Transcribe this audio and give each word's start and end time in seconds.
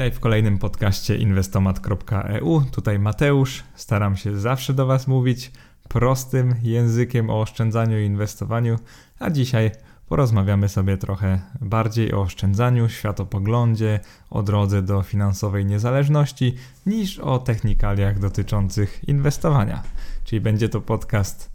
Witaj 0.00 0.10
w 0.10 0.20
kolejnym 0.20 0.58
podcaście 0.58 1.16
inwestomat.eu. 1.16 2.62
Tutaj 2.72 2.98
Mateusz. 2.98 3.62
Staram 3.74 4.16
się 4.16 4.38
zawsze 4.38 4.74
do 4.74 4.86
Was 4.86 5.06
mówić 5.06 5.52
prostym 5.88 6.54
językiem 6.62 7.30
o 7.30 7.40
oszczędzaniu 7.40 7.98
i 7.98 8.04
inwestowaniu, 8.04 8.78
a 9.18 9.30
dzisiaj 9.30 9.70
porozmawiamy 10.08 10.68
sobie 10.68 10.96
trochę 10.96 11.40
bardziej 11.60 12.12
o 12.12 12.20
oszczędzaniu, 12.20 12.88
światopoglądzie, 12.88 14.00
o 14.30 14.42
drodze 14.42 14.82
do 14.82 15.02
finansowej 15.02 15.66
niezależności, 15.66 16.54
niż 16.86 17.18
o 17.18 17.38
technikaliach 17.38 18.18
dotyczących 18.18 19.08
inwestowania. 19.08 19.82
Czyli 20.24 20.40
będzie 20.40 20.68
to 20.68 20.80
podcast 20.80 21.50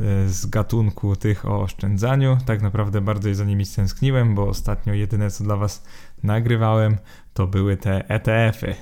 e, 0.00 0.28
z 0.28 0.46
gatunku 0.46 1.16
tych 1.16 1.46
o 1.46 1.62
oszczędzaniu. 1.62 2.38
Tak 2.46 2.62
naprawdę 2.62 3.00
bardzo 3.00 3.34
za 3.34 3.44
nimi 3.44 3.64
stęskniłem, 3.66 4.34
bo 4.34 4.48
ostatnio 4.48 4.94
jedyne 4.94 5.30
co 5.30 5.44
dla 5.44 5.56
Was 5.56 5.82
nagrywałem 6.22 6.96
to 7.34 7.46
były 7.46 7.76
te 7.76 8.08
ETF-y. 8.08 8.74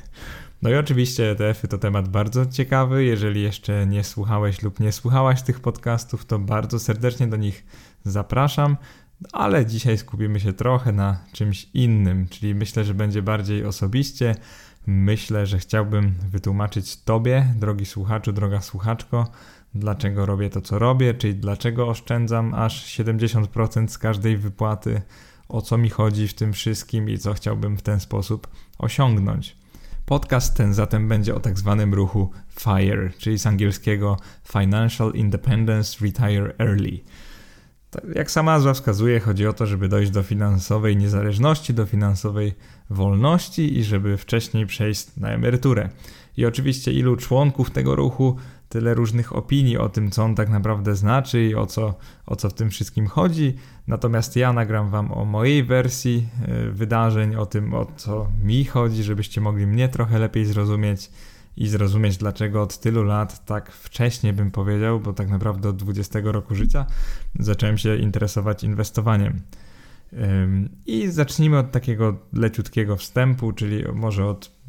No 0.63 0.71
i 0.71 0.75
oczywiście 0.75 1.31
ETF-y 1.31 1.69
to 1.69 1.79
temat 1.79 2.09
bardzo 2.09 2.47
ciekawy. 2.47 3.05
Jeżeli 3.05 3.43
jeszcze 3.43 3.87
nie 3.87 4.05
słuchałeś 4.05 4.63
lub 4.63 4.81
nie 4.81 4.93
słuchałaś 4.93 5.43
tych 5.43 5.61
podcastów, 5.61 6.25
to 6.25 6.39
bardzo 6.39 6.79
serdecznie 6.79 7.27
do 7.27 7.37
nich 7.37 7.67
zapraszam. 8.05 8.77
Ale 9.33 9.67
dzisiaj 9.67 9.99
skupimy 9.99 10.41
się 10.41 10.53
trochę 10.53 10.93
na 10.93 11.19
czymś 11.33 11.69
innym, 11.75 12.29
czyli 12.29 12.55
myślę, 12.55 12.85
że 12.85 12.95
będzie 12.95 13.23
bardziej 13.23 13.65
osobiście. 13.65 14.35
Myślę, 14.87 15.47
że 15.47 15.59
chciałbym 15.59 16.15
wytłumaczyć 16.31 17.03
Tobie, 17.03 17.55
drogi 17.57 17.87
słuchaczu, 17.87 18.33
droga 18.33 18.61
słuchaczko, 18.61 19.31
dlaczego 19.75 20.27
robię 20.27 20.51
to, 20.51 20.61
co 20.61 20.79
robię, 20.79 21.15
czyli 21.15 21.35
dlaczego 21.35 21.89
oszczędzam 21.89 22.55
aż 22.55 22.99
70% 22.99 23.89
z 23.89 23.99
każdej 23.99 24.37
wypłaty 24.37 25.03
o 25.53 25.63
co 25.63 25.79
mi 25.79 25.91
chodzi 25.91 26.29
w 26.29 26.35
tym 26.35 26.53
wszystkim 26.53 27.09
i 27.09 27.19
co 27.19 27.35
chciałbym 27.35 27.77
w 27.77 27.83
ten 27.83 28.01
sposób 28.01 28.49
osiągnąć. 28.79 29.57
Podcast 30.07 30.57
ten 30.57 30.75
zatem 30.75 31.09
będzie 31.09 31.35
o 31.35 31.41
tak 31.41 31.59
zwanym 31.59 31.95
ruchu 31.95 32.31
FIRE, 32.61 33.11
czyli 33.19 33.39
z 33.39 33.47
angielskiego 33.47 34.17
Financial 34.53 35.13
Independence 35.15 36.05
Retire 36.05 36.55
Early. 36.59 37.01
Tak 37.91 38.05
jak 38.15 38.31
sama 38.31 38.53
nazwa 38.53 38.75
wskazuje, 38.75 39.21
chodzi 39.21 39.47
o 39.47 39.53
to, 39.53 39.67
żeby 39.67 39.89
dojść 39.89 40.11
do 40.11 40.23
finansowej 40.23 40.97
niezależności, 40.97 41.75
do 41.75 41.87
finansowej 41.87 42.55
wolności 42.91 43.79
i 43.79 43.85
żeby 43.85 44.17
wcześniej 44.17 44.67
przejść 44.67 45.17
na 45.17 45.29
emeryturę. 45.29 45.89
I 46.37 46.47
oczywiście 46.47 46.93
ilu 46.93 47.17
członków 47.17 47.71
tego 47.71 47.97
ruchu 47.97 48.37
tyle 48.71 48.95
różnych 48.95 49.37
opinii 49.37 49.79
o 49.79 49.89
tym, 49.89 50.11
co 50.11 50.25
on 50.25 50.35
tak 50.35 50.49
naprawdę 50.49 50.97
znaczy 50.97 51.45
i 51.45 51.55
o 51.55 51.67
co, 51.67 51.95
o 52.27 52.37
co 52.37 52.51
w 52.51 52.55
tym 52.55 52.71
wszystkim 52.71 53.07
chodzi. 53.07 53.55
Natomiast 53.87 54.37
ja 54.37 54.53
nagram 54.53 54.91
Wam 54.91 55.13
o 55.13 55.25
mojej 55.25 55.65
wersji 55.65 56.29
e, 56.43 56.71
wydarzeń, 56.71 57.37
o 57.37 57.47
tym, 57.47 57.75
o 57.75 57.87
co 57.97 58.29
mi 58.43 58.65
chodzi, 58.65 59.03
żebyście 59.03 59.41
mogli 59.41 59.67
mnie 59.67 59.89
trochę 59.89 60.19
lepiej 60.19 60.45
zrozumieć 60.45 61.11
i 61.57 61.69
zrozumieć, 61.69 62.17
dlaczego 62.17 62.63
od 62.63 62.79
tylu 62.79 63.03
lat, 63.03 63.45
tak 63.45 63.73
wcześnie 63.73 64.33
bym 64.33 64.51
powiedział, 64.51 65.01
bo 65.01 65.13
tak 65.13 65.29
naprawdę 65.29 65.69
od 65.69 65.77
20 65.77 66.19
roku 66.25 66.55
życia, 66.55 66.87
zacząłem 67.39 67.79
się 67.79 67.97
interesować 67.97 68.65
inwestowaniem. 68.65 69.41
I 70.87 71.09
zacznijmy 71.09 71.59
od 71.59 71.71
takiego 71.71 72.17
leciutkiego 72.33 72.97
wstępu, 72.97 73.53
czyli 73.53 73.85
może 73.95 74.27
od 74.27 74.61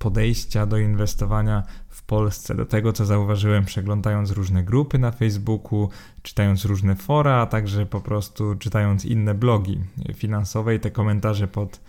podejścia 0.00 0.66
do 0.66 0.78
inwestowania 0.78 1.62
Polsce, 2.10 2.54
do 2.54 2.66
tego 2.66 2.92
co 2.92 3.06
zauważyłem 3.06 3.64
przeglądając 3.64 4.30
różne 4.30 4.64
grupy 4.64 4.98
na 4.98 5.10
Facebooku, 5.10 5.88
czytając 6.22 6.64
różne 6.64 6.96
fora, 6.96 7.34
a 7.36 7.46
także 7.46 7.86
po 7.86 8.00
prostu 8.00 8.54
czytając 8.54 9.04
inne 9.04 9.34
blogi 9.34 9.80
finansowe 10.14 10.74
i 10.74 10.80
te 10.80 10.90
komentarze 10.90 11.48
pod, 11.48 11.80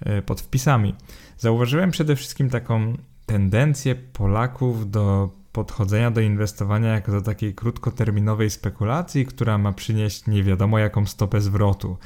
e, 0.00 0.22
pod 0.22 0.40
wpisami. 0.40 0.94
Zauważyłem 1.38 1.90
przede 1.90 2.16
wszystkim 2.16 2.50
taką 2.50 2.96
tendencję 3.26 3.94
Polaków 3.94 4.90
do 4.90 5.30
podchodzenia 5.52 6.10
do 6.10 6.20
inwestowania 6.20 6.92
jako 6.92 7.12
do 7.12 7.22
takiej 7.22 7.54
krótkoterminowej 7.54 8.50
spekulacji, 8.50 9.26
która 9.26 9.58
ma 9.58 9.72
przynieść 9.72 10.26
nie 10.26 10.42
wiadomo 10.42 10.78
jaką 10.78 11.06
stopę 11.06 11.40
zwrotu, 11.40 11.96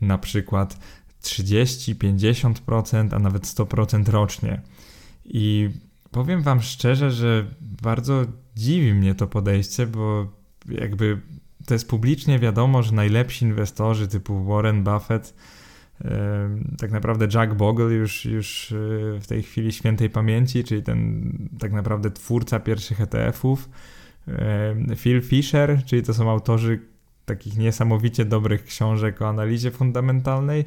na 0.00 0.18
przykład 0.18 0.78
30, 1.20 1.96
50%, 1.96 3.14
a 3.14 3.18
nawet 3.18 3.46
100% 3.46 4.08
rocznie. 4.08 4.60
I 5.24 5.70
powiem 6.10 6.42
Wam 6.42 6.62
szczerze, 6.62 7.10
że 7.10 7.46
bardzo 7.60 8.24
dziwi 8.56 8.94
mnie 8.94 9.14
to 9.14 9.26
podejście, 9.26 9.86
bo 9.86 10.26
jakby 10.68 11.20
to 11.66 11.74
jest 11.74 11.88
publicznie 11.88 12.38
wiadomo, 12.38 12.82
że 12.82 12.92
najlepsi 12.92 13.44
inwestorzy 13.44 14.08
typu 14.08 14.44
Warren 14.44 14.84
Buffett, 14.84 15.34
tak 16.78 16.90
naprawdę 16.90 17.28
Jack 17.34 17.54
Bogle 17.54 17.94
już, 17.94 18.24
już 18.24 18.72
e, 18.72 18.76
w 19.20 19.26
tej 19.26 19.42
chwili 19.42 19.72
świętej 19.72 20.10
pamięci, 20.10 20.64
czyli 20.64 20.82
ten 20.82 21.32
tak 21.58 21.72
naprawdę 21.72 22.10
twórca 22.10 22.60
pierwszych 22.60 23.00
ETF-ów, 23.00 23.68
Phil 24.96 25.22
Fisher, 25.22 25.84
czyli 25.84 26.02
to 26.02 26.14
są 26.14 26.30
autorzy 26.30 26.80
takich 27.24 27.56
niesamowicie 27.56 28.24
dobrych 28.24 28.64
książek 28.64 29.22
o 29.22 29.28
analizie 29.28 29.70
fundamentalnej, 29.70 30.64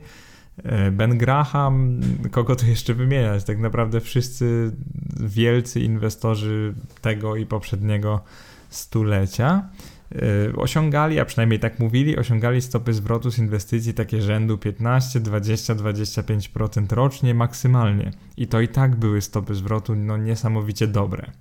ben 0.91 1.18
Graham, 1.18 2.02
kogo 2.31 2.56
tu 2.56 2.66
jeszcze 2.66 2.94
wymieniać? 2.94 3.44
Tak 3.44 3.59
naprawdę 3.59 4.02
wszyscy 4.02 4.72
wielcy 5.19 5.80
inwestorzy 5.80 6.74
tego 7.02 7.36
i 7.36 7.46
poprzedniego 7.46 8.22
stulecia 8.69 9.69
e, 10.16 10.56
osiągali, 10.56 11.19
a 11.19 11.25
przynajmniej 11.25 11.59
tak 11.59 11.80
mówili, 11.80 12.18
osiągali 12.18 12.62
stopy 12.62 12.94
zwrotu 12.94 13.31
z 13.31 13.40
inwestycji 13.40 13.94
takie 13.94 14.22
rzędu 14.22 14.58
15, 14.58 15.19
20, 15.19 15.75
25% 15.75 16.94
rocznie 16.94 17.34
maksymalnie. 17.34 18.12
I 18.38 18.47
to 18.47 18.62
i 18.62 18.68
tak 18.68 18.96
były 18.96 19.22
stopy 19.22 19.56
zwrotu 19.56 19.96
no, 19.96 20.18
niesamowicie 20.18 20.88
dobre. 20.88 21.31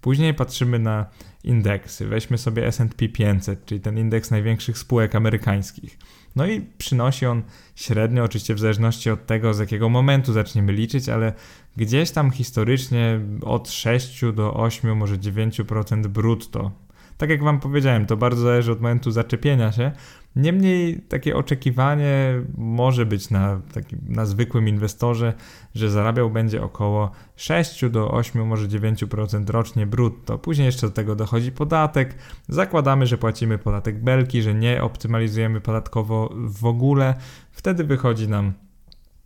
Później 0.00 0.34
patrzymy 0.34 0.78
na 0.78 1.06
indeksy. 1.44 2.06
Weźmy 2.06 2.38
sobie 2.38 2.72
SP 2.76 3.00
500, 3.12 3.64
czyli 3.64 3.80
ten 3.80 3.98
indeks 3.98 4.30
największych 4.30 4.78
spółek 4.78 5.14
amerykańskich. 5.14 5.98
No 6.36 6.46
i 6.46 6.60
przynosi 6.78 7.26
on 7.26 7.42
średnio, 7.74 8.24
oczywiście 8.24 8.54
w 8.54 8.58
zależności 8.58 9.10
od 9.10 9.26
tego, 9.26 9.54
z 9.54 9.58
jakiego 9.58 9.88
momentu 9.88 10.32
zaczniemy 10.32 10.72
liczyć, 10.72 11.08
ale 11.08 11.32
gdzieś 11.76 12.10
tam 12.10 12.30
historycznie 12.30 13.20
od 13.42 13.70
6 13.70 14.20
do 14.34 14.54
8, 14.54 14.96
może 14.96 15.18
9% 15.18 16.06
brutto. 16.06 16.70
Tak 17.18 17.30
jak 17.30 17.42
Wam 17.42 17.60
powiedziałem, 17.60 18.06
to 18.06 18.16
bardzo 18.16 18.42
zależy 18.42 18.72
od 18.72 18.80
momentu 18.80 19.10
zaczepienia 19.10 19.72
się, 19.72 19.92
Niemniej 20.36 21.00
takie 21.08 21.36
oczekiwanie 21.36 22.42
może 22.58 23.06
być 23.06 23.30
na, 23.30 23.60
taki, 23.74 23.96
na 24.08 24.26
zwykłym 24.26 24.68
inwestorze, 24.68 25.34
że 25.74 25.90
zarabiał 25.90 26.30
będzie 26.30 26.62
około 26.62 27.10
6 27.36 27.84
do 27.90 28.10
8, 28.10 28.46
może 28.46 28.68
9% 28.68 29.50
rocznie 29.50 29.86
brutto. 29.86 30.38
Później 30.38 30.66
jeszcze 30.66 30.86
do 30.86 30.92
tego 30.92 31.16
dochodzi 31.16 31.52
podatek. 31.52 32.14
Zakładamy, 32.48 33.06
że 33.06 33.18
płacimy 33.18 33.58
podatek 33.58 34.02
belki, 34.02 34.42
że 34.42 34.54
nie 34.54 34.82
optymalizujemy 34.82 35.60
podatkowo 35.60 36.34
w 36.34 36.64
ogóle. 36.64 37.14
Wtedy 37.52 37.84
wychodzi 37.84 38.28
nam 38.28 38.52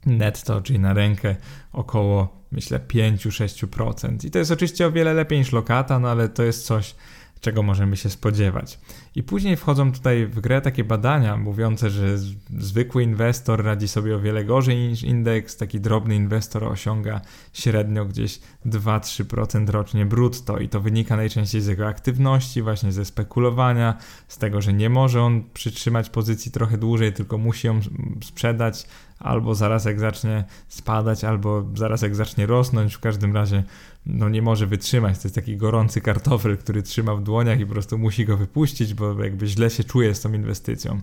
netto, 0.06 0.60
czyli 0.62 0.78
na 0.78 0.92
rękę 0.92 1.36
około 1.72 2.44
myślę 2.52 2.78
5-6%. 2.78 4.26
I 4.26 4.30
to 4.30 4.38
jest 4.38 4.50
oczywiście 4.50 4.86
o 4.86 4.92
wiele 4.92 5.14
lepiej 5.14 5.38
niż 5.38 5.52
lokata, 5.52 5.98
no 5.98 6.08
ale 6.08 6.28
to 6.28 6.42
jest 6.42 6.66
coś, 6.66 6.94
czego 7.40 7.62
możemy 7.62 7.96
się 7.96 8.10
spodziewać. 8.10 8.78
I 9.16 9.22
później 9.22 9.56
wchodzą 9.56 9.92
tutaj 9.92 10.26
w 10.26 10.40
grę 10.40 10.60
takie 10.60 10.84
badania 10.84 11.36
mówiące, 11.36 11.90
że 11.90 12.18
zwykły 12.58 13.02
inwestor 13.02 13.64
radzi 13.64 13.88
sobie 13.88 14.16
o 14.16 14.20
wiele 14.20 14.44
gorzej 14.44 14.88
niż 14.88 15.02
indeks, 15.02 15.56
taki 15.56 15.80
drobny 15.80 16.16
inwestor 16.16 16.64
osiąga 16.64 17.20
średnio 17.52 18.04
gdzieś 18.04 18.40
2-3% 18.66 19.68
rocznie 19.68 20.06
brutto 20.06 20.58
i 20.58 20.68
to 20.68 20.80
wynika 20.80 21.16
najczęściej 21.16 21.60
z 21.60 21.66
jego 21.66 21.86
aktywności, 21.86 22.62
właśnie 22.62 22.92
ze 22.92 23.04
spekulowania, 23.04 23.98
z 24.28 24.38
tego, 24.38 24.60
że 24.60 24.72
nie 24.72 24.90
może 24.90 25.22
on 25.22 25.42
przytrzymać 25.54 26.10
pozycji 26.10 26.52
trochę 26.52 26.78
dłużej, 26.78 27.12
tylko 27.12 27.38
musi 27.38 27.66
ją 27.66 27.80
sprzedać 28.24 28.86
albo 29.18 29.54
zaraz 29.54 29.84
jak 29.84 30.00
zacznie 30.00 30.44
spadać, 30.68 31.24
albo 31.24 31.64
zaraz 31.74 32.02
jak 32.02 32.14
zacznie 32.14 32.46
rosnąć, 32.46 32.94
w 32.94 33.00
każdym 33.00 33.34
razie 33.34 33.62
no 34.06 34.28
nie 34.28 34.42
może 34.42 34.66
wytrzymać. 34.66 35.18
To 35.18 35.22
jest 35.24 35.34
taki 35.34 35.56
gorący 35.56 36.00
kartofel, 36.00 36.58
który 36.58 36.82
trzyma 36.82 37.14
w 37.14 37.22
dłoniach 37.22 37.60
i 37.60 37.66
po 37.66 37.72
prostu 37.72 37.98
musi 37.98 38.24
go 38.24 38.36
wypuścić, 38.36 38.94
bo 38.94 39.03
jakby 39.22 39.46
źle 39.46 39.70
się 39.70 39.84
czuje 39.84 40.14
z 40.14 40.20
tą 40.20 40.32
inwestycją. 40.32 41.00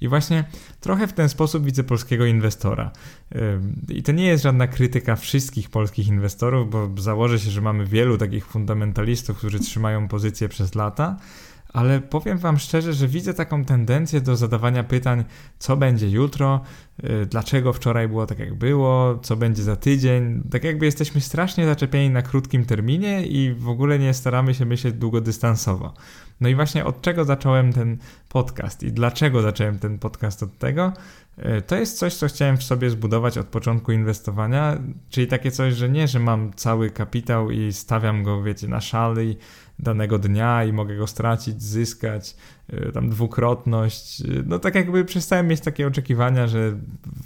I 0.00 0.08
właśnie 0.08 0.44
trochę 0.80 1.06
w 1.06 1.12
ten 1.12 1.28
sposób 1.28 1.64
widzę 1.64 1.84
polskiego 1.84 2.24
inwestora. 2.24 2.90
I 3.88 4.02
to 4.02 4.12
nie 4.12 4.26
jest 4.26 4.42
żadna 4.42 4.66
krytyka 4.66 5.16
wszystkich 5.16 5.70
polskich 5.70 6.08
inwestorów, 6.08 6.70
bo 6.70 6.90
założę 7.02 7.38
się, 7.38 7.50
że 7.50 7.60
mamy 7.60 7.86
wielu 7.86 8.18
takich 8.18 8.46
fundamentalistów, 8.46 9.38
którzy 9.38 9.60
trzymają 9.60 10.08
pozycję 10.08 10.48
przez 10.48 10.74
lata 10.74 11.16
ale 11.74 12.00
powiem 12.00 12.38
Wam 12.38 12.58
szczerze, 12.58 12.92
że 12.92 13.08
widzę 13.08 13.34
taką 13.34 13.64
tendencję 13.64 14.20
do 14.20 14.36
zadawania 14.36 14.84
pytań, 14.84 15.24
co 15.58 15.76
będzie 15.76 16.08
jutro, 16.08 16.60
y, 17.04 17.26
dlaczego 17.26 17.72
wczoraj 17.72 18.08
było 18.08 18.26
tak 18.26 18.38
jak 18.38 18.54
było, 18.54 19.18
co 19.22 19.36
będzie 19.36 19.62
za 19.62 19.76
tydzień. 19.76 20.42
Tak 20.50 20.64
jakby 20.64 20.86
jesteśmy 20.86 21.20
strasznie 21.20 21.66
zaczepieni 21.66 22.10
na 22.10 22.22
krótkim 22.22 22.64
terminie 22.64 23.26
i 23.26 23.54
w 23.54 23.68
ogóle 23.68 23.98
nie 23.98 24.14
staramy 24.14 24.54
się 24.54 24.64
myśleć 24.64 24.94
długodystansowo. 24.94 25.94
No 26.40 26.48
i 26.48 26.54
właśnie 26.54 26.84
od 26.84 27.02
czego 27.02 27.24
zacząłem 27.24 27.72
ten 27.72 27.98
podcast 28.28 28.82
i 28.82 28.92
dlaczego 28.92 29.42
zacząłem 29.42 29.78
ten 29.78 29.98
podcast 29.98 30.42
od 30.42 30.58
tego? 30.58 30.92
Y, 31.38 31.62
to 31.62 31.76
jest 31.76 31.98
coś, 31.98 32.14
co 32.14 32.26
chciałem 32.26 32.56
w 32.56 32.62
sobie 32.62 32.90
zbudować 32.90 33.38
od 33.38 33.46
początku 33.46 33.92
inwestowania, 33.92 34.78
czyli 35.10 35.26
takie 35.26 35.50
coś, 35.50 35.74
że 35.74 35.88
nie, 35.88 36.08
że 36.08 36.18
mam 36.18 36.52
cały 36.52 36.90
kapitał 36.90 37.50
i 37.50 37.72
stawiam 37.72 38.22
go, 38.22 38.42
wiecie, 38.42 38.68
na 38.68 38.80
szali 38.80 39.36
danego 39.78 40.18
dnia 40.18 40.64
i 40.64 40.72
mogę 40.72 40.96
go 40.96 41.06
stracić, 41.06 41.62
zyskać, 41.62 42.36
y, 42.72 42.92
tam 42.92 43.08
dwukrotność. 43.08 44.20
Y, 44.20 44.44
no 44.46 44.58
tak 44.58 44.74
jakby 44.74 45.04
przestałem 45.04 45.48
mieć 45.48 45.60
takie 45.60 45.86
oczekiwania, 45.86 46.46
że 46.46 46.72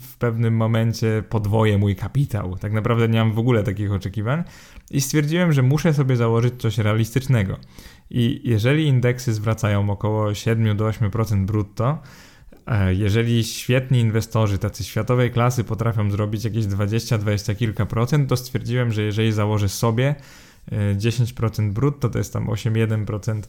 w 0.00 0.16
pewnym 0.16 0.56
momencie 0.56 1.22
podwoję 1.28 1.78
mój 1.78 1.96
kapitał. 1.96 2.56
Tak 2.56 2.72
naprawdę 2.72 3.08
nie 3.08 3.18
mam 3.18 3.32
w 3.32 3.38
ogóle 3.38 3.62
takich 3.62 3.92
oczekiwań 3.92 4.44
i 4.90 5.00
stwierdziłem, 5.00 5.52
że 5.52 5.62
muszę 5.62 5.94
sobie 5.94 6.16
założyć 6.16 6.54
coś 6.58 6.78
realistycznego. 6.78 7.56
I 8.10 8.40
jeżeli 8.44 8.86
indeksy 8.86 9.32
zwracają 9.32 9.90
około 9.90 10.34
7 10.34 10.76
do 10.76 10.84
8% 10.84 11.46
brutto, 11.46 11.88
e, 11.90 12.27
jeżeli 12.90 13.44
świetni 13.44 14.00
inwestorzy, 14.00 14.58
tacy 14.58 14.84
światowej 14.84 15.30
klasy 15.30 15.64
potrafią 15.64 16.10
zrobić 16.10 16.44
jakieś 16.44 16.66
20, 16.66 17.18
20 17.18 17.54
kilka 17.54 17.86
procent, 17.86 18.28
to 18.28 18.36
stwierdziłem, 18.36 18.92
że 18.92 19.02
jeżeli 19.02 19.32
założę 19.32 19.68
sobie 19.68 20.14
10% 20.96 21.72
brutto, 21.72 22.08
to 22.08 22.18
jest 22.18 22.32
tam 22.32 22.46
8,1% 22.46 23.42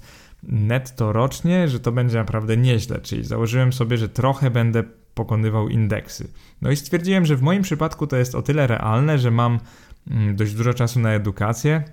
netto 0.44 1.13
rocznie, 1.13 1.68
że 1.68 1.80
to 1.80 1.92
będzie 1.92 2.18
naprawdę 2.18 2.57
nieźle. 2.57 3.00
Czyli 3.01 3.24
założyłem 3.24 3.74
sobie, 3.74 3.98
że 3.98 4.10
trochę 4.10 4.51
będę 4.51 4.83
pokonywał 5.13 5.69
indeksy. 5.69 6.27
No 6.62 6.71
i 6.71 6.75
stwierdziłem, 6.75 7.25
że 7.25 7.36
w 7.36 7.42
moim 7.42 7.63
przypadku 7.63 8.07
to 8.07 8.18
jest 8.18 8.36
o 8.36 8.42
tyle 8.42 8.68
realne, 8.68 9.19
że 9.19 9.31
mam 9.31 9.60
mm, 10.07 10.36
dość 10.36 10.54
dużo 10.54 10.74
czasu 10.74 11.00
na 11.00 11.13
edukację, 11.13 11.83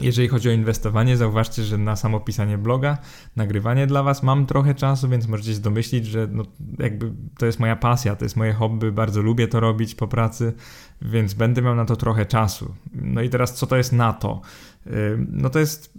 jeżeli 0.00 0.28
chodzi 0.28 0.48
o 0.48 0.52
inwestowanie, 0.52 1.16
zauważcie, 1.16 1.62
że 1.62 1.78
na 1.78 1.96
samo 1.96 2.20
pisanie 2.20 2.58
bloga, 2.58 2.98
nagrywanie 3.36 3.86
dla 3.86 4.02
Was 4.02 4.22
mam 4.22 4.46
trochę 4.46 4.74
czasu, 4.74 5.08
więc 5.08 5.28
możecie 5.28 5.54
się 5.54 5.60
domyślić, 5.60 6.06
że 6.06 6.28
no, 6.30 6.42
jakby 6.78 7.12
to 7.38 7.46
jest 7.46 7.60
moja 7.60 7.76
pasja, 7.76 8.16
to 8.16 8.24
jest 8.24 8.36
moje 8.36 8.52
hobby, 8.52 8.92
bardzo 8.92 9.22
lubię 9.22 9.48
to 9.48 9.60
robić 9.60 9.94
po 9.94 10.08
pracy, 10.08 10.52
więc 11.02 11.34
będę 11.34 11.62
miał 11.62 11.74
na 11.74 11.84
to 11.84 11.96
trochę 11.96 12.26
czasu. 12.26 12.74
No 12.94 13.22
i 13.22 13.28
teraz 13.28 13.54
co 13.54 13.66
to 13.66 13.76
jest 13.76 13.92
na 13.92 14.12
to? 14.12 14.40
No 15.28 15.50
to 15.50 15.58
jest, 15.58 15.94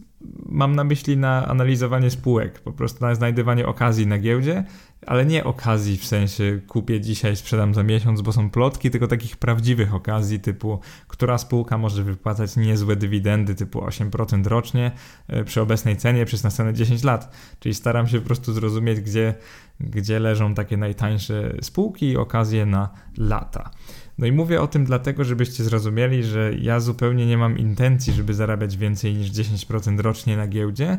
mam 0.45 0.75
na 0.75 0.83
myśli 0.83 1.17
na 1.17 1.47
analizowanie 1.47 2.09
spółek, 2.09 2.59
po 2.59 2.71
prostu 2.71 3.05
na 3.05 3.15
znajdywanie 3.15 3.67
okazji 3.67 4.07
na 4.07 4.17
giełdzie, 4.17 4.63
ale 5.07 5.25
nie 5.25 5.43
okazji 5.43 5.97
w 5.97 6.05
sensie 6.05 6.61
kupię 6.67 7.01
dzisiaj, 7.01 7.35
sprzedam 7.35 7.73
za 7.73 7.83
miesiąc, 7.83 8.21
bo 8.21 8.31
są 8.31 8.49
plotki, 8.49 8.91
tylko 8.91 9.07
takich 9.07 9.37
prawdziwych 9.37 9.93
okazji 9.93 10.39
typu, 10.39 10.79
która 11.07 11.37
spółka 11.37 11.77
może 11.77 12.03
wypłacać 12.03 12.55
niezłe 12.55 12.95
dywidendy 12.95 13.55
typu 13.55 13.79
8% 13.79 14.47
rocznie 14.47 14.91
e, 15.27 15.43
przy 15.43 15.61
obecnej 15.61 15.97
cenie 15.97 16.25
przez 16.25 16.43
następne 16.43 16.73
10 16.73 17.03
lat. 17.03 17.35
Czyli 17.59 17.75
staram 17.75 18.07
się 18.07 18.19
po 18.19 18.25
prostu 18.25 18.53
zrozumieć, 18.53 19.01
gdzie, 19.01 19.33
gdzie 19.79 20.19
leżą 20.19 20.53
takie 20.53 20.77
najtańsze 20.77 21.53
spółki 21.61 22.05
i 22.05 22.17
okazje 22.17 22.65
na 22.65 22.89
lata. 23.17 23.71
No 24.17 24.27
i 24.27 24.31
mówię 24.31 24.61
o 24.61 24.67
tym 24.67 24.85
dlatego, 24.85 25.23
żebyście 25.23 25.63
zrozumieli, 25.63 26.23
że 26.23 26.53
ja 26.61 26.79
zupełnie 26.79 27.27
nie 27.27 27.37
mam 27.37 27.57
intencji, 27.57 28.13
żeby 28.13 28.33
zarabiać 28.33 28.77
więcej 28.77 29.13
niż 29.13 29.31
10% 29.31 29.99
rocznie 29.99 30.37
na 30.37 30.47
giełdzie. 30.47 30.97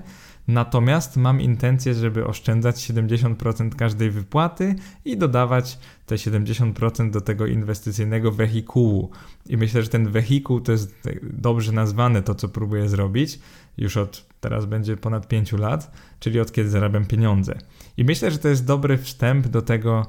Natomiast 0.49 1.17
mam 1.17 1.41
intencję, 1.41 1.94
żeby 1.94 2.26
oszczędzać 2.26 2.76
70% 2.76 3.70
każdej 3.70 4.11
wypłaty 4.11 4.75
i 5.05 5.17
dodawać 5.17 5.79
te 6.06 6.14
70% 6.14 7.11
do 7.11 7.20
tego 7.20 7.47
inwestycyjnego 7.47 8.32
wehikułu. 8.32 9.11
I 9.47 9.56
myślę, 9.56 9.82
że 9.82 9.88
ten 9.88 10.08
wehikuł 10.08 10.61
to 10.61 10.73
jest 10.73 11.08
dobrze 11.23 11.73
nazwane 11.73 12.23
to, 12.23 12.35
co 12.35 12.49
próbuję 12.49 12.88
zrobić 12.88 13.38
już 13.79 13.97
od 13.97 14.26
teraz 14.41 14.67
będzie 14.67 14.97
ponad 14.97 15.29
5 15.29 15.53
lat, 15.53 15.93
czyli 16.20 16.41
od 16.41 16.53
kiedy 16.53 16.70
zarabiam 16.70 17.05
pieniądze. 17.05 17.58
I 17.97 18.05
myślę, 18.05 18.31
że 18.31 18.38
to 18.38 18.49
jest 18.49 18.67
dobry 18.67 18.99
wstęp 18.99 19.49
do 19.49 19.62
tego, 19.62 20.06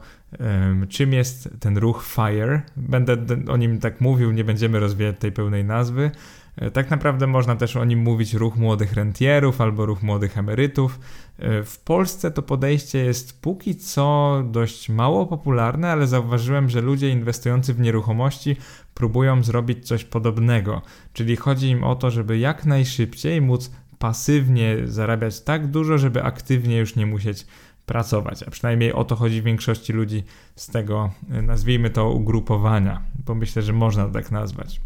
czym 0.90 1.14
jest 1.14 1.50
ten 1.60 1.78
ruch 1.78 2.06
FIRE. 2.06 2.62
Będę 2.78 3.18
o 3.48 3.58
nim 3.58 3.80
tak 3.80 4.02
mówił, 4.02 4.32
nie 4.32 4.44
będziemy 4.44 4.80
rozwijać 4.80 5.16
tej 5.20 5.32
pełnej 5.32 5.66
nazwy. 5.66 6.12
E, 6.58 6.72
tak 6.72 6.90
naprawdę 6.90 7.28
można 7.28 7.56
też 7.56 7.76
o 7.76 7.86
nim 7.86 8.00
mówić 8.00 8.34
ruch 8.34 8.56
młodych 8.56 8.94
rentierów 8.94 9.62
albo 9.62 9.86
ruch 9.86 10.04
młodych 10.04 10.38
emerytów. 10.38 11.00
E, 11.40 11.64
w 11.64 11.80
Polsce 11.80 12.32
to 12.32 12.42
podejście 12.42 13.00
jest 13.00 13.42
póki 13.42 13.76
co 13.76 14.42
dość 14.52 14.90
mało 14.90 15.26
popularne, 15.26 15.92
ale 15.92 16.08
zauważyłem, 16.08 16.70
że 16.70 16.82
ludzie 16.82 17.10
inwestujący 17.10 17.74
w 17.74 17.80
nieruchomości 17.80 18.56
próbują 18.94 19.44
zrobić 19.44 19.88
coś 19.88 20.04
podobnego. 20.04 20.82
Czyli 21.14 21.36
chodzi 21.36 21.70
im 21.70 21.84
o 21.84 21.96
to, 21.96 22.12
żeby 22.12 22.38
jak 22.38 22.66
najszybciej 22.66 23.42
móc 23.42 23.72
pasywnie 24.00 24.78
zarabiać 24.86 25.42
tak 25.42 25.68
dużo, 25.68 25.98
żeby 25.98 26.24
aktywnie 26.24 26.78
już 26.78 26.96
nie 26.96 27.06
musieć 27.06 27.46
pracować. 27.86 28.44
A 28.44 28.52
przynajmniej 28.52 28.94
o 28.94 29.04
to 29.04 29.16
chodzi 29.16 29.42
większości 29.42 29.94
ludzi 29.94 30.24
z 30.56 30.68
tego, 30.68 31.12
e, 31.32 31.42
nazwijmy 31.42 31.90
to, 31.90 32.10
ugrupowania, 32.10 33.02
bo 33.26 33.36
myślę, 33.36 33.62
że 33.62 33.74
można 33.74 34.10
tak 34.10 34.32
nazwać. 34.32 34.82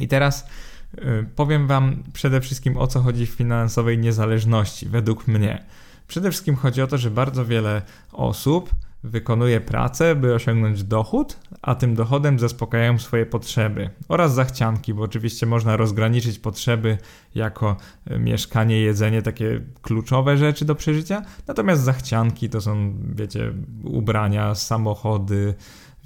I 0.00 0.08
teraz 0.08 0.46
y, 0.94 1.26
powiem 1.36 1.66
Wam 1.66 2.02
przede 2.12 2.40
wszystkim 2.40 2.76
o 2.76 2.86
co 2.86 3.00
chodzi 3.00 3.26
w 3.26 3.30
finansowej 3.30 3.98
niezależności, 3.98 4.88
według 4.88 5.28
mnie. 5.28 5.64
Przede 6.08 6.30
wszystkim 6.30 6.56
chodzi 6.56 6.82
o 6.82 6.86
to, 6.86 6.98
że 6.98 7.10
bardzo 7.10 7.46
wiele 7.46 7.82
osób 8.12 8.70
wykonuje 9.06 9.60
pracę, 9.60 10.14
by 10.14 10.34
osiągnąć 10.34 10.84
dochód, 10.84 11.36
a 11.62 11.74
tym 11.74 11.94
dochodem 11.94 12.38
zaspokajają 12.38 12.98
swoje 12.98 13.26
potrzeby 13.26 13.90
oraz 14.08 14.34
zachcianki, 14.34 14.94
bo 14.94 15.02
oczywiście 15.02 15.46
można 15.46 15.76
rozgraniczyć 15.76 16.38
potrzeby 16.38 16.98
jako 17.34 17.76
y, 18.10 18.18
mieszkanie, 18.18 18.80
jedzenie, 18.80 19.22
takie 19.22 19.60
kluczowe 19.82 20.36
rzeczy 20.36 20.64
do 20.64 20.74
przeżycia, 20.74 21.22
natomiast 21.46 21.82
zachcianki 21.82 22.48
to 22.48 22.60
są, 22.60 22.94
wiecie, 23.14 23.52
ubrania, 23.84 24.54
samochody, 24.54 25.54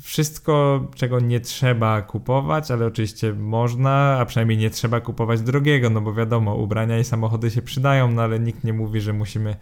wszystko, 0.02 0.86
czego 0.94 1.20
nie 1.20 1.40
trzeba 1.40 2.02
kupować, 2.02 2.70
ale 2.70 2.86
oczywiście 2.86 3.32
można, 3.32 4.18
a 4.20 4.24
przynajmniej 4.24 4.58
nie 4.58 4.70
trzeba 4.70 5.00
kupować 5.00 5.40
drogiego, 5.40 5.90
no 5.90 6.00
bo 6.00 6.14
wiadomo, 6.14 6.54
ubrania 6.54 6.98
i 6.98 7.04
samochody 7.04 7.50
się 7.50 7.62
przydają, 7.62 8.10
no 8.10 8.22
ale 8.22 8.40
nikt 8.40 8.64
nie 8.64 8.72
mówi, 8.72 9.00
że 9.00 9.12
musimy 9.12 9.50
e, 9.50 9.56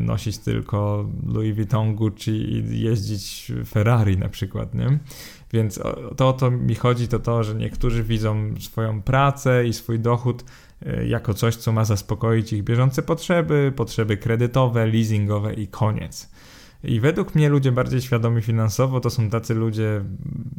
nosić 0.00 0.38
tylko 0.38 1.08
Louis 1.26 1.56
Vuitton, 1.56 1.94
Gucci 1.94 2.30
i 2.30 2.80
jeździć 2.80 3.52
Ferrari 3.66 4.18
na 4.18 4.28
przykład, 4.28 4.74
nie? 4.74 4.98
Więc 5.52 5.80
to 6.16 6.28
o 6.28 6.32
to 6.32 6.50
mi 6.50 6.74
chodzi, 6.74 7.08
to 7.08 7.18
to, 7.18 7.44
że 7.44 7.54
niektórzy 7.54 8.02
widzą 8.02 8.54
swoją 8.60 9.02
pracę 9.02 9.66
i 9.66 9.72
swój 9.72 10.00
dochód 10.00 10.44
e, 10.86 11.06
jako 11.06 11.34
coś, 11.34 11.56
co 11.56 11.72
ma 11.72 11.84
zaspokoić 11.84 12.52
ich 12.52 12.64
bieżące 12.64 13.02
potrzeby, 13.02 13.72
potrzeby 13.76 14.16
kredytowe, 14.16 14.86
leasingowe 14.86 15.54
i 15.54 15.68
koniec. 15.68 16.30
I 16.84 17.00
według 17.00 17.34
mnie 17.34 17.48
ludzie 17.48 17.72
bardziej 17.72 18.02
świadomi 18.02 18.42
finansowo 18.42 19.00
to 19.00 19.10
są 19.10 19.30
tacy 19.30 19.54
ludzie, 19.54 20.04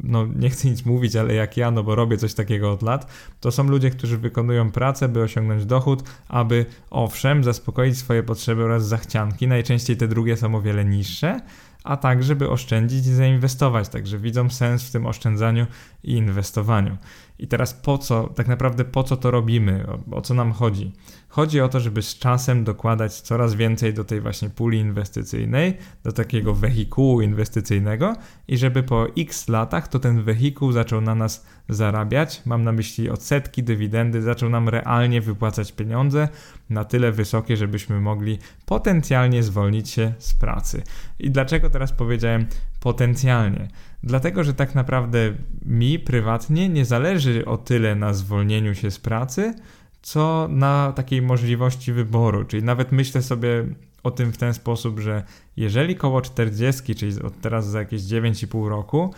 no 0.03 0.27
nie 0.35 0.49
chcę 0.49 0.69
nic 0.69 0.85
mówić, 0.85 1.15
ale 1.15 1.33
jak 1.33 1.57
ja, 1.57 1.71
no 1.71 1.83
bo 1.83 1.95
robię 1.95 2.17
coś 2.17 2.33
takiego 2.33 2.71
od 2.71 2.81
lat, 2.81 3.11
to 3.39 3.51
są 3.51 3.63
ludzie, 3.63 3.89
którzy 3.89 4.17
wykonują 4.17 4.71
pracę, 4.71 5.07
by 5.09 5.21
osiągnąć 5.21 5.65
dochód, 5.65 6.03
aby 6.27 6.65
owszem, 6.89 7.43
zaspokoić 7.43 7.97
swoje 7.97 8.23
potrzeby 8.23 8.63
oraz 8.63 8.87
zachcianki. 8.87 9.47
Najczęściej 9.47 9.97
te 9.97 10.07
drugie 10.07 10.37
są 10.37 10.55
o 10.55 10.61
wiele 10.61 10.85
niższe, 10.85 11.39
a 11.83 11.97
tak, 11.97 12.23
żeby 12.23 12.49
oszczędzić 12.49 13.07
i 13.07 13.13
zainwestować. 13.13 13.89
Także 13.89 14.17
widzą 14.17 14.49
sens 14.49 14.83
w 14.83 14.91
tym 14.91 15.05
oszczędzaniu 15.05 15.65
i 16.03 16.11
inwestowaniu. 16.11 16.97
I 17.41 17.47
teraz 17.47 17.73
po 17.73 17.97
co, 17.97 18.27
tak 18.27 18.47
naprawdę 18.47 18.85
po 18.85 19.03
co 19.03 19.17
to 19.17 19.31
robimy, 19.31 19.85
o, 19.87 20.15
o, 20.15 20.21
co 20.21 20.33
nam 20.33 20.51
chodzi? 20.51 20.91
Chodzi 21.29 21.61
o 21.61 21.69
to, 21.69 21.79
żeby 21.79 22.01
z 22.01 22.19
czasem 22.19 22.63
dokładać 22.63 23.21
coraz 23.21 23.53
więcej 23.53 23.93
do 23.93 24.03
tej 24.03 24.21
właśnie 24.21 24.49
puli 24.49 24.79
inwestycyjnej, 24.79 25.77
do 26.03 26.11
takiego 26.11 26.53
wehikułu 26.53 27.21
inwestycyjnego 27.21 28.15
i 28.47 28.57
żeby 28.57 28.83
po 28.83 29.07
x 29.17 29.47
latach 29.47 29.87
to 29.87 29.99
ten 29.99 30.23
wehikuł 30.23 30.71
zaczął 30.71 31.01
na 31.01 31.15
nas 31.15 31.45
zarabiać, 31.69 32.41
mam 32.45 32.63
na 32.63 32.71
myśli 32.71 33.09
odsetki, 33.09 33.63
dywidendy, 33.63 34.21
zaczął 34.21 34.49
nam 34.49 34.69
realnie 34.69 35.21
wypłacać 35.21 35.71
pieniądze 35.71 36.27
na 36.69 36.85
tyle 36.85 37.11
wysokie, 37.11 37.57
żebyśmy 37.57 37.99
mogli 38.01 38.39
potencjalnie 38.65 39.43
zwolnić 39.43 39.89
się 39.89 40.13
z 40.19 40.33
pracy. 40.33 40.83
I 41.19 41.31
dlaczego 41.31 41.69
teraz 41.69 41.91
powiedziałem 41.91 42.45
potencjalnie? 42.81 43.67
Dlatego, 44.03 44.43
że 44.43 44.53
tak 44.53 44.75
naprawdę 44.75 45.33
mi 45.65 45.99
prywatnie 45.99 46.69
nie 46.69 46.85
zależy 46.85 47.45
o 47.45 47.57
tyle 47.57 47.95
na 47.95 48.13
zwolnieniu 48.13 48.75
się 48.75 48.91
z 48.91 48.99
pracy, 48.99 49.53
co 50.01 50.47
na 50.51 50.93
takiej 50.95 51.21
możliwości 51.21 51.93
wyboru. 51.93 52.45
Czyli 52.45 52.63
nawet 52.63 52.91
myślę 52.91 53.21
sobie 53.21 53.65
o 54.03 54.11
tym 54.11 54.31
w 54.31 54.37
ten 54.37 54.53
sposób, 54.53 54.99
że 54.99 55.23
jeżeli 55.57 55.95
koło 55.95 56.21
40, 56.21 56.95
czyli 56.95 57.21
od 57.21 57.41
teraz 57.41 57.67
za 57.67 57.79
jakieś 57.79 58.01
9,5 58.01 58.67
roku, 58.69 59.13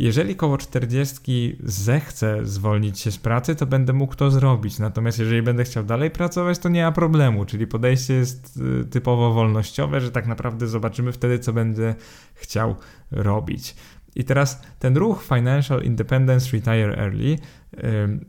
Jeżeli 0.00 0.36
koło 0.36 0.58
40 0.58 1.56
zechcę 1.64 2.46
zwolnić 2.46 3.00
się 3.00 3.10
z 3.10 3.18
pracy, 3.18 3.56
to 3.56 3.66
będę 3.66 3.92
mógł 3.92 4.14
to 4.14 4.30
zrobić. 4.30 4.78
Natomiast 4.78 5.18
jeżeli 5.18 5.42
będę 5.42 5.64
chciał 5.64 5.84
dalej 5.84 6.10
pracować, 6.10 6.58
to 6.58 6.68
nie 6.68 6.82
ma 6.82 6.92
problemu. 6.92 7.44
Czyli 7.44 7.66
podejście 7.66 8.14
jest 8.14 8.60
y, 8.82 8.84
typowo 8.84 9.32
wolnościowe, 9.32 10.00
że 10.00 10.10
tak 10.10 10.26
naprawdę 10.26 10.66
zobaczymy 10.66 11.12
wtedy, 11.12 11.38
co 11.38 11.52
będę 11.52 11.94
chciał 12.34 12.76
robić. 13.10 13.74
I 14.14 14.24
teraz 14.24 14.62
ten 14.78 14.96
ruch 14.96 15.24
Financial 15.24 15.82
Independence 15.82 16.52
Retire 16.52 16.98
Early 16.98 17.38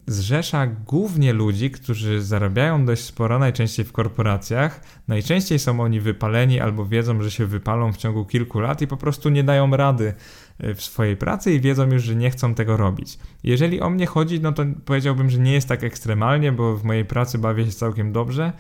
zrzesza 0.08 0.68
głównie 0.68 1.34
ludzi, 1.34 1.72
którzy 1.72 2.22
zarabiają 2.22 2.86
dość 2.86 3.04
sporo, 3.04 3.40
najczęściej 3.40 3.86
w 3.86 3.92
korporacjach. 3.92 4.82
Najczęściej 5.08 5.60
są 5.60 5.80
oni 5.80 6.00
wypaleni 6.00 6.60
albo 6.60 6.86
wiedzą, 6.86 7.22
że 7.22 7.32
się 7.32 7.46
wypalą 7.46 7.94
w 7.94 7.98
ciągu 7.98 8.26
kilku 8.26 8.60
lat 8.60 8.82
i 8.82 8.88
po 8.88 8.98
prostu 8.98 9.30
nie 9.30 9.44
dają 9.44 9.78
rady 9.78 10.04
y, 10.04 10.14
w 10.76 10.82
swojej 10.82 11.18
pracy 11.18 11.54
i 11.54 11.62
wiedzą 11.62 11.92
już, 11.92 12.04
że 12.04 12.16
nie 12.16 12.30
chcą 12.30 12.56
tego 12.56 12.78
robić. 12.78 13.20
Jeżeli 13.44 13.82
o 13.82 13.90
mnie 13.90 14.06
chodzi, 14.06 14.40
no 14.40 14.52
to 14.52 14.64
powiedziałbym, 14.86 15.30
że 15.30 15.40
nie 15.40 15.54
jest 15.54 15.68
tak 15.68 15.84
ekstremalnie, 15.84 16.52
bo 16.52 16.78
w 16.78 16.84
mojej 16.84 17.06
pracy 17.06 17.38
bawię 17.38 17.66
się 17.66 17.72
całkiem 17.72 18.12
dobrze. 18.12 18.54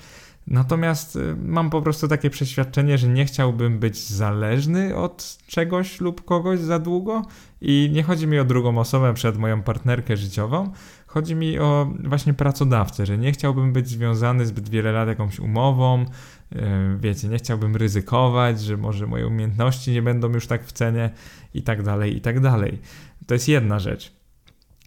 Natomiast 0.47 1.15
y, 1.15 1.35
mam 1.45 1.69
po 1.69 1.81
prostu 1.81 2.07
takie 2.07 2.29
przeświadczenie, 2.29 2.97
że 2.97 3.07
nie 3.07 3.25
chciałbym 3.25 3.79
być 3.79 4.07
zależny 4.07 4.95
od 4.95 5.37
czegoś 5.47 6.01
lub 6.01 6.25
kogoś 6.25 6.59
za 6.59 6.79
długo 6.79 7.25
i 7.61 7.89
nie 7.93 8.03
chodzi 8.03 8.27
mi 8.27 8.39
o 8.39 8.45
drugą 8.45 8.77
osobę 8.77 9.13
przed 9.13 9.37
moją 9.37 9.63
partnerkę 9.63 10.17
życiową, 10.17 10.71
chodzi 11.11 11.35
mi 11.35 11.59
o 11.59 11.93
właśnie 12.03 12.33
pracodawcę, 12.33 13.05
że 13.05 13.17
nie 13.17 13.31
chciałbym 13.31 13.73
być 13.73 13.87
związany 13.87 14.45
zbyt 14.45 14.69
wiele 14.69 14.91
lat 14.91 15.07
jakąś 15.07 15.39
umową, 15.39 16.01
y, 16.01 16.57
wiecie, 16.99 17.27
nie 17.27 17.37
chciałbym 17.37 17.75
ryzykować, 17.75 18.61
że 18.61 18.77
może 18.77 19.07
moje 19.07 19.27
umiejętności 19.27 19.91
nie 19.91 20.01
będą 20.01 20.33
już 20.33 20.47
tak 20.47 20.65
w 20.65 20.71
cenie 20.71 21.09
i 21.53 21.61
tak 21.61 21.83
dalej, 21.83 22.17
i 22.17 22.21
tak 22.21 22.39
dalej. 22.39 22.79
To 23.27 23.33
jest 23.33 23.47
jedna 23.47 23.79
rzecz. 23.79 24.21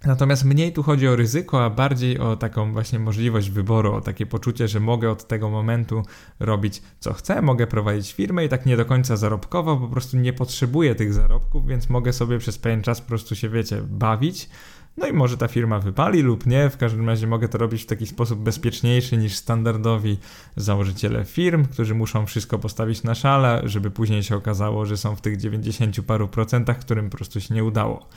Natomiast 0.06 0.44
mniej 0.44 0.72
tu 0.72 0.82
chodzi 0.82 1.08
o 1.08 1.16
ryzyko, 1.16 1.64
a 1.64 1.70
bardziej 1.70 2.18
o 2.18 2.36
taką 2.36 2.72
właśnie 2.72 2.98
możliwość 2.98 3.50
wyboru, 3.50 3.94
o 3.94 4.00
takie 4.00 4.26
poczucie, 4.26 4.68
że 4.68 4.80
mogę 4.80 5.10
od 5.10 5.28
tego 5.28 5.50
momentu 5.50 6.02
robić 6.40 6.82
co 7.00 7.12
chcę, 7.12 7.42
mogę 7.42 7.66
prowadzić 7.66 8.12
firmę 8.12 8.44
i 8.44 8.48
tak 8.48 8.66
nie 8.66 8.76
do 8.76 8.84
końca 8.84 9.16
zarobkowo, 9.16 9.76
po 9.76 9.88
prostu 9.88 10.16
nie 10.16 10.32
potrzebuję 10.32 10.94
tych 10.94 11.12
zarobków, 11.12 11.66
więc 11.66 11.90
mogę 11.90 12.12
sobie 12.12 12.38
przez 12.38 12.58
pewien 12.58 12.82
czas 12.82 13.00
po 13.00 13.08
prostu 13.08 13.34
się, 13.34 13.48
wiecie, 13.48 13.82
bawić. 13.88 14.48
No 14.96 15.06
i 15.06 15.12
może 15.12 15.36
ta 15.36 15.48
firma 15.48 15.78
wypali 15.78 16.22
lub 16.22 16.46
nie, 16.46 16.70
w 16.70 16.76
każdym 16.76 17.08
razie 17.08 17.26
mogę 17.26 17.48
to 17.48 17.58
robić 17.58 17.82
w 17.82 17.86
taki 17.86 18.06
sposób 18.06 18.40
bezpieczniejszy 18.40 19.16
niż 19.16 19.36
standardowi 19.36 20.18
założyciele 20.56 21.24
firm, 21.24 21.64
którzy 21.64 21.94
muszą 21.94 22.26
wszystko 22.26 22.58
postawić 22.58 23.02
na 23.02 23.14
szale, 23.14 23.62
żeby 23.64 23.90
później 23.90 24.22
się 24.22 24.36
okazało, 24.36 24.86
że 24.86 24.96
są 24.96 25.16
w 25.16 25.20
tych 25.20 25.36
90 25.36 26.00
paru 26.00 26.28
procentach, 26.28 26.78
którym 26.78 27.10
po 27.10 27.16
prostu 27.16 27.40
się 27.40 27.54
nie 27.54 27.64
udało. 27.64 28.08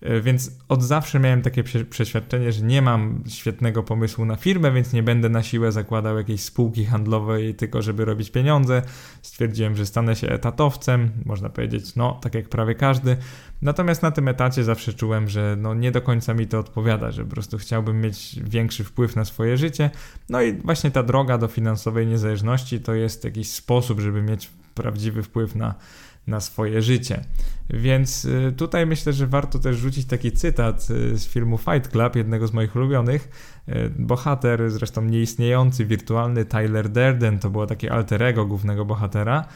E, 0.00 0.20
więc 0.20 0.50
od 0.68 0.82
zawsze 0.82 1.20
miałem 1.20 1.42
takie 1.42 1.64
przeświadczenie, 1.90 2.52
że 2.52 2.64
nie 2.64 2.82
mam 2.82 3.24
świetnego 3.28 3.82
pomysłu 3.82 4.24
na 4.24 4.36
firmę, 4.36 4.72
więc 4.72 4.92
nie 4.92 5.02
będę 5.02 5.28
na 5.28 5.42
siłę 5.42 5.72
zakładał 5.72 6.18
jakiejś 6.18 6.40
spółki 6.40 6.84
handlowej 6.84 7.54
tylko, 7.54 7.82
żeby 7.82 8.04
robić 8.04 8.30
pieniądze. 8.30 8.82
Stwierdziłem, 9.22 9.76
że 9.76 9.86
stanę 9.86 10.16
się 10.16 10.28
etatowcem, 10.28 11.10
można 11.24 11.48
powiedzieć, 11.48 11.96
no, 11.96 12.18
tak 12.22 12.34
jak 12.34 12.48
prawie 12.48 12.74
każdy. 12.74 13.16
Natomiast 13.62 14.02
na 14.02 14.10
tym 14.10 14.28
etacie 14.28 14.64
zawsze 14.64 14.92
czułem, 14.92 15.28
że 15.28 15.56
no, 15.58 15.74
nie 15.74 15.92
do 15.92 16.02
końca 16.02 16.34
mi 16.34 16.46
to 16.46 16.58
odpowiada, 16.58 17.10
że 17.10 17.24
po 17.24 17.30
prostu 17.30 17.58
chciałbym 17.58 18.00
mieć 18.00 18.40
większy 18.44 18.84
wpływ 18.84 19.16
na 19.16 19.24
swoje 19.24 19.56
życie. 19.56 19.90
No 20.28 20.42
i 20.42 20.52
właśnie 20.52 20.90
ta 20.90 21.02
droga 21.02 21.38
do 21.38 21.48
finansowej 21.48 22.06
niezależności 22.06 22.80
to 22.80 22.94
jest 22.94 23.24
jakiś 23.24 23.50
sposób, 23.52 24.00
żeby 24.00 24.22
mieć 24.22 24.50
prawdziwy 24.74 25.22
wpływ 25.22 25.54
na 25.54 25.74
na 26.26 26.40
swoje 26.40 26.82
życie. 26.82 27.24
Więc 27.70 28.24
y, 28.24 28.54
tutaj 28.56 28.86
myślę, 28.86 29.12
że 29.12 29.26
warto 29.26 29.58
też 29.58 29.76
rzucić 29.76 30.06
taki 30.06 30.32
cytat 30.32 30.88
y, 30.90 31.18
z 31.18 31.28
filmu 31.28 31.58
Fight 31.58 31.88
Club, 31.88 32.16
jednego 32.16 32.46
z 32.46 32.52
moich 32.52 32.76
ulubionych. 32.76 33.28
Y, 33.68 33.90
bohater, 33.98 34.70
zresztą 34.70 35.04
nieistniejący, 35.04 35.84
wirtualny 35.84 36.44
Tyler 36.44 36.88
Derden, 36.88 37.38
to 37.38 37.50
było 37.50 37.66
takie 37.66 37.92
alter 37.92 38.22
ego 38.22 38.46
głównego 38.46 38.84
bohatera, 38.84 39.48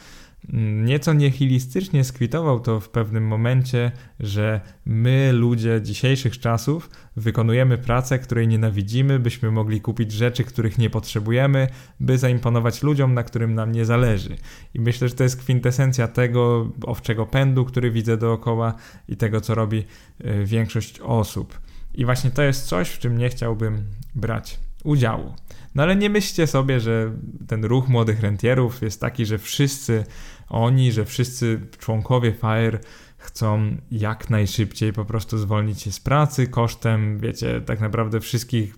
Nieco 0.83 1.13
nihilistycznie 1.13 2.03
skwitował 2.03 2.59
to 2.59 2.79
w 2.79 2.89
pewnym 2.89 3.27
momencie, 3.27 3.91
że 4.19 4.61
my, 4.85 5.31
ludzie 5.33 5.81
dzisiejszych 5.81 6.39
czasów, 6.39 6.89
wykonujemy 7.15 7.77
pracę, 7.77 8.19
której 8.19 8.47
nienawidzimy, 8.47 9.19
byśmy 9.19 9.51
mogli 9.51 9.81
kupić 9.81 10.11
rzeczy, 10.11 10.43
których 10.43 10.77
nie 10.77 10.89
potrzebujemy, 10.89 11.67
by 11.99 12.17
zaimponować 12.17 12.83
ludziom, 12.83 13.13
na 13.13 13.23
którym 13.23 13.55
nam 13.55 13.71
nie 13.71 13.85
zależy. 13.85 14.35
I 14.73 14.79
myślę, 14.79 15.09
że 15.09 15.15
to 15.15 15.23
jest 15.23 15.39
kwintesencja 15.39 16.07
tego 16.07 16.71
owczego 16.85 17.25
pędu, 17.25 17.65
który 17.65 17.91
widzę 17.91 18.17
dookoła 18.17 18.73
i 19.07 19.17
tego, 19.17 19.41
co 19.41 19.55
robi 19.55 19.85
y, 20.25 20.45
większość 20.45 20.99
osób. 20.99 21.59
I 21.93 22.05
właśnie 22.05 22.31
to 22.31 22.41
jest 22.41 22.67
coś, 22.67 22.89
w 22.89 22.99
czym 22.99 23.17
nie 23.17 23.29
chciałbym 23.29 23.83
brać 24.15 24.59
udziału. 24.83 25.33
No 25.75 25.83
ale 25.83 25.95
nie 25.95 26.09
myślcie 26.09 26.47
sobie, 26.47 26.79
że 26.79 27.11
ten 27.47 27.65
ruch 27.65 27.87
młodych 27.87 28.19
rentierów 28.19 28.81
jest 28.81 29.01
taki, 29.01 29.25
że 29.25 29.37
wszyscy 29.37 30.05
oni, 30.49 30.91
że 30.91 31.05
wszyscy 31.05 31.61
członkowie 31.79 32.31
FIRE 32.31 32.79
chcą 33.17 33.77
jak 33.91 34.29
najszybciej 34.29 34.93
po 34.93 35.05
prostu 35.05 35.37
zwolnić 35.37 35.81
się 35.81 35.91
z 35.91 35.99
pracy 35.99 36.47
kosztem, 36.47 37.19
wiecie, 37.19 37.61
tak 37.61 37.79
naprawdę 37.79 38.19
wszystkich 38.19 38.75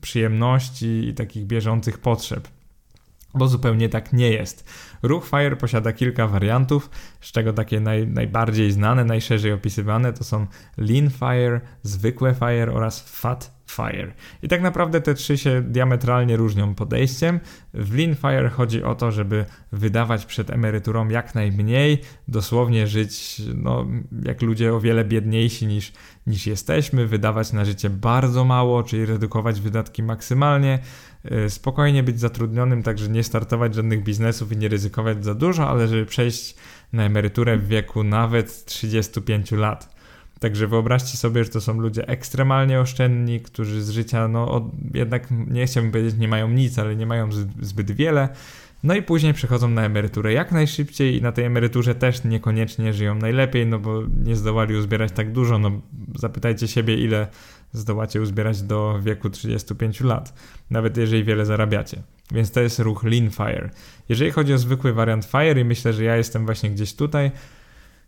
przyjemności 0.00 1.08
i 1.08 1.14
takich 1.14 1.46
bieżących 1.46 1.98
potrzeb. 1.98 2.48
Bo 3.34 3.48
zupełnie 3.48 3.88
tak 3.88 4.12
nie 4.12 4.30
jest. 4.30 4.70
Ruch 5.06 5.26
FIRE 5.26 5.56
posiada 5.56 5.92
kilka 5.92 6.26
wariantów, 6.26 6.90
z 7.20 7.32
czego 7.32 7.52
takie 7.52 7.80
naj, 7.80 8.06
najbardziej 8.06 8.72
znane, 8.72 9.04
najszerzej 9.04 9.52
opisywane 9.52 10.12
to 10.12 10.24
są 10.24 10.46
Lean 10.76 11.10
FIRE, 11.10 11.60
zwykłe 11.82 12.34
FIRE 12.34 12.72
oraz 12.72 13.20
Fat 13.20 13.56
Fire. 13.66 14.12
I 14.42 14.48
tak 14.48 14.62
naprawdę 14.62 15.00
te 15.00 15.14
trzy 15.14 15.38
się 15.38 15.62
diametralnie 15.62 16.36
różnią 16.36 16.74
podejściem. 16.74 17.40
W 17.74 17.98
Lean 17.98 18.14
Fire 18.14 18.48
chodzi 18.48 18.82
o 18.82 18.94
to, 18.94 19.12
żeby 19.12 19.44
wydawać 19.72 20.26
przed 20.26 20.50
emeryturą 20.50 21.08
jak 21.08 21.34
najmniej, 21.34 22.00
dosłownie 22.28 22.86
żyć 22.86 23.42
no, 23.54 23.86
jak 24.24 24.42
ludzie 24.42 24.74
o 24.74 24.80
wiele 24.80 25.04
biedniejsi 25.04 25.66
niż, 25.66 25.92
niż 26.26 26.46
jesteśmy, 26.46 27.06
wydawać 27.06 27.52
na 27.52 27.64
życie 27.64 27.90
bardzo 27.90 28.44
mało, 28.44 28.82
czyli 28.82 29.06
redukować 29.06 29.60
wydatki 29.60 30.02
maksymalnie, 30.02 30.78
spokojnie 31.48 32.02
być 32.02 32.20
zatrudnionym, 32.20 32.82
także 32.82 33.08
nie 33.08 33.24
startować 33.24 33.74
żadnych 33.74 34.02
biznesów 34.02 34.52
i 34.52 34.56
nie 34.56 34.68
ryzykować 34.68 35.24
za 35.24 35.34
dużo, 35.34 35.68
ale 35.68 35.88
żeby 35.88 36.06
przejść 36.06 36.54
na 36.92 37.04
emeryturę 37.04 37.56
w 37.56 37.68
wieku 37.68 38.04
nawet 38.04 38.64
35 38.64 39.52
lat. 39.52 39.96
Także 40.40 40.66
wyobraźcie 40.66 41.16
sobie, 41.16 41.44
że 41.44 41.50
to 41.50 41.60
są 41.60 41.80
ludzie 41.80 42.08
ekstremalnie 42.08 42.80
oszczędni, 42.80 43.40
którzy 43.40 43.82
z 43.82 43.90
życia, 43.90 44.28
no 44.28 44.50
od, 44.50 44.64
jednak 44.94 45.28
nie 45.30 45.66
chciałbym 45.66 45.92
powiedzieć, 45.92 46.14
nie 46.18 46.28
mają 46.28 46.48
nic, 46.48 46.78
ale 46.78 46.96
nie 46.96 47.06
mają 47.06 47.28
zbyt 47.60 47.90
wiele. 47.90 48.28
No 48.82 48.94
i 48.94 49.02
później 49.02 49.34
przechodzą 49.34 49.68
na 49.68 49.84
emeryturę 49.84 50.32
jak 50.32 50.52
najszybciej 50.52 51.16
i 51.16 51.22
na 51.22 51.32
tej 51.32 51.44
emeryturze 51.44 51.94
też 51.94 52.24
niekoniecznie 52.24 52.92
żyją 52.92 53.14
najlepiej, 53.14 53.66
no 53.66 53.78
bo 53.78 54.02
nie 54.24 54.36
zdołali 54.36 54.76
uzbierać 54.76 55.12
tak 55.12 55.32
dużo. 55.32 55.58
No 55.58 55.80
zapytajcie 56.14 56.68
siebie, 56.68 56.96
ile 56.96 57.26
zdołacie 57.76 58.20
uzbierać 58.20 58.62
do 58.62 58.98
wieku 59.02 59.30
35 59.30 60.00
lat, 60.00 60.34
nawet 60.70 60.96
jeżeli 60.96 61.24
wiele 61.24 61.46
zarabiacie. 61.46 62.02
Więc 62.32 62.50
to 62.50 62.60
jest 62.60 62.78
ruch 62.78 63.04
Lean 63.04 63.30
Fire. 63.30 63.70
Jeżeli 64.08 64.30
chodzi 64.30 64.54
o 64.54 64.58
zwykły 64.58 64.92
wariant 64.92 65.24
Fire 65.24 65.60
i 65.60 65.64
myślę, 65.64 65.92
że 65.92 66.04
ja 66.04 66.16
jestem 66.16 66.46
właśnie 66.46 66.70
gdzieś 66.70 66.94
tutaj, 66.94 67.30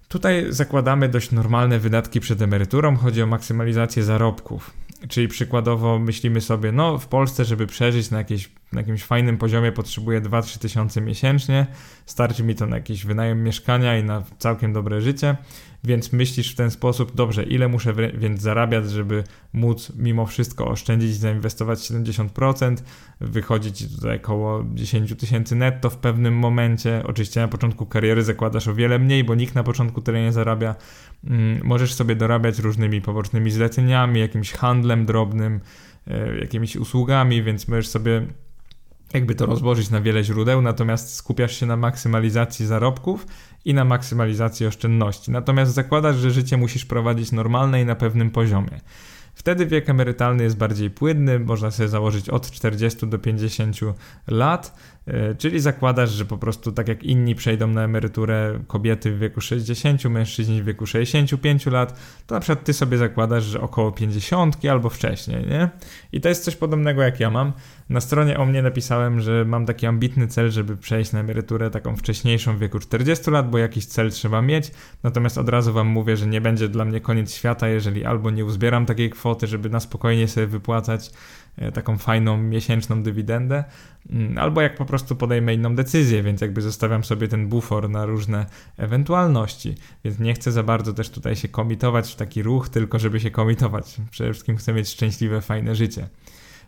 Tutaj 0.09 0.47
zakładamy 0.49 1.09
dość 1.09 1.31
normalne 1.31 1.79
wydatki 1.79 2.21
przed 2.21 2.43
emeryturą, 2.43 2.97
chodzi 2.97 3.23
o 3.23 3.27
maksymalizację 3.27 4.03
zarobków. 4.03 4.71
Czyli 5.09 5.29
przykładowo 5.29 5.99
myślimy 5.99 6.41
sobie, 6.41 6.73
no 6.73 6.99
w 6.99 7.07
Polsce, 7.07 7.45
żeby 7.45 7.67
przeżyć 7.67 8.11
na, 8.11 8.19
jakieś, 8.19 8.51
na 8.73 8.81
jakimś 8.81 9.05
fajnym 9.05 9.39
poziomie 9.39 9.73
potrzebuję 9.73 10.21
2-3 10.21 10.59
tysiące 10.59 11.01
miesięcznie, 11.01 11.67
starczy 12.07 12.45
mi 12.45 12.55
to 12.55 12.67
na 12.67 12.77
jakiś 12.77 13.07
wynajem 13.07 13.45
mieszkania 13.45 13.99
i 13.99 14.05
na 14.05 14.23
całkiem 14.39 14.73
dobre 14.73 15.01
życie, 15.01 15.37
więc 15.85 16.13
myślisz 16.13 16.53
w 16.53 16.57
ten 16.57 16.71
sposób, 16.71 17.15
dobrze, 17.15 17.45
ile 17.45 17.69
muszę 17.69 17.95
więc 18.15 18.41
zarabiać, 18.41 18.91
żeby 18.91 19.25
móc 19.53 19.93
mimo 19.97 20.27
wszystko 20.27 20.69
oszczędzić 20.69 21.11
i 21.11 21.15
zainwestować 21.15 21.79
70%, 21.79 22.77
wychodzić 23.21 23.95
tutaj 23.95 24.17
około 24.17 24.65
10 24.75 25.15
tysięcy 25.17 25.57
netto 25.57 25.91
w 25.91 25.97
pewnym 25.97 26.35
momencie. 26.35 27.03
Oczywiście 27.07 27.41
na 27.41 27.49
początku 27.49 27.87
kariery 27.87 28.25
zakładasz 28.25 28.69
o 28.69 28.75
wiele 28.75 28.99
mniej, 28.99 29.25
bo 29.25 29.35
nikt 29.35 29.55
na 29.55 29.63
początku 29.63 30.03
tyle 30.03 30.23
nie 30.23 30.33
zarabia. 30.33 30.75
Mm, 31.25 31.61
możesz 31.65 31.95
sobie 31.95 32.17
dorabiać 32.17 32.59
różnymi 32.59 33.01
pobocznymi 33.01 33.51
zleceniami, 33.51 34.21
jakimś 34.21 34.53
handlem 34.53 35.07
drobnym, 35.07 35.61
e, 36.07 36.39
jakimiś 36.39 36.77
usługami, 36.77 37.43
więc 37.43 37.69
możesz 37.69 37.89
sobie 37.89 38.27
jakby 39.15 39.35
to 39.35 39.47
rozłożyć 39.47 39.91
na 39.91 40.01
wiele 40.01 40.25
źródeł, 40.25 40.63
natomiast 40.63 41.15
skupiasz 41.15 41.61
się 41.61 41.67
na 41.67 41.77
maksymalizacji 41.77 42.67
zarobków 42.67 43.27
i 43.65 43.75
na 43.75 43.85
maksymalizacji 43.85 44.67
oszczędności. 44.67 45.31
Natomiast 45.31 45.75
zakładasz, 45.75 46.17
że 46.17 46.31
życie 46.31 46.57
musisz 46.57 46.85
prowadzić 46.85 47.33
normalne 47.33 47.83
i 47.83 47.85
na 47.85 47.95
pewnym 47.95 48.31
poziomie. 48.31 48.81
Wtedy 49.35 49.67
wiek 49.67 49.89
emerytalny 49.89 50.43
jest 50.43 50.57
bardziej 50.57 50.91
płynny, 50.91 51.39
można 51.39 51.71
sobie 51.71 51.89
założyć 51.89 52.29
od 52.29 52.51
40 52.51 53.07
do 53.07 53.19
50 53.19 53.77
lat. 54.27 54.75
E, 55.09 55.35
czyli 55.35 55.61
zakładasz, 55.61 56.11
że 56.11 56.25
po 56.25 56.39
prostu 56.39 56.73
tak 56.73 56.89
jak 56.89 57.03
inni 57.03 57.35
przejdą 57.35 57.67
na 57.67 57.85
emeryturę 57.85 58.59
kobiety 58.67 59.13
w 59.13 59.19
wieku 59.19 59.41
60, 59.41 60.05
mężczyźni 60.05 60.63
w 60.63 60.65
wieku 60.65 60.87
65 60.87 61.67
lat, 61.67 62.01
to 62.27 62.35
na 62.35 62.41
przykład 62.41 62.65
ty 62.65 62.73
sobie 62.73 62.99
zakładasz, 62.99 63.45
że 63.45 63.61
około 63.61 63.93
50 63.93 64.65
albo 64.65 64.91
wcześniej, 64.91 65.47
nie? 65.47 65.69
I 66.13 66.21
to 66.21 66.29
jest 66.29 66.45
coś 66.45 66.57
podobnego 66.57 67.03
jak 67.03 67.21
ja 67.21 67.31
mam. 67.31 67.53
Na 67.91 68.01
stronie 68.01 68.39
o 68.39 68.47
mnie 68.47 68.63
napisałem, 68.63 69.21
że 69.21 69.45
mam 69.45 69.67
taki 69.67 69.87
ambitny 69.87 70.27
cel, 70.27 70.51
żeby 70.51 70.77
przejść 70.77 71.13
na 71.13 71.21
emeryturę 71.21 71.71
taką 71.71 71.97
wcześniejszą 71.97 72.57
w 72.57 72.59
wieku 72.59 72.79
40 72.79 73.31
lat, 73.31 73.51
bo 73.51 73.59
jakiś 73.59 73.87
cel 73.87 74.11
trzeba 74.11 74.43
mieć. 74.43 74.71
Natomiast 75.03 75.39
od 75.39 75.49
razu 75.49 75.73
wam 75.73 75.87
mówię, 75.87 76.17
że 76.17 76.27
nie 76.27 76.41
będzie 76.41 76.69
dla 76.69 76.85
mnie 76.85 77.01
koniec 77.01 77.35
świata, 77.35 77.69
jeżeli 77.69 78.05
albo 78.05 78.31
nie 78.31 78.45
uzbieram 78.45 78.87
takiej 78.87 79.11
kwoty, 79.11 79.47
żeby 79.47 79.71
na 79.71 79.81
spokojnie 79.81 80.29
sobie 80.29 80.47
wypłacać 80.47 81.11
taką 81.75 81.99
fajną 81.99 82.37
miesięczną 82.37 83.03
dywidendę, 83.03 83.65
mm, 84.11 84.39
albo 84.39 84.61
jak 84.61 84.75
po 84.75 84.85
prostu 84.85 85.17
podejmę 85.17 85.55
inną 85.55 85.75
decyzję, 85.75 86.23
więc 86.23 86.41
jakby 86.41 86.63
zostawiam 86.63 87.05
sobie 87.05 87.29
ten 87.29 87.49
bufor 87.49 87.91
na 87.91 88.07
różne 88.07 88.47
ewentualności. 88.77 89.75
Więc 90.05 90.19
nie 90.19 90.35
chcę 90.35 90.53
za 90.53 90.63
bardzo 90.63 90.93
też 90.93 91.11
tutaj 91.11 91.37
się 91.37 91.49
komitować 91.49 92.13
w 92.13 92.17
taki 92.17 92.43
ruch, 92.43 92.69
tylko 92.69 92.99
żeby 92.99 93.21
się 93.21 93.31
komitować. 93.31 93.97
Przede 94.11 94.33
wszystkim 94.33 94.57
chcę 94.57 94.73
mieć 94.73 94.89
szczęśliwe, 94.89 95.41
fajne 95.41 95.75
życie. 95.75 96.09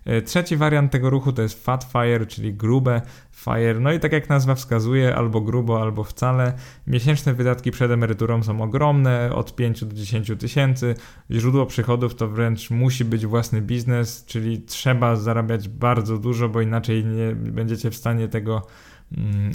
E, 0.05 0.23
trzeci 0.23 0.57
wariant 0.57 0.93
tego 0.93 1.11
ruchu 1.11 1.33
to 1.33 1.43
jest 1.43 1.65
fat 1.65 1.85
fire, 1.85 2.27
czyli 2.27 2.55
grube 2.55 3.03
fire. 3.33 3.81
No 3.81 3.93
i 3.93 4.01
tak 4.01 4.13
jak 4.13 4.29
nazwa 4.29 4.55
wskazuje, 4.55 5.17
albo 5.17 5.41
grubo, 5.41 5.83
albo 5.83 6.05
wcale. 6.05 6.53
Miesięczne 6.87 7.35
wydatki 7.35 7.71
przed 7.71 7.91
emeryturą 7.91 8.43
są 8.43 8.63
ogromne, 8.63 9.31
od 9.35 9.57
5 9.57 9.85
do 9.85 9.95
10 9.95 10.33
tysięcy. 10.39 10.95
Źródło 11.31 11.67
przychodów 11.67 12.15
to 12.15 12.29
wręcz 12.29 12.71
musi 12.71 13.05
być 13.05 13.27
własny 13.27 13.63
biznes, 13.63 14.25
czyli 14.25 14.63
trzeba 14.63 15.17
zarabiać 15.17 15.69
bardzo 15.69 16.19
dużo, 16.19 16.49
bo 16.49 16.61
inaczej 16.61 17.05
nie 17.05 17.35
będziecie 17.35 17.91
w 17.91 17.97
stanie 17.97 18.29
tego 18.29 18.67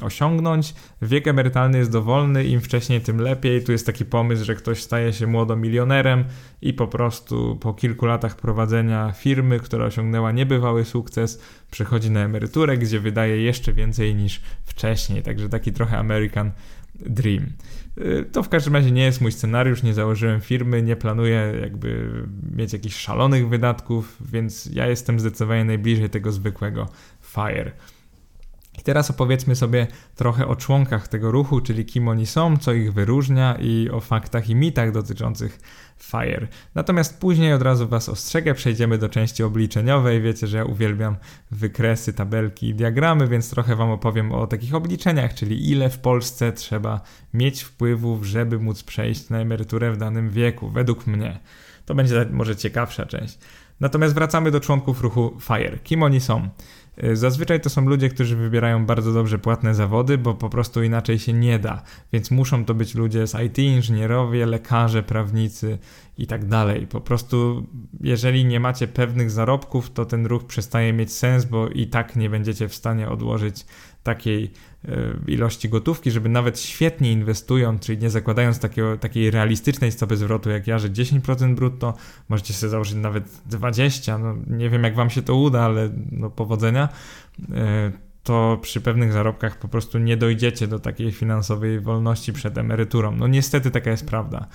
osiągnąć. 0.02 0.74
Wiek 1.02 1.28
emerytalny 1.28 1.78
jest 1.78 1.92
dowolny, 1.92 2.46
im 2.46 2.62
wcześniej, 2.62 3.02
tym 3.02 3.22
lepiej. 3.22 3.64
Tu 3.64 3.72
jest 3.72 3.86
taki 3.86 4.06
pomysł, 4.06 4.46
że 4.46 4.56
ktoś 4.56 4.84
staje 4.84 5.14
się 5.14 5.28
młodomilionerem 5.28 6.26
i 6.62 6.74
po 6.74 6.88
prostu 6.88 7.58
po 7.62 7.74
kilku 7.74 8.06
latach 8.06 8.36
prowadzenia 8.36 9.12
firmy, 9.12 9.60
która 9.60 9.86
osiągnęła 9.86 10.32
niebywały 10.32 10.86
sukces, 10.86 11.42
przechodzi 11.72 12.12
na 12.12 12.20
emeryturę, 12.20 12.78
gdzie 12.78 13.00
wydaje 13.00 13.42
jeszcze 13.42 13.74
więcej 13.74 14.16
niż 14.16 14.42
wcześniej. 14.64 15.24
Także 15.24 15.50
taki 15.50 15.72
trochę 15.72 15.98
American 15.98 16.52
Dream. 16.96 17.46
Y, 17.98 18.26
to 18.32 18.44
w 18.44 18.50
każdym 18.50 18.76
razie 18.76 18.92
nie 18.92 19.04
jest 19.04 19.22
mój 19.22 19.32
scenariusz, 19.32 19.84
nie 19.84 19.94
założyłem 19.94 20.42
firmy, 20.42 20.82
nie 20.82 20.96
planuję 20.96 21.54
jakby 21.62 22.10
mieć 22.56 22.74
jakichś 22.74 22.96
szalonych 22.96 23.50
wydatków, 23.50 24.18
więc 24.32 24.66
ja 24.66 24.88
jestem 24.88 25.20
zdecydowanie 25.20 25.66
najbliżej 25.66 26.10
tego 26.10 26.32
zwykłego 26.32 26.90
FIRE. 27.22 27.72
I 28.78 28.84
teraz 28.84 29.12
opowiedzmy 29.12 29.56
sobie 29.56 29.88
trochę 30.16 30.48
o 30.48 30.56
członkach 30.56 31.08
tego 31.08 31.32
ruchu, 31.32 31.62
czyli 31.62 31.86
kim 31.86 32.08
oni 32.08 32.26
są, 32.26 32.58
co 32.58 32.74
ich 32.74 32.94
wyróżnia 32.94 33.56
i 33.62 33.90
o 33.90 34.00
faktach 34.00 34.50
i 34.50 34.56
mitach 34.56 34.92
dotyczących 34.92 35.60
FIRE. 36.00 36.48
Natomiast 36.76 37.20
później 37.20 37.54
od 37.54 37.62
razu 37.62 37.88
Was 37.88 38.10
ostrzegę, 38.10 38.54
przejdziemy 38.54 38.98
do 38.98 39.10
części 39.10 39.44
obliczeniowej. 39.44 40.22
Wiecie, 40.22 40.48
że 40.48 40.58
ja 40.58 40.66
uwielbiam 40.66 41.16
wykresy, 41.52 42.14
tabelki 42.14 42.68
i 42.68 42.76
diagramy, 42.76 43.28
więc 43.28 43.50
trochę 43.50 43.76
Wam 43.76 43.90
opowiem 43.90 44.32
o 44.32 44.48
takich 44.48 44.76
obliczeniach, 44.76 45.34
czyli 45.34 45.72
ile 45.72 45.90
w 45.90 46.00
Polsce 46.00 46.54
trzeba 46.54 47.02
mieć 47.34 47.62
wpływów, 47.62 48.26
żeby 48.26 48.60
móc 48.60 48.84
przejść 48.84 49.30
na 49.30 49.40
emeryturę 49.40 49.92
w 49.92 49.98
danym 49.98 50.30
wieku, 50.30 50.70
według 50.70 51.08
mnie. 51.08 51.40
To 51.86 51.96
będzie 51.96 52.26
może 52.32 52.56
ciekawsza 52.56 53.06
część. 53.06 53.40
Natomiast 53.80 54.14
wracamy 54.14 54.52
do 54.52 54.60
członków 54.60 55.02
ruchu 55.02 55.38
FIRE. 55.40 55.80
Kim 55.84 56.04
oni 56.04 56.20
są? 56.22 56.50
Y, 57.04 57.16
zazwyczaj 57.16 57.62
to 57.62 57.70
są 57.70 57.86
ludzie, 57.86 58.10
którzy 58.10 58.36
wybierają 58.36 58.86
bardzo 58.86 59.14
dobrze 59.14 59.40
płatne 59.40 59.76
zawody, 59.76 60.18
bo 60.18 60.34
po 60.34 60.50
prostu 60.50 60.84
inaczej 60.84 61.20
się 61.20 61.34
nie 61.34 61.60
da. 61.60 61.82
Więc 62.14 62.32
muszą 62.32 62.66
to 62.66 62.74
być 62.74 62.96
ludzie 62.96 63.28
z 63.28 63.36
IT, 63.46 63.58
inżynierowie, 63.58 64.46
lekarze, 64.46 65.04
prawnicy 65.04 65.78
i 66.18 66.28
tak 66.28 66.46
dalej. 66.46 66.88
Po 66.88 67.02
prostu, 67.02 67.66
jeżeli 68.02 68.46
nie 68.46 68.60
macie 68.60 68.88
pewnych 68.88 69.32
zarobków, 69.32 69.92
to 69.92 70.06
ten 70.06 70.26
ruch 70.26 70.46
przestaje 70.46 70.94
mieć 70.94 71.14
sens, 71.14 71.46
bo 71.46 71.68
i 71.68 71.88
tak 71.88 72.16
nie 72.16 72.30
będziecie 72.30 72.70
w 72.70 72.76
stanie 72.76 73.10
odłożyć 73.10 73.66
takiej 74.04 74.52
ilości 75.28 75.70
gotówki, 75.70 76.12
żeby 76.12 76.30
nawet 76.30 76.60
świetnie 76.60 77.12
inwestując, 77.12 77.82
czyli 77.82 77.98
nie 77.98 78.10
zakładając 78.10 78.60
takiego, 78.60 78.98
takiej 78.98 79.32
realistycznej 79.32 79.92
stopy 79.92 80.18
zwrotu 80.18 80.50
jak 80.50 80.68
ja, 80.68 80.80
że 80.80 80.90
10% 80.90 81.56
brutto, 81.56 81.94
możecie 82.30 82.54
sobie 82.54 82.70
założyć 82.70 82.96
nawet 82.96 83.24
20%, 83.50 84.20
no 84.20 84.58
nie 84.58 84.70
wiem 84.70 84.84
jak 84.84 84.96
wam 84.96 85.10
się 85.10 85.22
to 85.22 85.36
uda, 85.36 85.62
ale 85.62 85.90
no 86.12 86.30
powodzenia, 86.30 86.90
e, 87.54 87.92
to 88.24 88.60
przy 88.62 88.82
pewnych 88.82 89.14
zarobkach 89.14 89.60
po 89.60 89.68
prostu 89.68 90.00
nie 90.00 90.18
dojdziecie 90.18 90.68
do 90.68 90.80
takiej 90.80 91.12
finansowej 91.12 91.80
wolności 91.80 92.34
przed 92.34 92.58
emeryturą. 92.58 93.16
No 93.16 93.28
niestety 93.28 93.72
taka 93.72 93.92
jest 93.92 94.08
prawda. 94.08 94.48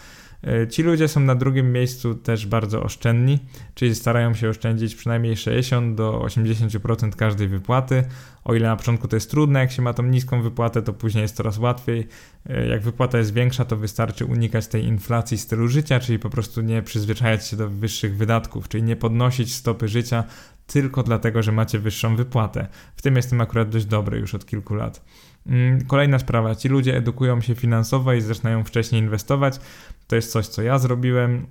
E, 0.46 0.68
ci 0.68 0.82
ludzie 0.82 1.08
są 1.08 1.20
na 1.20 1.34
drugim 1.34 1.72
miejscu 1.72 2.14
też 2.14 2.46
bardzo 2.46 2.82
oszczędni, 2.82 3.38
czyli 3.74 3.94
starają 3.94 4.34
się 4.34 4.48
oszczędzić 4.48 4.94
przynajmniej 4.94 5.36
60 5.36 5.96
do 5.96 6.20
80% 6.24 7.10
każdej 7.10 7.48
wypłaty. 7.48 8.04
O 8.44 8.54
ile 8.54 8.68
na 8.68 8.76
początku 8.76 9.08
to 9.08 9.16
jest 9.16 9.30
trudne, 9.30 9.60
jak 9.60 9.72
się 9.72 9.82
ma 9.82 9.92
tą 9.92 10.02
niską 10.02 10.42
wypłatę, 10.42 10.82
to 10.82 10.92
później 10.92 11.22
jest 11.22 11.36
coraz 11.36 11.58
łatwiej. 11.58 12.08
E, 12.48 12.66
jak 12.66 12.82
wypłata 12.82 13.18
jest 13.18 13.34
większa, 13.34 13.64
to 13.64 13.76
wystarczy 13.76 14.24
unikać 14.24 14.66
tej 14.66 14.84
inflacji 14.84 15.38
stylu 15.38 15.68
życia, 15.68 16.00
czyli 16.00 16.18
po 16.18 16.30
prostu 16.30 16.60
nie 16.60 16.82
przyzwyczajać 16.82 17.46
się 17.46 17.56
do 17.56 17.68
wyższych 17.68 18.16
wydatków, 18.16 18.68
czyli 18.68 18.82
nie 18.82 18.96
podnosić 18.96 19.54
stopy 19.54 19.88
życia 19.88 20.24
tylko 20.66 21.02
dlatego, 21.02 21.42
że 21.42 21.52
macie 21.52 21.78
wyższą 21.78 22.16
wypłatę. 22.16 22.66
W 22.96 23.02
tym 23.02 23.16
jestem 23.16 23.40
akurat 23.40 23.68
dość 23.68 23.86
dobry 23.86 24.18
już 24.18 24.34
od 24.34 24.46
kilku 24.46 24.74
lat. 24.74 25.04
Mm, 25.50 25.84
kolejna 25.86 26.18
sprawa, 26.18 26.54
ci 26.54 26.68
ludzie 26.68 26.96
edukują 26.96 27.40
się 27.40 27.54
finansowo 27.54 28.12
i 28.12 28.20
zaczynają 28.20 28.64
wcześniej 28.64 29.02
inwestować. 29.02 29.60
To 30.06 30.16
jest 30.16 30.32
coś, 30.32 30.46
co 30.46 30.62
ja 30.62 30.78
zrobiłem. 30.78 31.46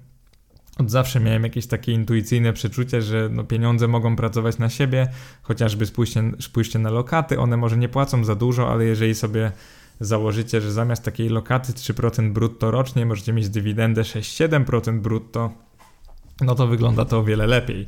Od 0.78 0.92
zawsze 0.92 1.20
miałem 1.20 1.44
jakieś 1.44 1.68
takie 1.68 1.92
intuicyjne 1.92 2.54
przeczucie, 2.54 3.02
że 3.02 3.30
no 3.32 3.44
pieniądze 3.44 3.88
mogą 3.88 4.16
pracować 4.16 4.58
na 4.58 4.70
siebie, 4.70 5.08
chociażby 5.42 5.86
spójrzcie, 5.86 6.24
spójrzcie 6.40 6.80
na 6.80 6.90
lokaty. 6.90 7.40
One 7.40 7.58
może 7.58 7.78
nie 7.78 7.90
płacą 7.90 8.24
za 8.24 8.36
dużo, 8.36 8.72
ale 8.72 8.86
jeżeli 8.86 9.16
sobie 9.16 9.52
założycie, 10.00 10.62
że 10.62 10.72
zamiast 10.72 11.04
takiej 11.04 11.30
lokaty 11.30 11.74
3% 11.74 12.32
brutto 12.32 12.72
rocznie 12.72 13.06
możecie 13.06 13.34
mieć 13.34 13.50
dywidendę 13.50 14.02
6-7% 14.02 15.00
brutto, 15.00 15.52
no 16.42 16.56
to 16.56 16.68
wygląda 16.68 17.06
to 17.06 17.20
o 17.20 17.24
wiele 17.24 17.48
lepiej 17.48 17.88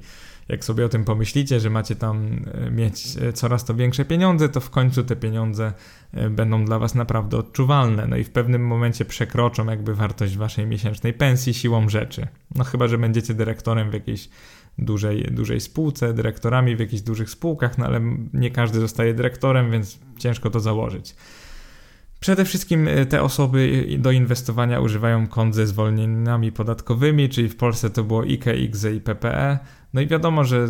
jak 0.52 0.66
sobie 0.66 0.86
o 0.86 0.90
tym 0.90 1.06
pomyślicie, 1.06 1.60
że 1.60 1.70
macie 1.70 1.96
tam 1.96 2.46
e, 2.54 2.72
mieć 2.72 3.18
e, 3.22 3.34
coraz 3.34 3.66
to 3.66 3.76
większe 3.76 4.06
pieniądze, 4.06 4.50
to 4.50 4.60
w 4.60 4.70
końcu 4.70 5.04
te 5.04 5.16
pieniądze 5.16 5.74
e, 6.14 6.30
będą 6.30 6.66
dla 6.66 6.80
Was 6.80 6.96
naprawdę 6.96 7.38
odczuwalne. 7.38 8.08
No 8.08 8.18
i 8.18 8.24
w 8.24 8.30
pewnym 8.30 8.68
momencie 8.68 9.06
przekroczą 9.06 9.66
jakby 9.66 9.96
wartość 9.96 10.38
Waszej 10.38 10.68
miesięcznej 10.68 11.14
pensji 11.14 11.54
siłą 11.54 11.90
rzeczy. 11.90 12.28
No 12.56 12.64
chyba, 12.64 12.88
że 12.88 12.98
będziecie 12.98 13.34
dyrektorem 13.34 13.90
w 13.90 13.94
jakiejś 13.94 14.30
dużej, 14.78 15.24
dużej 15.24 15.62
spółce, 15.62 16.14
dyrektorami 16.14 16.76
w 16.76 16.80
jakichś 16.80 17.02
dużych 17.02 17.30
spółkach, 17.30 17.78
no 17.78 17.86
ale 17.86 18.02
nie 18.34 18.52
każdy 18.52 18.80
zostaje 18.80 19.14
dyrektorem, 19.14 19.72
więc 19.72 20.00
ciężko 20.18 20.50
to 20.50 20.60
założyć. 20.60 21.16
Przede 22.20 22.46
wszystkim 22.46 22.90
te 23.10 23.22
osoby 23.24 23.88
do 24.00 24.12
inwestowania 24.12 24.80
używają 24.80 25.28
kont 25.28 25.56
ze 25.56 25.68
zwolnieniami 25.68 26.52
podatkowymi, 26.52 27.30
czyli 27.30 27.50
w 27.50 27.56
Polsce 27.56 27.90
to 27.90 28.04
było 28.04 28.22
IKE, 28.22 28.56
i 28.96 29.02
PPE. 29.02 29.60
No 29.94 30.02
i 30.02 30.08
wiadomo, 30.08 30.44
że 30.44 30.68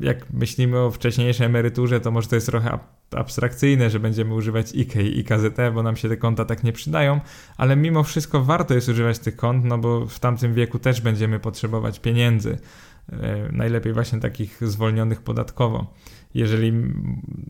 jak 0.00 0.32
myślimy 0.32 0.78
o 0.78 0.90
wcześniejszej 0.90 1.46
emeryturze, 1.46 2.00
to 2.00 2.10
może 2.10 2.28
to 2.28 2.34
jest 2.34 2.46
trochę 2.46 2.78
abstrakcyjne, 3.10 3.90
że 3.90 4.00
będziemy 4.00 4.34
używać 4.34 4.72
IKE 4.74 5.02
i 5.02 5.24
KZT, 5.24 5.58
bo 5.74 5.82
nam 5.82 5.96
się 5.96 6.08
te 6.08 6.16
konta 6.16 6.44
tak 6.44 6.64
nie 6.64 6.72
przydają, 6.72 7.20
ale 7.56 7.76
mimo 7.76 8.02
wszystko 8.02 8.44
warto 8.44 8.74
jest 8.74 8.88
używać 8.88 9.18
tych 9.18 9.36
kont, 9.36 9.64
no 9.64 9.78
bo 9.78 10.06
w 10.06 10.18
tamtym 10.18 10.54
wieku 10.54 10.78
też 10.78 11.00
będziemy 11.00 11.40
potrzebować 11.40 12.00
pieniędzy. 12.00 12.58
E, 13.12 13.48
najlepiej 13.52 13.92
właśnie 13.92 14.20
takich 14.20 14.58
zwolnionych 14.68 15.22
podatkowo. 15.22 15.94
Jeżeli 16.34 16.72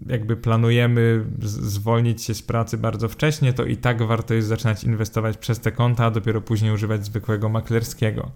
jakby 0.06 0.36
planujemy 0.36 1.24
zwolnić 1.42 2.22
się 2.22 2.34
z 2.34 2.42
pracy 2.42 2.78
bardzo 2.78 3.08
wcześnie, 3.08 3.52
to 3.52 3.64
i 3.64 3.76
tak 3.76 4.02
warto 4.02 4.34
jest 4.34 4.48
zaczynać 4.48 4.84
inwestować 4.84 5.36
przez 5.38 5.60
te 5.60 5.72
konta, 5.72 6.04
a 6.04 6.10
dopiero 6.10 6.40
później 6.40 6.72
używać 6.72 7.04
zwykłego 7.04 7.48
maklerskiego. 7.48 8.30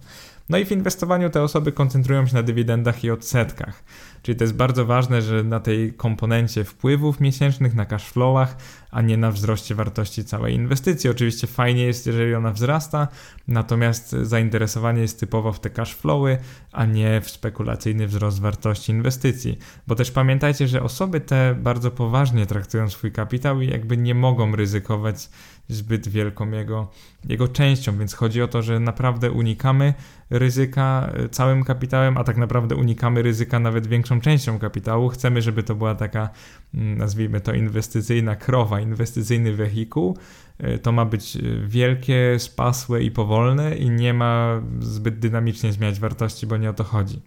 No 0.50 0.58
i 0.58 0.64
w 0.64 0.72
inwestowaniu 0.72 1.30
te 1.30 1.42
osoby 1.42 1.72
koncentrują 1.72 2.26
się 2.26 2.34
na 2.34 2.42
dywidendach 2.42 3.04
i 3.04 3.10
odsetkach. 3.10 3.84
Czyli 4.22 4.38
to 4.38 4.44
jest 4.44 4.56
bardzo 4.56 4.86
ważne, 4.86 5.22
że 5.22 5.44
na 5.44 5.60
tej 5.60 5.92
komponencie 5.92 6.64
wpływów 6.64 7.20
miesięcznych, 7.20 7.74
na 7.74 7.86
cashflowach, 7.86 8.56
a 8.90 9.02
nie 9.02 9.16
na 9.16 9.30
wzroście 9.30 9.74
wartości 9.74 10.24
całej 10.24 10.54
inwestycji. 10.54 11.10
Oczywiście 11.10 11.46
fajnie 11.46 11.82
jest, 11.82 12.06
jeżeli 12.06 12.34
ona 12.34 12.52
wzrasta, 12.52 13.08
natomiast 13.48 14.10
zainteresowanie 14.10 15.02
jest 15.02 15.20
typowo 15.20 15.52
w 15.52 15.60
te 15.60 15.70
cashflowy, 15.70 16.38
a 16.72 16.86
nie 16.86 17.20
w 17.20 17.30
spekulacyjny 17.30 18.06
wzrost 18.06 18.40
wartości 18.40 18.92
inwestycji. 18.92 19.58
Bo 19.86 19.94
też 19.94 20.10
pamiętajcie, 20.10 20.68
że 20.68 20.82
osoby 20.82 21.20
te 21.20 21.54
bardzo 21.54 21.90
poważnie 21.90 22.46
traktują 22.46 22.90
swój 22.90 23.12
kapitał 23.12 23.60
i 23.60 23.68
jakby 23.68 23.96
nie 23.96 24.14
mogą 24.14 24.56
ryzykować 24.56 25.28
zbyt 25.70 26.08
wielką 26.08 26.50
jego, 26.50 26.90
jego 27.28 27.48
częścią, 27.48 27.98
więc 27.98 28.14
chodzi 28.14 28.42
o 28.42 28.48
to, 28.48 28.62
że 28.62 28.80
naprawdę 28.80 29.30
unikamy 29.30 29.94
ryzyka 30.30 31.12
e, 31.14 31.28
całym 31.28 31.64
kapitałem, 31.64 32.16
a 32.16 32.24
tak 32.24 32.36
naprawdę 32.36 32.76
unikamy 32.76 33.22
ryzyka 33.22 33.58
nawet 33.58 33.86
większą 33.86 34.20
częścią 34.20 34.58
kapitału. 34.58 35.08
Chcemy, 35.08 35.42
żeby 35.42 35.62
to 35.62 35.74
była 35.74 35.94
taka, 35.94 36.28
mm, 36.74 36.98
nazwijmy 36.98 37.40
to, 37.40 37.52
inwestycyjna 37.52 38.36
krowa, 38.36 38.80
inwestycyjny 38.80 39.56
wehikuł. 39.56 40.16
E, 40.58 40.78
to 40.78 40.92
ma 40.92 41.04
być 41.04 41.36
e, 41.36 41.40
wielkie, 41.66 42.38
spasłe 42.38 43.02
i 43.02 43.10
powolne 43.10 43.76
i 43.76 43.90
nie 43.90 44.14
ma 44.14 44.62
zbyt 44.80 45.18
dynamicznie 45.18 45.72
zmieniać 45.72 46.00
wartości, 46.00 46.46
bo 46.46 46.56
nie 46.56 46.70
o 46.70 46.74
to 46.74 46.84
chodzi. 46.84 47.22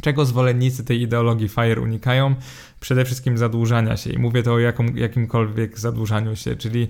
Czego 0.00 0.24
zwolennicy 0.24 0.84
tej 0.84 1.02
ideologii 1.02 1.48
FIRE 1.48 1.80
unikają? 1.80 2.34
Przede 2.80 3.04
wszystkim 3.04 3.38
zadłużania 3.38 3.96
się 3.96 4.10
i 4.10 4.18
mówię 4.18 4.42
to 4.42 4.52
o 4.52 4.58
jakimkolwiek 4.94 5.78
zadłużaniu 5.78 6.36
się, 6.36 6.56
czyli 6.56 6.88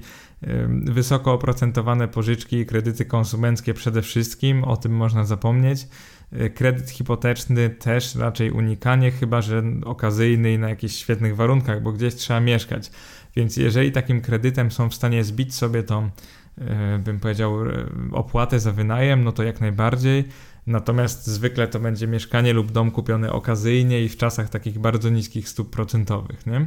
wysoko 0.85 1.33
oprocentowane 1.33 2.09
pożyczki 2.09 2.57
i 2.57 2.67
kredyty 2.67 3.05
konsumenckie 3.05 3.75
przede 3.75 4.03
wszystkim, 4.03 4.65
o 4.65 4.77
tym 4.77 4.93
można 4.97 5.25
zapomnieć. 5.25 5.87
E, 6.33 6.51
kredyt 6.51 6.91
hipoteczny 6.91 7.71
też 7.71 8.15
raczej 8.15 8.51
unikanie, 8.51 9.11
chyba 9.11 9.43
że 9.43 9.63
okazyjny 9.85 10.53
i 10.53 10.59
na 10.59 10.69
jakichś 10.69 10.95
świetnych 10.95 11.37
warunkach, 11.37 11.83
bo 11.83 11.93
gdzieś 11.93 12.15
trzeba 12.15 12.41
mieszkać. 12.41 12.91
Więc 13.37 13.57
jeżeli 13.57 13.93
takim 13.93 14.21
kredytem 14.21 14.71
są 14.71 14.89
w 14.89 14.95
stanie 14.95 15.25
zbić 15.25 15.55
sobie 15.55 15.83
tą, 15.83 16.11
e, 16.59 16.99
bym 16.99 17.21
powiedział, 17.21 17.67
e, 17.67 17.87
opłatę 18.13 18.61
za 18.61 18.73
wynajem, 18.73 19.25
no 19.25 19.33
to 19.33 19.43
jak 19.43 19.61
najbardziej 19.61 20.25
Natomiast 20.67 21.27
zwykle 21.27 21.69
to 21.69 21.81
będzie 21.81 22.07
mieszkanie 22.07 22.53
lub 22.53 22.73
dom 22.73 22.91
kupiony 22.91 23.33
okazyjnie 23.33 24.03
i 24.03 24.09
w 24.09 24.17
czasach 24.17 24.49
takich 24.49 24.79
bardzo 24.79 25.11
niskich 25.11 25.49
stóp 25.49 25.71
procentowych, 25.71 26.47
nie? 26.47 26.67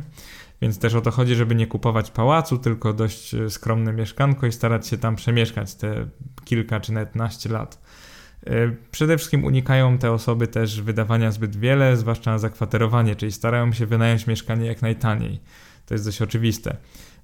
Więc 0.62 0.80
też 0.80 0.94
o 0.94 1.02
to 1.02 1.12
chodzi, 1.12 1.36
żeby 1.36 1.56
nie 1.56 1.68
kupować 1.68 2.12
pałacu, 2.12 2.58
tylko 2.58 2.94
dość 2.94 3.34
e, 3.34 3.50
skromne 3.50 3.94
mieszkanko 3.94 4.48
i 4.48 4.52
starać 4.52 4.88
się 4.88 4.98
tam 4.98 5.16
przemieszkać 5.16 5.76
te 5.76 6.08
kilka 6.46 6.80
czy 6.80 6.94
nawet 6.94 7.16
naście 7.16 7.50
lat. 7.50 7.82
E, 8.48 8.52
przede 8.92 9.18
wszystkim 9.18 9.46
unikają 9.46 9.98
te 9.98 10.12
osoby 10.12 10.48
też 10.48 10.82
wydawania 10.82 11.32
zbyt 11.32 11.56
wiele, 11.56 11.98
zwłaszcza 11.98 12.32
na 12.32 12.38
zakwaterowanie, 12.38 13.16
czyli 13.16 13.32
starają 13.32 13.74
się 13.74 13.86
wynająć 13.86 14.28
mieszkanie 14.28 14.66
jak 14.68 14.82
najtaniej. 14.82 15.40
To 15.86 15.94
jest 15.94 16.06
dość 16.06 16.22
oczywiste. 16.22 16.78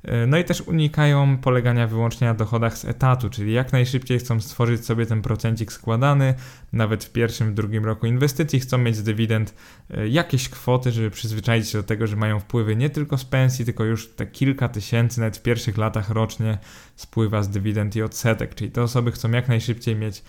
E, 0.04 0.28
no 0.28 0.38
i 0.38 0.44
też 0.44 0.62
unikają 0.62 1.38
polegania 1.38 1.88
wyłącznie 1.88 2.28
na 2.28 2.34
dochodach 2.34 2.78
z 2.78 2.86
etatu, 2.86 3.30
czyli 3.30 3.54
jak 3.54 3.74
najszybciej 3.74 4.20
chcą 4.20 4.42
stworzyć 4.42 4.86
sobie 4.86 5.06
ten 5.06 5.22
procencik 5.22 5.72
składany, 5.72 6.34
nawet 6.74 7.04
w 7.04 7.12
pierwszym, 7.12 7.52
w 7.52 7.54
drugim 7.54 7.86
roku 7.86 8.06
inwestycji 8.06 8.60
chcą 8.60 8.78
mieć 8.78 8.96
z 8.96 9.04
dywidend 9.04 9.54
e, 9.90 10.08
jakieś 10.08 10.50
kwoty, 10.50 10.92
żeby 10.92 11.12
przyzwyczaić 11.12 11.70
się 11.70 11.78
do 11.78 11.84
tego, 11.84 12.08
że 12.08 12.16
mają 12.16 12.40
wpływy 12.40 12.76
nie 12.76 12.90
tylko 12.90 13.18
z 13.18 13.26
pensji, 13.26 13.66
tylko 13.66 13.84
już 13.84 14.10
te 14.10 14.28
kilka 14.28 14.70
tysięcy, 14.70 15.20
nawet 15.20 15.38
w 15.38 15.42
pierwszych 15.42 15.78
latach 15.78 16.10
rocznie 16.10 16.58
spływa 16.96 17.44
z 17.44 17.50
dywidend 17.50 17.96
i 17.96 18.02
odsetek, 18.02 18.56
czyli 18.56 18.72
te 18.72 18.84
osoby 18.84 19.12
chcą 19.12 19.32
jak 19.32 19.48
najszybciej 19.48 19.96
mieć 19.96 20.24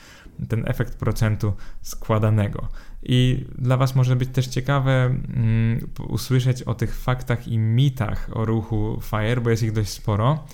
ten 0.49 0.65
efekt 0.67 0.95
procentu 0.95 1.53
składanego. 1.83 2.69
I 3.03 3.45
dla 3.59 3.77
Was 3.77 3.95
może 3.95 4.17
być 4.17 4.29
też 4.29 4.47
ciekawe 4.47 5.05
mm, 5.05 5.89
usłyszeć 6.09 6.63
o 6.63 6.75
tych 6.75 6.97
faktach 6.97 7.49
i 7.49 7.59
mitach 7.59 8.31
o 8.33 8.45
ruchu 8.45 9.01
FIRE, 9.03 9.41
bo 9.41 9.51
jest 9.51 9.63
ich 9.63 9.73
dość 9.73 9.91
sporo. 9.91 10.45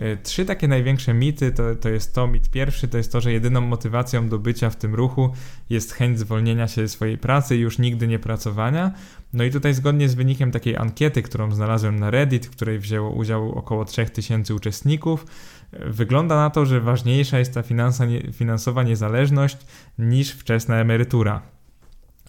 E, 0.00 0.16
trzy 0.16 0.44
takie 0.44 0.68
największe 0.68 1.14
mity 1.14 1.52
to, 1.52 1.74
to 1.74 1.88
jest 1.88 2.14
to, 2.14 2.26
mit 2.26 2.50
pierwszy 2.50 2.88
to 2.88 2.96
jest 2.96 3.12
to, 3.12 3.20
że 3.20 3.32
jedyną 3.32 3.60
motywacją 3.60 4.28
do 4.28 4.38
bycia 4.38 4.70
w 4.70 4.76
tym 4.76 4.94
ruchu 4.94 5.32
jest 5.70 5.92
chęć 5.92 6.18
zwolnienia 6.18 6.68
się 6.68 6.82
ze 6.82 6.88
swojej 6.88 7.18
pracy 7.18 7.56
i 7.56 7.60
już 7.60 7.78
nigdy 7.78 8.08
nie 8.08 8.18
pracowania. 8.18 8.92
No 9.32 9.44
i 9.44 9.50
tutaj 9.50 9.74
zgodnie 9.74 10.08
z 10.08 10.14
wynikiem 10.14 10.50
takiej 10.50 10.76
ankiety, 10.76 11.22
którą 11.22 11.54
znalazłem 11.54 11.98
na 11.98 12.10
Reddit, 12.10 12.46
w 12.46 12.50
której 12.50 12.78
wzięło 12.78 13.10
udział 13.10 13.52
około 13.52 13.84
3000 13.84 14.54
uczestników, 14.54 15.26
wygląda 15.72 16.36
na 16.36 16.50
to, 16.50 16.66
że 16.66 16.80
ważniejsza 16.80 17.38
jest 17.38 17.54
ta 17.54 17.62
finansa, 17.62 18.06
finansowa 18.32 18.82
niezależność 18.82 19.56
niż 19.98 20.30
wczesna 20.30 20.76
emerytura. 20.76 21.42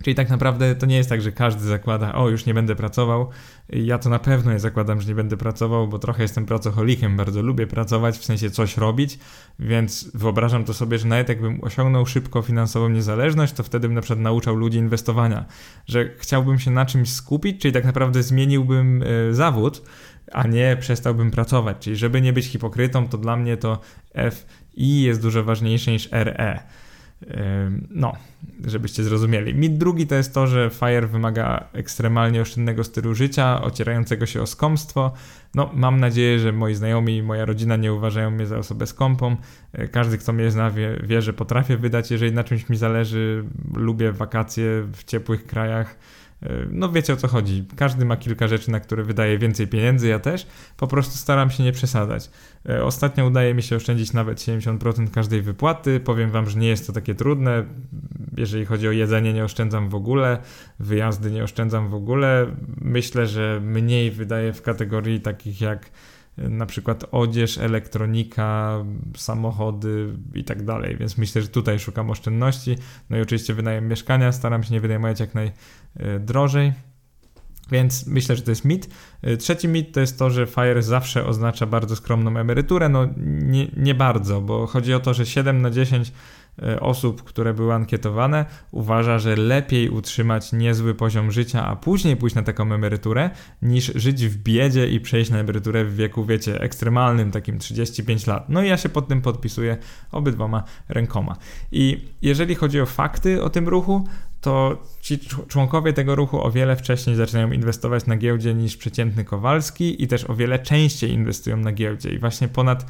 Czyli 0.02 0.16
tak 0.16 0.30
naprawdę 0.30 0.76
to 0.76 0.86
nie 0.86 0.96
jest 0.96 1.10
tak, 1.10 1.22
że 1.22 1.32
każdy 1.32 1.66
zakłada, 1.66 2.14
o 2.14 2.30
już 2.30 2.46
nie 2.46 2.54
będę 2.54 2.76
pracował. 2.76 3.30
Ja 3.70 3.98
to 3.98 4.10
na 4.10 4.20
pewno 4.20 4.52
nie 4.54 4.60
zakładam, 4.60 5.02
że 5.02 5.08
nie 5.08 5.16
będę 5.16 5.38
pracował, 5.38 5.88
bo 5.88 6.00
trochę 6.00 6.22
jestem 6.22 6.46
pracocholikiem, 6.46 7.18
bardzo 7.18 7.42
lubię 7.42 7.68
pracować, 7.68 8.18
w 8.18 8.26
sensie 8.26 8.50
coś 8.50 8.78
robić, 8.78 9.20
więc 9.60 10.12
wyobrażam 10.14 10.64
to 10.64 10.74
sobie, 10.74 10.98
że 10.98 11.08
nawet 11.08 11.30
jakbym 11.30 11.64
osiągnął 11.64 12.06
szybko 12.06 12.42
finansową 12.42 12.90
niezależność, 12.90 13.54
to 13.54 13.64
wtedy 13.64 13.88
bym 13.88 13.96
na 13.96 14.02
przykład 14.02 14.20
nauczał 14.20 14.56
ludzi 14.56 14.78
inwestowania, 14.78 15.46
że 15.88 16.10
chciałbym 16.18 16.60
się 16.60 16.72
na 16.72 16.86
czymś 16.86 17.14
skupić, 17.14 17.62
czyli 17.62 17.74
tak 17.74 17.86
naprawdę 17.86 18.24
zmieniłbym 18.24 19.04
y, 19.04 19.36
zawód, 19.36 19.82
a 20.32 20.48
nie 20.48 20.78
przestałbym 20.80 21.32
pracować. 21.32 21.78
Czyli 21.80 21.96
żeby 21.96 22.22
nie 22.22 22.34
być 22.34 22.46
hipokrytą, 22.46 23.08
to 23.08 23.18
dla 23.18 23.38
mnie 23.38 23.58
to 23.58 23.80
F 24.14 24.46
i 24.74 25.02
jest 25.02 25.22
dużo 25.22 25.44
ważniejsze 25.44 25.92
niż 25.92 26.10
RE. 26.12 26.60
No, 27.90 28.14
żebyście 28.66 29.04
zrozumieli. 29.04 29.56
Mit 29.56 29.78
drugi 29.78 30.08
to 30.08 30.16
jest 30.16 30.34
to, 30.34 30.48
że 30.48 30.70
FIRE 30.70 31.08
wymaga 31.08 31.68
ekstremalnie 31.74 32.42
oszczędnego 32.42 32.84
stylu 32.84 33.16
życia, 33.16 33.62
ocierającego 33.62 34.26
się 34.26 34.42
o 34.42 34.48
skąpstwo. 34.48 35.14
No, 35.56 35.70
mam 35.74 36.00
nadzieję, 36.00 36.40
że 36.40 36.52
moi 36.52 36.76
znajomi 36.76 37.18
i 37.18 37.24
moja 37.24 37.46
rodzina 37.46 37.76
nie 37.76 37.94
uważają 37.94 38.32
mnie 38.32 38.46
za 38.46 38.58
osobę 38.58 38.88
skąpą. 38.88 39.36
E, 39.74 39.88
każdy, 39.88 40.18
kto 40.18 40.34
mnie 40.34 40.52
zna, 40.52 40.72
wie, 40.72 41.00
wie, 41.04 41.22
że 41.22 41.34
potrafię 41.34 41.78
wydać, 41.78 42.12
jeżeli 42.12 42.32
na 42.32 42.44
czymś 42.44 42.70
mi 42.70 42.78
zależy. 42.78 43.44
Lubię 43.76 44.12
wakacje 44.12 44.84
w 44.94 45.04
ciepłych 45.04 45.48
krajach 45.48 45.96
no 46.72 46.90
wiecie 46.90 47.14
o 47.14 47.16
co 47.16 47.28
chodzi. 47.28 47.66
Każdy 47.76 48.06
ma 48.06 48.18
kilka 48.18 48.48
rzeczy, 48.48 48.72
na 48.72 48.80
które 48.80 49.04
wydaje 49.04 49.38
więcej 49.38 49.68
pieniędzy, 49.68 50.08
ja 50.08 50.20
też. 50.20 50.48
Po 50.78 50.88
prostu 50.88 51.18
staram 51.18 51.50
się 51.50 51.64
nie 51.64 51.72
przesadzać. 51.72 52.30
E, 52.70 52.84
ostatnio 52.84 53.26
udaje 53.26 53.54
mi 53.54 53.64
się 53.64 53.76
oszczędzić 53.76 54.14
nawet 54.14 54.40
70% 54.40 55.10
każdej 55.12 55.42
wypłaty. 55.42 56.00
Powiem 56.00 56.32
wam, 56.32 56.50
że 56.50 56.60
nie 56.60 56.68
jest 56.68 56.88
to 56.88 56.94
takie 56.94 57.16
trudne. 57.16 57.66
Jeżeli 58.38 58.66
chodzi 58.66 58.88
o 58.88 58.92
jedzenie, 58.92 59.34
nie 59.34 59.44
oszczędzam 59.44 59.90
w 59.90 59.96
ogóle. 59.96 60.38
Wyjazdy 60.80 61.32
nie 61.32 61.44
oszczędzam 61.44 61.90
w 61.90 61.94
ogóle. 61.94 62.48
Myślę, 62.82 63.28
że 63.28 63.62
mniej 63.64 64.12
wydaje 64.12 64.54
w 64.54 64.62
kategorii 64.62 65.22
takich 65.22 65.62
jak 65.62 65.90
na 66.50 66.66
przykład 66.66 67.06
odzież, 67.12 67.58
elektronika, 67.58 68.84
samochody 69.18 70.14
i 70.34 70.44
tak 70.44 70.66
dalej. 70.66 70.98
Więc 70.98 71.18
myślę, 71.18 71.42
że 71.42 71.48
tutaj 71.48 71.80
szukam 71.80 72.10
oszczędności. 72.10 72.76
No 73.10 73.18
i 73.18 73.22
oczywiście 73.22 73.54
wynajem 73.54 73.88
mieszkania, 73.88 74.32
staram 74.32 74.64
się 74.64 74.74
nie 74.74 74.82
wynajmować 74.82 75.20
jak 75.20 75.30
najdrożej. 75.36 76.74
Więc 77.72 78.08
myślę, 78.08 78.36
że 78.36 78.42
to 78.42 78.52
jest 78.52 78.66
mit. 78.66 78.90
Trzeci 79.40 79.68
mit 79.68 79.94
to 79.94 80.00
jest 80.00 80.20
to, 80.20 80.30
że 80.30 80.48
FIRE 80.48 80.84
zawsze 80.84 81.26
oznacza 81.26 81.66
bardzo 81.66 81.96
skromną 81.96 82.38
emeryturę. 82.38 82.90
No 82.90 83.08
nie, 83.18 83.68
nie 83.78 83.96
bardzo, 83.96 84.42
bo 84.42 84.68
chodzi 84.68 84.94
o 84.94 85.00
to, 85.00 85.14
że 85.14 85.26
7 85.26 85.62
na 85.62 85.70
10 85.70 86.12
E, 86.12 86.14
osób, 86.80 87.24
które 87.24 87.54
były 87.54 87.74
ankietowane, 87.74 88.46
uważa, 88.72 89.20
że 89.20 89.36
lepiej 89.36 89.90
utrzymać 89.90 90.54
niezły 90.54 90.96
poziom 90.96 91.32
życia, 91.32 91.68
a 91.68 91.76
później 91.76 92.18
pójść 92.18 92.36
na 92.36 92.44
taką 92.44 92.74
emeryturę, 92.74 93.30
niż 93.62 93.92
żyć 93.96 94.28
w 94.28 94.38
biedzie 94.38 94.88
i 94.88 95.00
przejść 95.00 95.32
na 95.32 95.38
emeryturę 95.38 95.86
w 95.86 95.96
wieku, 95.96 96.26
wiecie, 96.26 96.62
ekstremalnym, 96.62 97.32
takim 97.32 97.60
35 97.60 98.28
lat. 98.28 98.50
No 98.50 98.64
i 98.64 98.68
ja 98.68 98.78
się 98.78 98.90
pod 98.90 99.08
tym 99.08 99.22
podpisuję 99.22 99.78
obydwoma 100.12 100.64
rękoma. 100.90 101.36
I 101.72 102.08
jeżeli 102.22 102.56
chodzi 102.56 102.82
o 102.82 102.86
fakty 102.86 103.44
o 103.44 103.50
tym 103.50 103.68
ruchu, 103.68 104.08
to 104.42 104.84
ci 105.02 105.20
członkowie 105.48 105.94
tego 105.94 106.16
ruchu 106.16 106.44
o 106.44 106.52
wiele 106.52 106.76
wcześniej 106.76 107.16
zaczynają 107.16 107.52
inwestować 107.52 108.06
na 108.06 108.18
giełdzie 108.18 108.54
niż 108.54 108.78
przeciętny 108.78 109.26
Kowalski 109.26 110.04
i 110.04 110.08
też 110.08 110.30
o 110.30 110.36
wiele 110.36 110.60
częściej 110.60 111.12
inwestują 111.12 111.58
na 111.58 111.72
giełdzie. 111.72 112.10
I 112.10 112.20
właśnie 112.20 112.48
ponad 112.48 112.86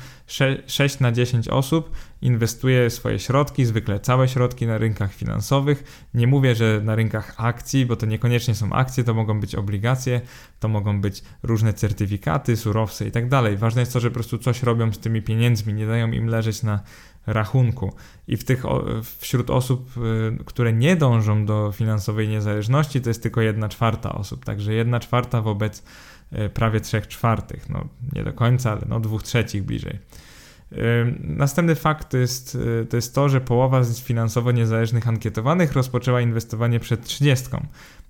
6 0.68 1.00
na 1.00 1.12
10 1.12 1.48
osób 1.48 1.92
inwestuje 2.22 2.90
swoje 2.90 3.20
środki, 3.20 3.66
zwykle 3.66 4.00
całe 4.00 4.28
środki 4.28 4.68
na 4.68 4.78
rynkach 4.78 5.14
finansowych. 5.14 6.08
Nie 6.14 6.28
mówię, 6.28 6.56
że 6.56 6.82
na 6.84 6.96
rynkach 6.96 7.34
akcji, 7.38 7.86
bo 7.86 7.96
to 7.96 8.06
niekoniecznie 8.06 8.56
są 8.56 8.74
akcje, 8.74 9.04
to 9.04 9.14
mogą 9.14 9.40
być 9.40 9.56
obligacje, 9.56 10.22
to 10.60 10.68
mogą 10.68 11.02
być 11.02 11.24
różne 11.44 11.74
certyfikaty, 11.74 12.58
surowce 12.58 13.08
i 13.08 13.12
tak 13.12 13.30
dalej. 13.30 13.58
Ważne 13.58 13.82
jest 13.82 13.94
to, 13.94 14.00
że 14.00 14.10
po 14.10 14.14
prostu 14.14 14.38
coś 14.38 14.64
robią 14.64 14.94
z 14.94 15.00
tymi 15.00 15.22
pieniędzmi, 15.22 15.74
nie 15.74 15.88
dają 15.88 16.12
im 16.12 16.28
leżeć 16.28 16.64
na 16.64 16.80
rachunku. 17.28 17.94
I 18.28 18.38
w 18.38 18.44
tych, 18.44 18.64
wśród 19.20 19.50
osób, 19.50 19.92
y, 19.98 20.44
które 20.46 20.74
nie 20.74 20.96
dążą 20.96 21.46
do 21.46 21.72
finansowej 21.72 22.28
niezależności, 22.28 23.02
to 23.02 23.10
jest 23.10 23.24
tylko 23.24 23.42
jedna 23.42 23.70
czwarta 23.70 24.14
osób. 24.14 24.46
Także 24.46 24.74
jedna 24.74 25.00
czwarta 25.00 25.42
wobec 25.42 25.84
y, 26.34 26.50
prawie 26.50 26.80
trzech 26.80 27.08
czwartych. 27.08 27.70
No, 27.70 27.88
nie 28.14 28.24
do 28.24 28.34
końca, 28.34 28.72
ale 28.72 28.82
no 28.90 29.00
dwóch 29.00 29.24
trzecich 29.24 29.64
bliżej. 29.64 30.00
Y, 30.72 30.78
następny 31.20 31.76
fakt 31.76 32.10
to 32.10 32.18
jest, 32.18 32.58
to 32.90 32.96
jest 32.96 33.16
to, 33.16 33.30
że 33.30 33.42
połowa 33.42 33.84
z 33.84 34.00
finansowo 34.00 34.52
niezależnych 34.52 35.08
ankietowanych 35.08 35.74
rozpoczęła 35.74 36.22
inwestowanie 36.22 36.80
przed 36.80 37.04
30. 37.06 37.48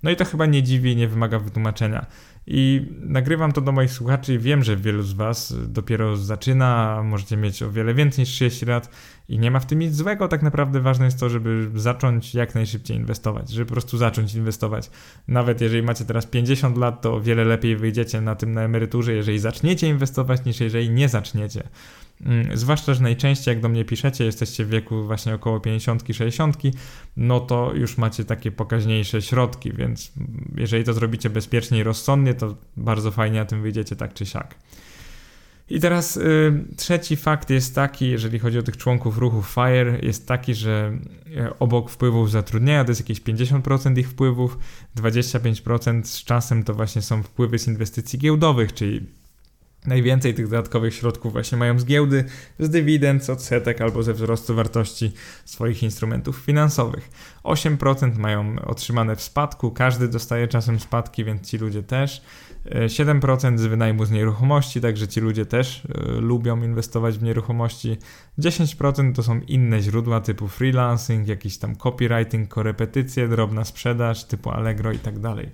No 0.02 0.10
i 0.10 0.16
to 0.16 0.24
chyba 0.24 0.46
nie 0.46 0.62
dziwi, 0.62 0.96
nie 0.96 1.08
wymaga 1.08 1.38
wytłumaczenia. 1.38 2.06
I 2.46 2.86
nagrywam 3.00 3.52
to 3.52 3.60
do 3.60 3.72
moich 3.72 3.90
słuchaczy 3.90 4.34
i 4.34 4.38
wiem, 4.38 4.64
że 4.64 4.76
wielu 4.76 5.02
z 5.02 5.12
Was 5.12 5.54
dopiero 5.68 6.16
zaczyna, 6.16 7.00
możecie 7.04 7.36
mieć 7.36 7.62
o 7.62 7.70
wiele 7.70 7.94
więcej 7.94 8.22
niż 8.22 8.28
30 8.28 8.66
lat 8.66 8.90
i 9.28 9.38
nie 9.38 9.50
ma 9.50 9.60
w 9.60 9.66
tym 9.66 9.78
nic 9.78 9.94
złego. 9.94 10.28
Tak 10.28 10.42
naprawdę 10.42 10.80
ważne 10.80 11.04
jest 11.04 11.20
to, 11.20 11.28
żeby 11.28 11.70
zacząć 11.74 12.34
jak 12.34 12.54
najszybciej 12.54 12.96
inwestować, 12.96 13.50
żeby 13.50 13.66
po 13.66 13.72
prostu 13.72 13.98
zacząć 13.98 14.34
inwestować. 14.34 14.90
Nawet 15.28 15.60
jeżeli 15.60 15.82
macie 15.82 16.04
teraz 16.04 16.26
50 16.26 16.78
lat, 16.78 17.02
to 17.02 17.14
o 17.14 17.20
wiele 17.20 17.44
lepiej 17.44 17.76
wyjdziecie 17.76 18.20
na 18.20 18.34
tym 18.34 18.52
na 18.52 18.62
emeryturze, 18.62 19.12
jeżeli 19.12 19.38
zaczniecie 19.38 19.88
inwestować, 19.88 20.44
niż 20.44 20.60
jeżeli 20.60 20.90
nie 20.90 21.08
zaczniecie. 21.08 21.62
Mm, 22.26 22.56
zwłaszcza, 22.56 22.94
że 22.94 23.02
najczęściej 23.02 23.54
jak 23.54 23.62
do 23.62 23.68
mnie 23.68 23.84
piszecie, 23.84 24.24
jesteście 24.24 24.64
w 24.64 24.68
wieku 24.68 25.04
właśnie 25.04 25.34
około 25.34 25.58
50-60, 25.58 26.72
no 27.16 27.40
to 27.40 27.72
już 27.74 27.98
macie 27.98 28.24
takie 28.24 28.52
pokaźniejsze 28.52 29.22
środki, 29.22 29.72
więc 29.72 30.12
jeżeli 30.56 30.84
to 30.84 30.92
zrobicie 30.92 31.30
bezpiecznie 31.30 31.78
i 31.78 31.82
rozsądnie, 31.82 32.31
to 32.34 32.56
bardzo 32.76 33.10
fajnie 33.10 33.38
na 33.38 33.44
tym 33.44 33.62
wyjdziecie 33.62 33.96
tak 33.96 34.14
czy 34.14 34.26
siak. 34.26 34.54
I 35.68 35.80
teraz 35.80 36.16
y, 36.16 36.64
trzeci 36.76 37.16
fakt 37.16 37.50
jest 37.50 37.74
taki, 37.74 38.10
jeżeli 38.10 38.38
chodzi 38.38 38.58
o 38.58 38.62
tych 38.62 38.76
członków 38.76 39.18
ruchu 39.18 39.42
FIRE, 39.42 39.98
jest 40.02 40.28
taki, 40.28 40.54
że 40.54 40.98
y, 41.26 41.58
obok 41.58 41.90
wpływów 41.90 42.30
zatrudnienia 42.30 42.84
to 42.84 42.90
jest 42.90 43.00
jakieś 43.00 43.20
50% 43.20 43.98
ich 43.98 44.08
wpływów, 44.10 44.58
25% 44.96 46.04
z 46.04 46.24
czasem 46.24 46.64
to 46.64 46.74
właśnie 46.74 47.02
są 47.02 47.22
wpływy 47.22 47.58
z 47.58 47.68
inwestycji 47.68 48.18
giełdowych, 48.18 48.72
czyli 48.72 49.06
Najwięcej 49.86 50.34
tych 50.34 50.48
dodatkowych 50.48 50.94
środków 50.94 51.32
właśnie 51.32 51.58
mają 51.58 51.78
z 51.78 51.84
giełdy, 51.84 52.24
z 52.58 52.70
dywidend, 52.70 53.24
z 53.24 53.30
odsetek 53.30 53.80
albo 53.80 54.02
ze 54.02 54.14
wzrostu 54.14 54.54
wartości 54.54 55.12
swoich 55.44 55.82
instrumentów 55.82 56.36
finansowych. 56.36 57.10
8% 57.44 58.18
mają 58.18 58.56
otrzymane 58.66 59.16
w 59.16 59.22
spadku, 59.22 59.70
każdy 59.70 60.08
dostaje 60.08 60.48
czasem 60.48 60.80
spadki, 60.80 61.24
więc 61.24 61.48
ci 61.48 61.58
ludzie 61.58 61.82
też. 61.82 62.22
7% 62.86 63.58
z 63.58 63.66
wynajmu 63.66 64.04
z 64.04 64.10
nieruchomości, 64.10 64.80
także 64.80 65.08
ci 65.08 65.20
ludzie 65.20 65.46
też 65.46 65.84
y, 65.84 66.20
lubią 66.20 66.62
inwestować 66.62 67.18
w 67.18 67.22
nieruchomości. 67.22 67.96
10% 68.38 69.14
to 69.14 69.22
są 69.22 69.40
inne 69.40 69.82
źródła 69.82 70.20
typu 70.20 70.48
freelancing, 70.48 71.28
jakiś 71.28 71.58
tam 71.58 71.76
copywriting, 71.76 72.48
korepetycje, 72.48 73.28
drobna 73.28 73.64
sprzedaż 73.64 74.24
typu 74.24 74.50
Allegro 74.50 74.92
i 74.92 74.98
tak 74.98 75.18
dalej. 75.18 75.50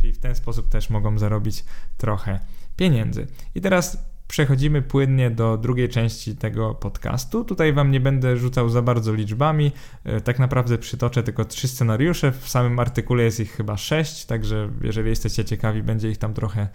Czyli 0.00 0.12
w 0.12 0.18
ten 0.18 0.34
sposób 0.34 0.68
też 0.68 0.90
mogą 0.90 1.18
zarobić 1.18 1.64
trochę 1.98 2.40
pieniędzy. 2.76 3.26
I 3.54 3.60
teraz 3.60 4.12
przechodzimy 4.32 4.82
płynnie 4.82 5.30
do 5.30 5.56
drugiej 5.56 5.88
części 5.88 6.36
tego 6.36 6.74
podcastu. 6.74 7.44
Tutaj 7.44 7.72
Wam 7.72 7.90
nie 7.90 8.00
będę 8.00 8.36
rzucał 8.36 8.68
za 8.68 8.82
bardzo 8.82 9.14
liczbami. 9.14 9.72
E, 10.04 10.20
tak 10.20 10.38
naprawdę 10.38 10.78
przytoczę 10.78 11.22
tylko 11.22 11.44
trzy 11.44 11.68
scenariusze. 11.68 12.32
W 12.32 12.48
samym 12.48 12.78
artykule 12.78 13.22
jest 13.22 13.40
ich 13.40 13.52
chyba 13.52 13.76
sześć, 13.76 14.24
także 14.24 14.68
jeżeli 14.80 15.08
jesteście 15.08 15.44
ciekawi, 15.44 15.82
będzie 15.82 16.10
ich 16.10 16.18
tam 16.18 16.34
trochę 16.34 16.68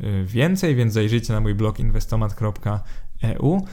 e, 0.00 0.24
więcej, 0.24 0.74
więc 0.74 0.92
zajrzyjcie 0.92 1.32
na 1.32 1.40
mój 1.40 1.54
blog 1.54 1.80
inwestomat.eu. 1.80 3.66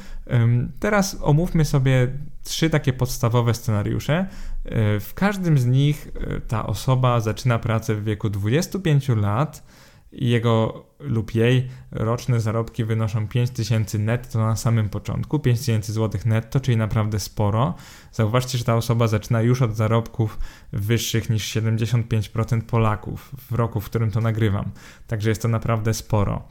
Teraz 0.79 1.17
omówmy 1.21 1.65
sobie 1.65 2.07
trzy 2.43 2.69
takie 2.69 2.93
podstawowe 2.93 3.53
scenariusze. 3.53 4.27
E, 4.65 4.99
w 4.99 5.13
każdym 5.13 5.57
z 5.57 5.65
nich 5.65 6.07
ta 6.47 6.65
osoba 6.65 7.19
zaczyna 7.19 7.59
pracę 7.59 7.95
w 7.95 8.03
wieku 8.03 8.29
25 8.29 9.09
lat 9.09 9.63
jego 10.11 10.85
lub 10.99 11.35
jej 11.35 11.67
roczne 11.91 12.41
zarobki 12.41 12.85
wynoszą 12.85 13.27
5000 13.27 13.99
netto 13.99 14.39
na 14.39 14.55
samym 14.55 14.89
początku, 14.89 15.39
5000 15.39 15.93
zł 15.93 16.21
netto, 16.25 16.59
czyli 16.59 16.77
naprawdę 16.77 17.19
sporo. 17.19 17.73
Zauważcie, 18.11 18.57
że 18.57 18.63
ta 18.63 18.75
osoba 18.75 19.07
zaczyna 19.07 19.41
już 19.41 19.61
od 19.61 19.75
zarobków 19.75 20.39
wyższych 20.73 21.29
niż 21.29 21.55
75% 21.55 22.61
Polaków 22.61 23.31
w 23.49 23.51
roku, 23.51 23.81
w 23.81 23.85
którym 23.85 24.11
to 24.11 24.21
nagrywam. 24.21 24.71
Także 25.07 25.29
jest 25.29 25.41
to 25.41 25.47
naprawdę 25.47 25.93
sporo. 25.93 26.43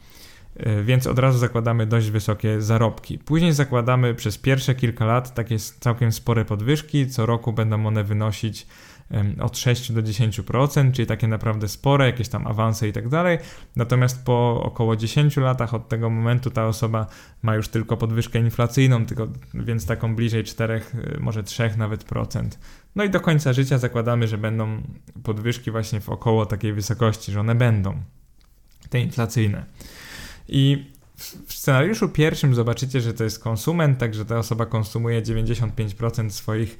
E, 0.55 0.83
więc 0.83 1.07
od 1.07 1.19
razu 1.19 1.37
zakładamy 1.37 1.85
dość 1.85 2.09
wysokie 2.09 2.61
zarobki. 2.61 3.17
Później 3.17 3.53
zakładamy 3.53 4.15
przez 4.15 4.37
pierwsze 4.37 4.75
kilka 4.75 5.05
lat 5.05 5.33
takie 5.33 5.59
całkiem 5.59 6.11
spore 6.11 6.45
podwyżki. 6.45 7.07
Co 7.07 7.25
roku 7.25 7.53
będą 7.53 7.87
one 7.87 8.03
wynosić 8.03 8.67
od 9.41 9.57
6 9.57 9.91
do 9.91 10.01
10%, 10.01 10.91
czyli 10.91 11.05
takie 11.05 11.27
naprawdę 11.27 11.67
spore, 11.67 12.05
jakieś 12.05 12.29
tam 12.29 12.47
awanse 12.47 12.87
i 12.87 12.93
tak 12.93 13.09
dalej. 13.09 13.37
Natomiast 13.75 14.25
po 14.25 14.63
około 14.63 14.95
10 14.95 15.37
latach 15.37 15.73
od 15.73 15.89
tego 15.89 16.09
momentu 16.09 16.51
ta 16.51 16.67
osoba 16.67 17.07
ma 17.41 17.55
już 17.55 17.67
tylko 17.67 17.97
podwyżkę 17.97 18.39
inflacyjną, 18.39 19.05
tylko, 19.05 19.27
więc 19.53 19.85
taką 19.85 20.15
bliżej 20.15 20.43
4, 20.43 20.81
y, 21.15 21.19
może 21.19 21.43
3 21.43 21.71
nawet 21.77 22.03
procent. 22.03 22.59
No 22.95 23.03
i 23.03 23.09
do 23.09 23.19
końca 23.19 23.53
życia 23.53 23.77
zakładamy, 23.77 24.27
że 24.27 24.37
będą 24.37 24.81
podwyżki 25.23 25.71
właśnie 25.71 26.01
w 26.01 26.09
około 26.09 26.45
takiej 26.45 26.73
wysokości, 26.73 27.31
że 27.31 27.39
one 27.39 27.55
będą 27.55 27.97
te 28.89 28.99
inflacyjne. 28.99 29.65
I 30.47 30.91
w 31.47 31.53
scenariuszu 31.53 32.09
pierwszym 32.09 32.55
zobaczycie, 32.55 33.01
że 33.01 33.13
to 33.13 33.23
jest 33.23 33.39
konsument, 33.39 33.99
także 33.99 34.25
ta 34.25 34.37
osoba 34.37 34.65
konsumuje 34.65 35.21
95% 35.21 36.29
swoich 36.29 36.79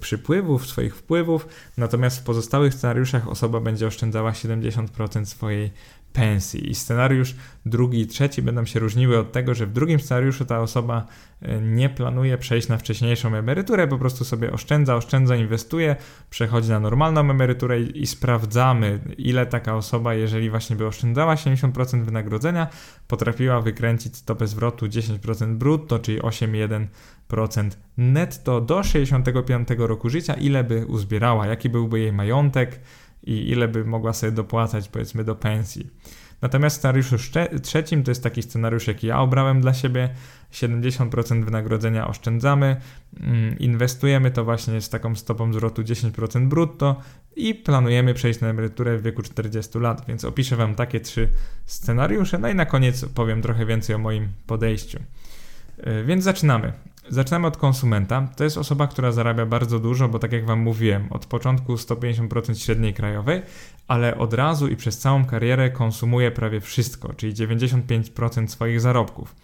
przypływów, 0.00 0.66
swoich 0.66 0.96
wpływów, 0.96 1.48
natomiast 1.76 2.18
w 2.18 2.22
pozostałych 2.22 2.74
scenariuszach 2.74 3.28
osoba 3.28 3.60
będzie 3.60 3.86
oszczędzała 3.86 4.30
70% 4.30 5.24
swojej 5.24 5.70
pensji. 6.12 6.70
I 6.70 6.74
scenariusz 6.74 7.34
drugi 7.66 8.00
i 8.00 8.06
trzeci 8.06 8.42
będą 8.42 8.64
się 8.64 8.80
różniły 8.80 9.18
od 9.18 9.32
tego, 9.32 9.54
że 9.54 9.66
w 9.66 9.72
drugim 9.72 10.00
scenariuszu 10.00 10.44
ta 10.44 10.60
osoba 10.60 11.06
e, 11.42 11.60
nie 11.60 11.88
planuje 11.88 12.38
przejść 12.38 12.68
na 12.68 12.78
wcześniejszą 12.78 13.34
emeryturę, 13.34 13.88
po 13.88 13.98
prostu 13.98 14.24
sobie 14.24 14.52
oszczędza, 14.52 14.96
oszczędza, 14.96 15.36
inwestuje, 15.36 15.96
przechodzi 16.30 16.70
na 16.70 16.80
normalną 16.80 17.30
emeryturę 17.30 17.80
i, 17.80 18.02
i 18.02 18.06
sprawdzamy, 18.06 18.98
ile 19.18 19.46
taka 19.46 19.76
osoba, 19.76 20.14
jeżeli 20.14 20.50
właśnie 20.50 20.76
by 20.76 20.86
oszczędzała 20.86 21.34
70% 21.34 22.04
wynagrodzenia, 22.04 22.66
potrafiła 23.08 23.60
wykręcić 23.60 24.16
stopę 24.16 24.46
zwrotu 24.46 24.86
10% 24.86 25.54
brutto, 25.54 25.98
czyli 25.98 26.20
8,1% 26.20 27.70
netto 27.96 28.60
do 28.60 28.82
65 28.82 29.68
roku 29.78 30.10
życia, 30.10 30.34
ile 30.34 30.64
by 30.64 30.86
uzbierała, 30.86 31.46
jaki 31.46 31.68
byłby 31.68 32.00
jej 32.00 32.12
majątek, 32.12 32.80
i 33.22 33.50
ile 33.50 33.68
by 33.68 33.84
mogła 33.84 34.12
sobie 34.12 34.32
dopłacać 34.32 34.88
powiedzmy 34.88 35.24
do 35.24 35.34
pensji. 35.34 35.90
Natomiast 36.42 36.76
w 36.76 36.78
scenariuszu 36.78 37.16
trzecim 37.62 38.02
to 38.02 38.10
jest 38.10 38.22
taki 38.22 38.42
scenariusz, 38.42 38.86
jaki 38.86 39.06
ja 39.06 39.20
obrałem 39.20 39.60
dla 39.60 39.74
siebie. 39.74 40.08
70% 40.52 41.44
wynagrodzenia 41.44 42.08
oszczędzamy, 42.08 42.76
mm, 43.20 43.58
inwestujemy 43.58 44.30
to 44.30 44.44
właśnie 44.44 44.80
z 44.80 44.88
taką 44.88 45.14
stopą 45.14 45.52
zwrotu 45.52 45.82
10% 45.82 46.48
brutto 46.48 47.00
i 47.36 47.54
planujemy 47.54 48.14
przejść 48.14 48.40
na 48.40 48.48
emeryturę 48.48 48.98
w 48.98 49.02
wieku 49.02 49.22
40 49.22 49.78
lat, 49.78 50.04
więc 50.08 50.24
opiszę 50.24 50.56
Wam 50.56 50.74
takie 50.74 51.00
trzy 51.00 51.28
scenariusze. 51.66 52.38
No 52.38 52.48
i 52.48 52.54
na 52.54 52.66
koniec 52.66 53.04
powiem 53.04 53.42
trochę 53.42 53.66
więcej 53.66 53.96
o 53.96 53.98
moim 53.98 54.28
podejściu. 54.46 54.98
E, 55.78 56.04
więc 56.04 56.24
zaczynamy. 56.24 56.72
Zaczynamy 57.10 57.46
od 57.46 57.56
konsumenta. 57.56 58.28
To 58.36 58.44
jest 58.44 58.58
osoba, 58.58 58.86
która 58.86 59.12
zarabia 59.12 59.46
bardzo 59.46 59.78
dużo, 59.78 60.08
bo 60.08 60.18
tak 60.18 60.32
jak 60.32 60.46
Wam 60.46 60.60
mówiłem, 60.60 61.06
od 61.10 61.26
początku 61.26 61.74
150% 61.74 62.54
średniej 62.54 62.94
krajowej, 62.94 63.42
ale 63.88 64.18
od 64.18 64.34
razu 64.34 64.68
i 64.68 64.76
przez 64.76 64.98
całą 64.98 65.24
karierę 65.24 65.70
konsumuje 65.70 66.30
prawie 66.30 66.60
wszystko, 66.60 67.12
czyli 67.14 67.34
95% 67.34 68.48
swoich 68.48 68.80
zarobków. 68.80 69.36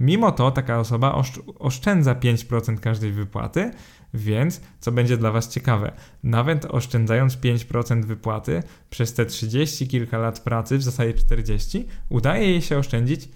Mimo 0.00 0.32
to 0.32 0.50
taka 0.50 0.78
osoba 0.78 1.22
oszczędza 1.58 2.14
5% 2.14 2.80
każdej 2.80 3.12
wypłaty, 3.12 3.70
więc 4.14 4.60
co 4.80 4.92
będzie 4.92 5.16
dla 5.16 5.30
Was 5.30 5.48
ciekawe, 5.48 5.92
nawet 6.22 6.64
oszczędzając 6.64 7.36
5% 7.36 8.04
wypłaty 8.04 8.62
przez 8.90 9.14
te 9.14 9.26
30 9.26 9.88
kilka 9.88 10.18
lat 10.18 10.40
pracy, 10.40 10.78
w 10.78 10.82
zasadzie 10.82 11.14
40, 11.14 11.86
udaje 12.08 12.50
jej 12.50 12.62
się 12.62 12.78
oszczędzić 12.78 13.28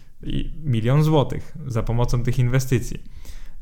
milion 0.64 1.03
złotych 1.03 1.55
za 1.66 1.83
pomocą 1.83 2.22
tych 2.22 2.38
inwestycji. 2.38 3.15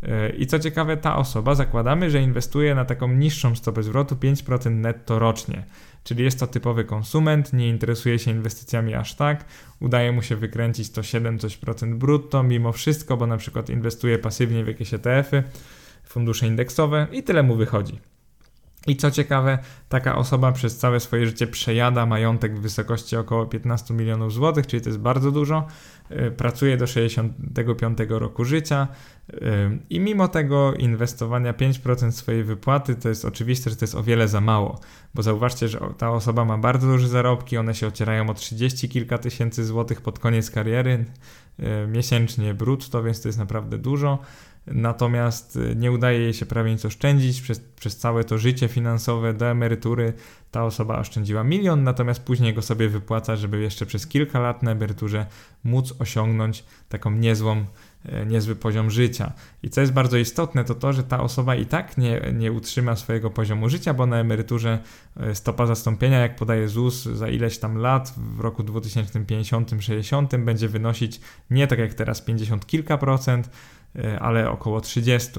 E, 0.04 0.28
I 0.28 0.46
co 0.46 0.58
ciekawe, 0.58 0.96
ta 0.96 1.16
osoba 1.16 1.54
zakładamy, 1.54 2.10
że 2.10 2.22
inwestuje 2.22 2.74
na 2.74 2.84
taką 2.84 3.08
niższą 3.08 3.54
stopę 3.56 3.82
zwrotu 3.82 4.14
5% 4.14 4.70
netto 4.70 5.18
rocznie. 5.18 5.64
Czyli 6.04 6.24
jest 6.24 6.40
to 6.40 6.46
typowy 6.46 6.84
konsument, 6.84 7.52
nie 7.52 7.68
interesuje 7.68 8.18
się 8.18 8.30
inwestycjami 8.30 8.94
aż 8.94 9.14
tak, 9.14 9.44
udaje 9.80 10.12
mu 10.12 10.22
się 10.22 10.36
wykręcić 10.36 10.90
to 10.90 11.02
7 11.02 11.38
coś 11.38 11.56
procent 11.56 11.94
brutto 11.94 12.42
mimo 12.42 12.72
wszystko, 12.72 13.16
bo 13.16 13.26
na 13.26 13.36
przykład 13.36 13.70
inwestuje 13.70 14.18
pasywnie 14.18 14.64
w 14.64 14.68
jakieś 14.68 14.94
ETF-y, 14.94 15.42
fundusze 16.04 16.46
indeksowe 16.46 17.06
i 17.12 17.22
tyle 17.22 17.42
mu 17.42 17.56
wychodzi. 17.56 18.13
I 18.86 18.96
co 18.96 19.10
ciekawe, 19.10 19.58
taka 19.88 20.16
osoba 20.16 20.52
przez 20.52 20.78
całe 20.78 21.00
swoje 21.00 21.26
życie 21.26 21.46
przejada 21.46 22.06
majątek 22.06 22.58
w 22.58 22.60
wysokości 22.60 23.16
około 23.16 23.46
15 23.46 23.94
milionów 23.94 24.32
złotych, 24.32 24.66
czyli 24.66 24.82
to 24.82 24.88
jest 24.88 25.00
bardzo 25.00 25.30
dużo. 25.30 25.66
Y, 26.10 26.30
pracuje 26.30 26.76
do 26.76 26.86
65 26.86 27.98
roku 28.08 28.44
życia 28.44 28.88
y, 29.32 29.38
i 29.90 30.00
mimo 30.00 30.28
tego 30.28 30.74
inwestowania 30.74 31.52
5% 31.52 32.10
swojej 32.10 32.44
wypłaty 32.44 32.94
to 32.94 33.08
jest 33.08 33.24
oczywiste, 33.24 33.70
że 33.70 33.76
to 33.76 33.84
jest 33.84 33.94
o 33.94 34.02
wiele 34.02 34.28
za 34.28 34.40
mało, 34.40 34.80
bo 35.14 35.22
zauważcie, 35.22 35.68
że 35.68 35.80
ta 35.98 36.10
osoba 36.10 36.44
ma 36.44 36.58
bardzo 36.58 36.86
duże 36.86 37.08
zarobki, 37.08 37.56
one 37.56 37.74
się 37.74 37.86
ocierają 37.86 38.30
o 38.30 38.34
30 38.34 38.88
kilka 38.88 39.18
tysięcy 39.18 39.64
złotych 39.64 40.00
pod 40.00 40.18
koniec 40.18 40.50
kariery 40.50 41.04
y, 41.60 41.64
miesięcznie 41.88 42.54
brutto, 42.54 43.02
więc 43.02 43.22
to 43.22 43.28
jest 43.28 43.38
naprawdę 43.38 43.78
dużo 43.78 44.18
natomiast 44.66 45.56
y, 45.56 45.76
nie 45.76 45.92
udaje 45.92 46.20
jej 46.20 46.34
się 46.34 46.46
prawie 46.46 46.70
nic 46.70 46.84
oszczędzić. 46.84 47.40
Przez, 47.40 47.60
przez 47.60 47.96
całe 47.96 48.24
to 48.24 48.38
życie 48.38 48.68
finansowe 48.68 49.34
do 49.34 49.46
emerytury 49.46 50.12
ta 50.50 50.64
osoba 50.64 50.98
oszczędziła 50.98 51.44
milion, 51.44 51.84
natomiast 51.84 52.22
później 52.22 52.54
go 52.54 52.62
sobie 52.62 52.88
wypłaca, 52.88 53.36
żeby 53.36 53.60
jeszcze 53.60 53.86
przez 53.86 54.06
kilka 54.06 54.40
lat 54.40 54.62
na 54.62 54.70
emeryturze 54.70 55.26
móc 55.64 55.94
osiągnąć 56.00 56.64
taką 56.88 57.10
niezłą 57.10 57.64
E, 58.04 58.26
niezły 58.26 58.56
poziom 58.56 58.90
życia. 58.90 59.32
I 59.62 59.70
co 59.70 59.80
jest 59.80 59.92
bardzo 59.92 60.16
istotne, 60.16 60.64
to 60.64 60.74
to, 60.74 60.92
że 60.92 61.02
ta 61.02 61.20
osoba 61.20 61.54
i 61.54 61.66
tak 61.66 61.98
nie, 61.98 62.20
nie 62.32 62.52
utrzyma 62.52 62.96
swojego 62.96 63.30
poziomu 63.30 63.68
życia, 63.68 63.94
bo 63.94 64.06
na 64.06 64.16
emeryturze 64.16 64.78
e, 65.16 65.34
stopa 65.34 65.66
zastąpienia, 65.66 66.18
jak 66.18 66.36
podaje 66.36 66.68
ZUS, 66.68 67.04
za 67.04 67.28
ileś 67.28 67.58
tam 67.58 67.78
lat, 67.78 68.14
w 68.16 68.40
roku 68.40 68.62
2050-60 68.62 70.44
będzie 70.44 70.68
wynosić 70.68 71.20
nie 71.50 71.66
tak 71.66 71.78
jak 71.78 71.94
teraz 71.94 72.20
50 72.20 72.66
kilka 72.66 72.98
procent, 72.98 73.50
ale 74.20 74.50
około 74.50 74.80
30. 74.80 75.30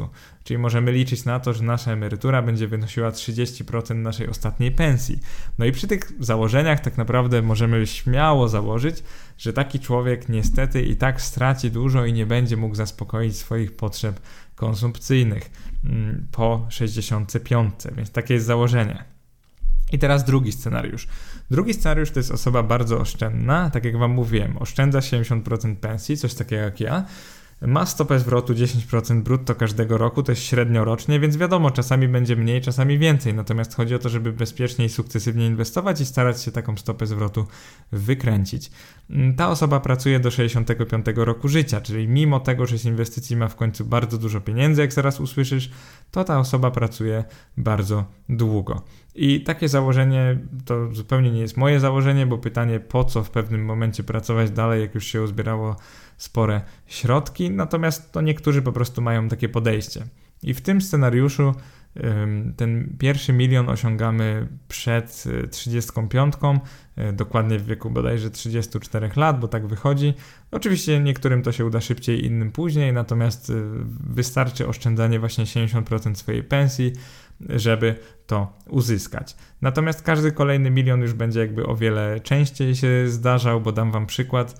Czyli 0.43 0.57
możemy 0.57 0.91
liczyć 0.91 1.25
na 1.25 1.39
to, 1.39 1.53
że 1.53 1.63
nasza 1.63 1.91
emerytura 1.91 2.41
będzie 2.41 2.67
wynosiła 2.67 3.09
30% 3.11 3.95
naszej 3.95 4.27
ostatniej 4.27 4.71
pensji. 4.71 5.19
No 5.57 5.65
i 5.65 5.71
przy 5.71 5.87
tych 5.87 6.11
założeniach 6.19 6.79
tak 6.79 6.97
naprawdę 6.97 7.41
możemy 7.41 7.87
śmiało 7.87 8.47
założyć, 8.47 9.03
że 9.37 9.53
taki 9.53 9.79
człowiek 9.79 10.29
niestety 10.29 10.81
i 10.81 10.95
tak 10.95 11.21
straci 11.21 11.71
dużo 11.71 12.05
i 12.05 12.13
nie 12.13 12.25
będzie 12.25 12.57
mógł 12.57 12.75
zaspokoić 12.75 13.37
swoich 13.37 13.75
potrzeb 13.75 14.19
konsumpcyjnych 14.55 15.49
mm, 15.83 16.27
po 16.31 16.65
65. 16.69 17.73
Więc 17.95 18.11
takie 18.11 18.33
jest 18.33 18.45
założenie. 18.45 19.15
I 19.91 19.99
teraz 19.99 20.23
drugi 20.23 20.51
scenariusz. 20.51 21.07
Drugi 21.51 21.73
scenariusz 21.73 22.11
to 22.11 22.19
jest 22.19 22.31
osoba 22.31 22.63
bardzo 22.63 22.99
oszczędna, 22.99 23.69
tak 23.69 23.85
jak 23.85 23.97
Wam 23.97 24.11
mówiłem, 24.11 24.57
oszczędza 24.57 24.99
70% 24.99 25.75
pensji, 25.75 26.17
coś 26.17 26.33
takiego 26.33 26.61
jak 26.61 26.79
ja, 26.79 27.05
ma 27.61 27.85
stopę 27.85 28.19
zwrotu 28.19 28.53
10% 28.53 29.21
brutto 29.21 29.55
każdego 29.55 29.97
roku, 29.97 30.23
to 30.23 30.31
jest 30.31 30.41
średnio 30.41 30.85
rocznie, 30.85 31.19
więc 31.19 31.37
wiadomo, 31.37 31.71
czasami 31.71 32.07
będzie 32.07 32.35
mniej, 32.35 32.61
czasami 32.61 32.97
więcej. 32.97 33.33
Natomiast 33.33 33.75
chodzi 33.75 33.95
o 33.95 33.99
to, 33.99 34.09
żeby 34.09 34.33
bezpiecznie 34.33 34.85
i 34.85 34.89
sukcesywnie 34.89 35.45
inwestować 35.45 36.01
i 36.01 36.05
starać 36.05 36.41
się 36.41 36.51
taką 36.51 36.77
stopę 36.77 37.05
zwrotu 37.05 37.47
wykręcić. 37.91 38.71
Mm, 39.09 39.35
ta 39.35 39.49
osoba 39.49 39.79
pracuje 39.79 40.19
do 40.19 40.31
65 40.31 41.05
roku 41.15 41.47
życia, 41.47 41.81
czyli 41.81 42.07
mimo 42.07 42.39
tego, 42.39 42.65
że 42.65 42.77
z 42.77 42.85
inwestycji 42.85 43.35
ma 43.35 43.47
w 43.47 43.55
końcu 43.55 43.85
bardzo 43.85 44.17
dużo 44.17 44.41
pieniędzy, 44.41 44.81
jak 44.81 44.93
zaraz 44.93 45.19
usłyszysz, 45.19 45.71
to 46.11 46.23
ta 46.23 46.39
osoba 46.39 46.71
pracuje 46.71 47.23
bardzo 47.57 48.05
długo. 48.29 48.81
I 49.15 49.41
takie 49.41 49.69
założenie 49.69 50.39
to 50.65 50.93
zupełnie 50.93 51.31
nie 51.31 51.41
jest 51.41 51.57
moje 51.57 51.79
założenie, 51.79 52.25
bo 52.25 52.37
pytanie, 52.37 52.79
po 52.79 53.03
co 53.03 53.23
w 53.23 53.29
pewnym 53.29 53.65
momencie 53.65 54.03
pracować 54.03 54.51
dalej, 54.51 54.81
jak 54.81 54.95
już 54.95 55.05
się 55.05 55.21
uzbierało 55.21 55.75
spore 56.17 56.61
środki, 56.85 57.51
natomiast 57.51 58.11
to 58.11 58.21
niektórzy 58.21 58.61
po 58.61 58.71
prostu 58.71 59.01
mają 59.01 59.29
takie 59.29 59.49
podejście. 59.49 60.07
I 60.43 60.53
w 60.53 60.61
tym 60.61 60.81
scenariuszu 60.81 61.53
ten 62.57 62.95
pierwszy 62.99 63.33
milion 63.33 63.69
osiągamy 63.69 64.47
przed 64.67 65.23
35, 65.51 66.33
y, 66.97 67.01
y, 67.01 67.13
dokładnie 67.13 67.59
w 67.59 67.65
wieku 67.65 67.89
bodajże 67.89 68.29
34 68.29 69.09
lat, 69.15 69.39
bo 69.39 69.47
tak 69.47 69.67
wychodzi. 69.67 70.13
Oczywiście 70.51 70.99
niektórym 70.99 71.43
to 71.43 71.51
się 71.51 71.65
uda 71.65 71.81
szybciej, 71.81 72.25
innym 72.25 72.51
później, 72.51 72.93
natomiast 72.93 73.49
y, 73.49 73.53
wystarczy 74.09 74.67
oszczędzanie 74.67 75.19
właśnie 75.19 75.45
70% 75.45 76.15
swojej 76.15 76.43
pensji, 76.43 76.93
żeby 77.49 77.95
to 78.27 78.59
uzyskać. 78.69 79.35
Natomiast 79.61 80.01
każdy 80.01 80.31
kolejny 80.31 80.71
milion 80.71 81.01
już 81.01 81.13
będzie 81.13 81.39
jakby 81.39 81.65
o 81.65 81.75
wiele 81.75 82.19
częściej 82.19 82.75
się 82.75 83.07
zdarzał, 83.07 83.61
bo 83.61 83.71
dam 83.71 83.91
Wam 83.91 84.05
przykład 84.05 84.59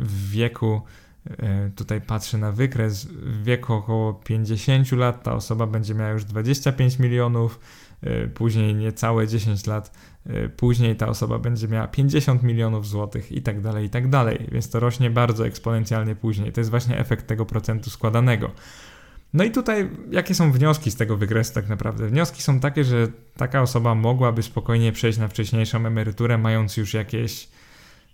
w 0.00 0.30
wieku, 0.30 0.82
e, 1.30 1.70
tutaj 1.76 2.00
patrzę 2.00 2.38
na 2.38 2.52
wykres, 2.52 3.04
w 3.06 3.44
wieku 3.44 3.72
około 3.72 4.14
50 4.14 4.92
lat 4.92 5.22
ta 5.22 5.34
osoba 5.34 5.66
będzie 5.66 5.94
miała 5.94 6.10
już 6.10 6.24
25 6.24 6.98
milionów, 6.98 7.60
e, 8.02 8.28
później 8.28 8.74
niecałe 8.74 9.28
10 9.28 9.66
lat 9.66 9.92
e, 10.26 10.48
później 10.48 10.96
ta 10.96 11.08
osoba 11.08 11.38
będzie 11.38 11.68
miała 11.68 11.88
50 11.88 12.42
milionów 12.42 12.88
złotych 12.88 13.32
i 13.32 13.42
tak 13.42 13.60
dalej, 13.60 13.86
i 13.86 13.90
tak 13.90 14.08
dalej, 14.08 14.48
więc 14.52 14.70
to 14.70 14.80
rośnie 14.80 15.10
bardzo 15.10 15.46
eksponencjalnie 15.46 16.16
później. 16.16 16.52
To 16.52 16.60
jest 16.60 16.70
właśnie 16.70 16.98
efekt 16.98 17.26
tego 17.26 17.46
procentu 17.46 17.90
składanego. 17.90 18.50
No 19.32 19.44
i 19.44 19.50
tutaj 19.50 19.90
jakie 20.10 20.34
są 20.34 20.52
wnioski 20.52 20.90
z 20.90 20.96
tego 20.96 21.16
wykresu 21.16 21.54
tak 21.54 21.68
naprawdę? 21.68 22.06
Wnioski 22.06 22.42
są 22.42 22.60
takie, 22.60 22.84
że 22.84 23.08
taka 23.36 23.62
osoba 23.62 23.94
mogłaby 23.94 24.42
spokojnie 24.42 24.92
przejść 24.92 25.18
na 25.18 25.28
wcześniejszą 25.28 25.86
emeryturę, 25.86 26.38
mając 26.38 26.76
już 26.76 26.94
jakieś 26.94 27.48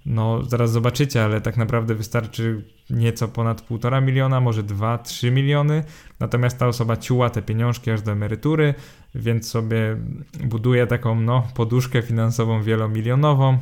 no, 0.07 0.43
zaraz 0.43 0.73
zobaczycie, 0.73 1.25
ale 1.25 1.41
tak 1.41 1.57
naprawdę 1.57 1.95
wystarczy 1.95 2.65
nieco 2.91 3.29
ponad 3.29 3.69
1,5 3.71 4.03
miliona, 4.03 4.41
może 4.41 4.63
2-3 4.63 5.33
miliony. 5.33 5.85
Natomiast 6.21 6.59
ta 6.59 6.67
osoba 6.67 6.97
ciuła 6.97 7.31
te 7.31 7.43
pieniążki 7.43 7.91
aż 7.91 8.03
do 8.03 8.13
emerytury, 8.13 8.75
więc 9.15 9.49
sobie 9.49 9.97
buduje 10.45 10.87
taką 10.87 11.21
no, 11.21 11.47
poduszkę 11.55 12.03
finansową 12.03 12.63
wielomilionową. 12.63 13.59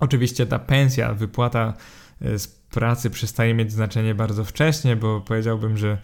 Oczywiście 0.00 0.46
ta 0.46 0.58
pensja, 0.58 1.14
wypłata 1.14 1.74
e, 2.22 2.38
z 2.38 2.48
pracy 2.48 3.10
przestaje 3.10 3.54
mieć 3.54 3.72
znaczenie 3.72 4.14
bardzo 4.14 4.44
wcześnie, 4.44 4.96
bo 4.96 5.20
powiedziałbym, 5.20 5.76
że 5.76 5.98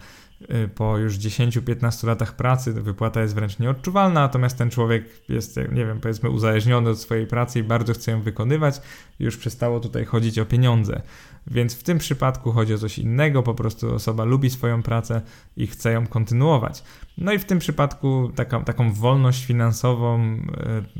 po 0.75 0.97
już 0.97 1.17
10-15 1.17 2.07
latach 2.07 2.35
pracy 2.35 2.73
wypłata 2.73 3.21
jest 3.21 3.35
wręcz 3.35 3.59
nieodczuwalna, 3.59 4.21
natomiast 4.21 4.57
ten 4.57 4.69
człowiek 4.69 5.05
jest, 5.29 5.57
nie 5.71 5.85
wiem, 5.85 5.99
powiedzmy 5.99 6.29
uzależniony 6.29 6.89
od 6.89 6.99
swojej 6.99 7.27
pracy 7.27 7.59
i 7.59 7.63
bardzo 7.63 7.93
chce 7.93 8.11
ją 8.11 8.21
wykonywać, 8.21 8.81
już 9.19 9.37
przestało 9.37 9.79
tutaj 9.79 10.05
chodzić 10.05 10.39
o 10.39 10.45
pieniądze. 10.45 11.01
Więc 11.47 11.75
w 11.75 11.83
tym 11.83 11.97
przypadku 11.97 12.51
chodzi 12.51 12.73
o 12.73 12.77
coś 12.77 12.99
innego, 12.99 13.43
po 13.43 13.53
prostu 13.53 13.95
osoba 13.95 14.23
lubi 14.23 14.49
swoją 14.49 14.83
pracę 14.83 15.21
i 15.57 15.67
chce 15.67 15.91
ją 15.91 16.07
kontynuować. 16.07 16.83
No 17.17 17.33
i 17.33 17.39
w 17.39 17.45
tym 17.45 17.59
przypadku 17.59 18.31
taka, 18.35 18.59
taką 18.59 18.93
wolność 18.93 19.45
finansową 19.45 20.35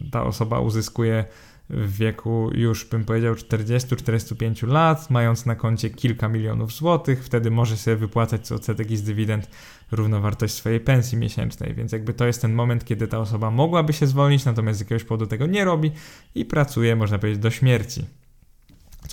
y, 0.06 0.12
ta 0.12 0.24
osoba 0.24 0.60
uzyskuje 0.60 1.26
w 1.70 1.98
wieku 1.98 2.50
już 2.54 2.86
bym 2.86 3.06
powiedział 3.06 3.34
40-45 3.34 4.68
lat, 4.68 5.10
mając 5.10 5.46
na 5.46 5.56
koncie 5.56 5.90
kilka 5.90 6.28
milionów 6.28 6.74
złotych, 6.74 7.26
wtedy 7.26 7.52
może 7.52 7.78
sobie 7.78 7.98
wypłacać 7.98 8.48
co 8.48 8.56
odsetek 8.56 8.92
i 8.92 8.98
z 8.98 9.04
dywidend 9.04 9.50
równowartość 9.92 10.54
swojej 10.54 10.80
pensji 10.80 11.18
miesięcznej, 11.18 11.74
więc 11.74 11.92
jakby 11.92 12.14
to 12.14 12.26
jest 12.26 12.42
ten 12.42 12.54
moment, 12.54 12.86
kiedy 12.86 13.08
ta 13.08 13.20
osoba 13.20 13.52
mogłaby 13.52 13.94
się 13.94 14.08
zwolnić, 14.08 14.46
natomiast 14.46 14.80
z 14.80 14.82
jakiegoś 14.82 15.04
powodu 15.04 15.28
tego 15.28 15.46
nie 15.46 15.66
robi 15.66 15.92
i 16.36 16.46
pracuje, 16.46 16.96
można 16.96 17.20
powiedzieć, 17.20 17.42
do 17.42 17.52
śmierci. 17.52 18.06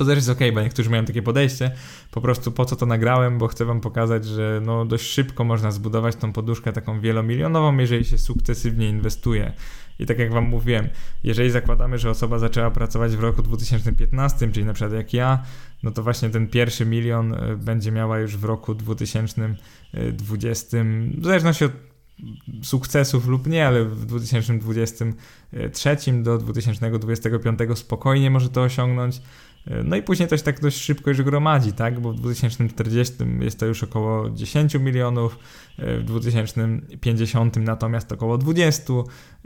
Co 0.03 0.07
też 0.07 0.17
jest 0.17 0.29
ok, 0.29 0.39
bo 0.55 0.61
niektórzy 0.61 0.91
mają 0.91 1.05
takie 1.05 1.23
podejście, 1.23 1.71
po 2.11 2.21
prostu 2.21 2.53
po 2.53 2.65
co 2.65 2.77
to 2.77 2.87
nagrałem, 2.87 3.39
bo 3.39 3.49
chcę 3.49 3.65
wam 3.65 3.81
pokazać, 3.81 4.25
że 4.25 4.61
no 4.65 4.85
dość 4.85 5.07
szybko 5.07 5.45
można 5.45 5.71
zbudować 5.71 6.17
tą 6.17 6.33
poduszkę 6.33 6.73
taką 6.73 7.01
wielomilionową, 7.01 7.79
jeżeli 7.79 8.05
się 8.05 8.19
sukcesywnie 8.19 8.89
inwestuje. 8.89 9.53
I 9.99 10.07
tak 10.07 10.19
jak 10.19 10.33
Wam 10.33 10.45
mówiłem, 10.45 10.89
jeżeli 11.25 11.51
zakładamy, 11.51 11.99
że 11.99 12.11
osoba 12.11 12.39
zaczęła 12.39 12.71
pracować 12.71 13.17
w 13.17 13.21
roku 13.21 13.43
2015, 13.43 14.53
czyli 14.53 14.67
na 14.67 14.73
przykład 14.73 14.93
jak 14.93 15.15
ja, 15.15 15.43
no 15.83 15.91
to 15.91 16.03
właśnie 16.03 16.31
ten 16.31 16.49
pierwszy 16.49 16.87
milion 16.87 17.35
e, 17.35 17.57
będzie 17.57 17.93
miała 17.93 18.19
już 18.19 18.37
w 18.37 18.45
roku 18.45 18.75
2020, 18.75 20.77
w 21.19 21.25
zależności 21.25 21.65
od 21.65 21.73
sukcesów 22.63 23.27
lub 23.27 23.47
nie, 23.47 23.67
ale 23.67 23.85
w 23.85 24.07
2023 24.07 25.97
do 26.13 26.39
2025 26.39 27.59
spokojnie 27.75 28.31
może 28.31 28.49
to 28.49 28.63
osiągnąć. 28.63 29.23
No 29.85 29.97
i 29.97 30.03
później 30.03 30.29
też 30.29 30.43
tak 30.43 30.61
dość 30.61 30.81
szybko 30.81 31.11
już 31.11 31.23
gromadzi, 31.23 31.73
tak? 31.73 32.01
Bo 32.01 32.13
w 32.13 32.17
2040 32.17 33.15
jest 33.41 33.61
to 33.61 33.67
już 33.67 33.83
około 33.83 34.31
10 34.31 34.75
milionów, 34.75 35.39
w 35.79 36.03
2050 36.05 37.57
natomiast 37.57 38.13
około 38.13 38.39
20 38.39 38.93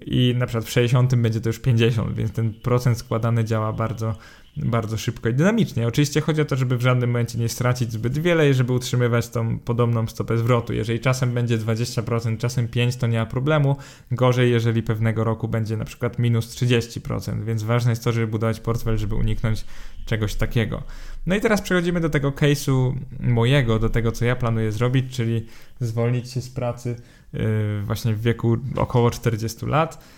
i 0.07 0.35
na 0.37 0.47
przykład 0.47 0.65
w 0.65 0.71
60 0.71 1.15
będzie 1.15 1.41
to 1.41 1.49
już 1.49 1.59
50, 1.59 2.15
więc 2.15 2.33
ten 2.33 2.55
procent 2.55 2.99
składany 2.99 3.45
działa 3.45 3.73
bardzo 3.73 4.15
bardzo 4.57 4.99
szybko 4.99 5.29
i 5.29 5.35
dynamicznie. 5.35 5.87
Oczywiście 5.87 6.21
chodzi 6.21 6.41
o 6.41 6.45
to, 6.45 6.57
żeby 6.57 6.77
w 6.77 6.81
żadnym 6.81 7.11
momencie 7.11 7.39
nie 7.39 7.49
stracić 7.49 7.93
zbyt 7.93 8.19
wiele 8.19 8.51
i 8.51 8.55
żeby 8.55 8.73
utrzymywać 8.73 9.29
tą 9.29 9.59
podobną 9.59 10.07
stopę 10.07 10.39
zwrotu. 10.39 10.73
Jeżeli 10.73 11.01
czasem 11.01 11.35
będzie 11.35 11.59
20%, 11.59 12.39
czasem 12.39 12.69
5%, 12.69 12.99
to 13.01 13.07
nie 13.07 13.19
ma 13.19 13.27
problemu. 13.27 13.77
Gorzej, 14.11 14.51
jeżeli 14.51 14.83
pewnego 14.83 15.25
roku 15.25 15.49
będzie 15.49 15.77
na 15.77 15.85
przykład 15.85 16.19
minus 16.19 16.55
30%, 16.55 17.45
więc 17.45 17.63
ważne 17.63 17.93
jest 17.93 18.05
to, 18.05 18.13
żeby 18.13 18.27
budować 18.27 18.61
portfel, 18.61 18.99
żeby 18.99 19.15
uniknąć 19.15 19.65
czegoś 20.07 20.35
takiego. 20.35 20.83
No 21.27 21.35
i 21.35 21.41
teraz 21.41 21.63
przechodzimy 21.63 22.01
do 22.01 22.11
tego 22.11 22.31
case'u 22.31 22.93
mojego, 23.21 23.79
do 23.79 23.91
tego, 23.91 24.13
co 24.13 24.25
ja 24.25 24.37
planuję 24.37 24.73
zrobić, 24.73 25.17
czyli 25.17 25.47
zwolnić 25.81 26.31
się 26.31 26.41
z 26.41 26.51
pracy 26.51 26.97
yy, 27.33 27.41
właśnie 27.83 28.15
w 28.15 28.21
wieku 28.21 28.57
około 28.77 29.11
40 29.11 29.67
lat 29.67 30.16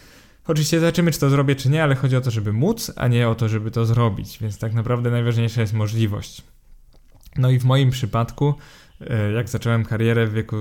Oczywiście 0.48 0.80
zobaczymy, 0.80 1.10
czy 1.10 1.20
to 1.20 1.30
zrobię, 1.30 1.56
czy 1.56 1.70
nie, 1.70 1.82
ale 1.82 1.94
chodzi 1.94 2.16
o 2.16 2.20
to, 2.20 2.30
żeby 2.30 2.52
móc, 2.52 2.92
a 2.96 3.08
nie 3.08 3.28
o 3.28 3.34
to, 3.34 3.48
żeby 3.48 3.70
to 3.70 3.86
zrobić, 3.86 4.38
więc 4.40 4.58
tak 4.58 4.74
naprawdę 4.74 5.10
najważniejsza 5.10 5.60
jest 5.60 5.72
możliwość. 5.72 6.42
No 7.36 7.50
i 7.50 7.58
w 7.58 7.64
moim 7.64 7.90
przypadku 7.90 8.54
e, 9.00 9.32
jak 9.32 9.48
zacząłem 9.48 9.84
karierę 9.84 10.26
w 10.26 10.32
wieku 10.32 10.56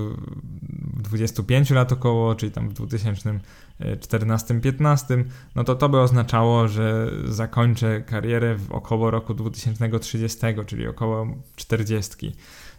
25 1.04 1.70
lat 1.70 1.92
około, 1.92 2.36
czyli 2.36 2.52
tam 2.52 2.70
w 2.70 2.74
2014-15, 2.74 5.24
no 5.56 5.64
to 5.64 5.76
to 5.76 5.90
by 5.90 6.00
oznaczało, 6.00 6.68
że 6.68 7.12
zakończę 7.26 8.02
karierę 8.02 8.56
w 8.56 8.72
około 8.72 9.12
roku 9.12 9.34
2030, 9.34 10.38
czyli 10.66 10.88
około 10.88 11.28
40. 11.56 12.34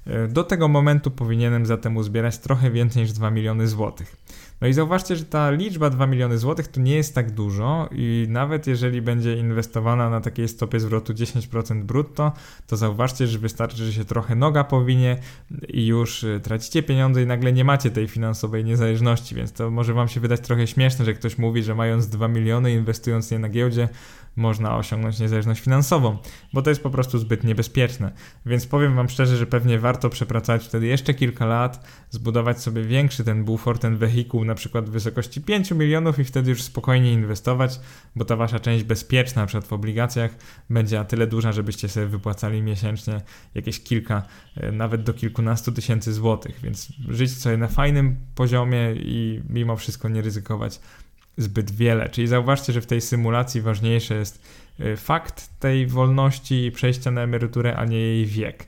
E, 0.06 0.28
do 0.28 0.44
tego 0.44 0.68
momentu 0.68 1.10
powinienem 1.10 1.66
zatem 1.66 1.96
uzbierać 1.96 2.38
trochę 2.38 2.70
więcej 2.70 3.02
niż 3.02 3.12
2 3.12 3.30
miliony 3.30 3.68
złotych. 3.68 4.16
No 4.60 4.68
i 4.68 4.72
zauważcie, 4.72 5.16
że 5.16 5.24
ta 5.24 5.50
liczba 5.50 5.90
2 5.90 6.06
miliony 6.06 6.38
złotych 6.38 6.68
to 6.68 6.80
nie 6.80 6.96
jest 6.96 7.14
tak 7.14 7.30
dużo 7.30 7.88
i 7.92 8.26
nawet 8.28 8.66
jeżeli 8.66 9.02
będzie 9.02 9.36
inwestowana 9.36 10.10
na 10.10 10.20
takiej 10.20 10.48
stopie 10.48 10.80
zwrotu 10.80 11.12
10% 11.12 11.82
brutto, 11.82 12.32
to 12.66 12.76
zauważcie, 12.76 13.26
że 13.26 13.38
wystarczy, 13.38 13.84
że 13.84 13.92
się 13.92 14.04
trochę 14.04 14.34
noga 14.34 14.64
powinie 14.64 15.18
i 15.68 15.86
już 15.86 16.24
y, 16.24 16.40
tracicie 16.42 16.82
pieniądze 16.82 17.22
i 17.22 17.26
nagle 17.26 17.52
nie 17.52 17.64
macie 17.64 17.90
tej 17.90 18.08
finansowej 18.08 18.64
niezależności, 18.64 19.34
więc 19.34 19.52
to 19.52 19.70
może 19.70 19.94
wam 19.94 20.08
się 20.08 20.20
wydać 20.20 20.40
trochę 20.40 20.66
śmieszne, 20.66 21.04
że 21.04 21.14
ktoś 21.14 21.38
mówi, 21.38 21.62
że 21.62 21.74
mając 21.74 22.08
2 22.08 22.28
miliony 22.28 22.72
inwestując 22.72 23.30
je 23.30 23.38
na 23.38 23.48
giełdzie, 23.48 23.88
można 24.38 24.76
osiągnąć 24.76 25.18
niezależność 25.18 25.60
finansową, 25.60 26.16
bo 26.52 26.62
to 26.62 26.70
jest 26.70 26.82
po 26.82 26.90
prostu 26.90 27.18
zbyt 27.18 27.44
niebezpieczne. 27.44 28.12
Więc 28.46 28.66
powiem 28.66 28.96
Wam 28.96 29.08
szczerze, 29.08 29.36
że 29.36 29.46
pewnie 29.46 29.78
warto 29.78 30.10
przepracować 30.10 30.64
wtedy 30.64 30.86
jeszcze 30.86 31.14
kilka 31.14 31.46
lat, 31.46 31.86
zbudować 32.10 32.62
sobie 32.62 32.82
większy 32.82 33.24
ten 33.24 33.44
bufor, 33.44 33.78
ten 33.78 33.96
wehikuł, 33.96 34.44
na 34.44 34.54
przykład 34.54 34.88
w 34.88 34.92
wysokości 34.92 35.40
5 35.40 35.70
milionów 35.70 36.18
i 36.18 36.24
wtedy 36.24 36.50
już 36.50 36.62
spokojnie 36.62 37.12
inwestować, 37.12 37.80
bo 38.16 38.24
ta 38.24 38.36
Wasza 38.36 38.60
część 38.60 38.84
bezpieczna, 38.84 39.42
na 39.42 39.46
przykład 39.46 39.66
w 39.66 39.72
obligacjach, 39.72 40.30
będzie 40.70 40.96
na 40.96 41.04
tyle 41.04 41.26
duża, 41.26 41.52
żebyście 41.52 41.88
sobie 41.88 42.06
wypłacali 42.06 42.62
miesięcznie 42.62 43.20
jakieś 43.54 43.80
kilka, 43.80 44.22
e, 44.56 44.72
nawet 44.72 45.02
do 45.02 45.14
kilkunastu 45.14 45.72
tysięcy 45.72 46.12
złotych, 46.12 46.60
więc 46.62 46.92
żyć 47.08 47.36
sobie 47.36 47.56
na 47.56 47.68
fajnym 47.68 48.16
poziomie 48.34 48.94
i 48.96 49.42
mimo 49.48 49.76
wszystko 49.76 50.08
nie 50.08 50.22
ryzykować 50.22 50.80
zbyt 51.38 51.70
wiele. 51.70 52.08
Czyli 52.08 52.26
zauważcie, 52.26 52.72
że 52.72 52.80
w 52.80 52.86
tej 52.86 53.00
symulacji 53.00 53.60
ważniejszy 53.60 54.14
jest 54.14 54.42
y, 54.80 54.96
fakt 54.96 55.48
tej 55.58 55.86
wolności 55.86 56.64
i 56.64 56.72
przejścia 56.72 57.10
na 57.10 57.20
emeryturę, 57.20 57.76
a 57.76 57.84
nie 57.84 57.98
jej 57.98 58.26
wiek. 58.26 58.66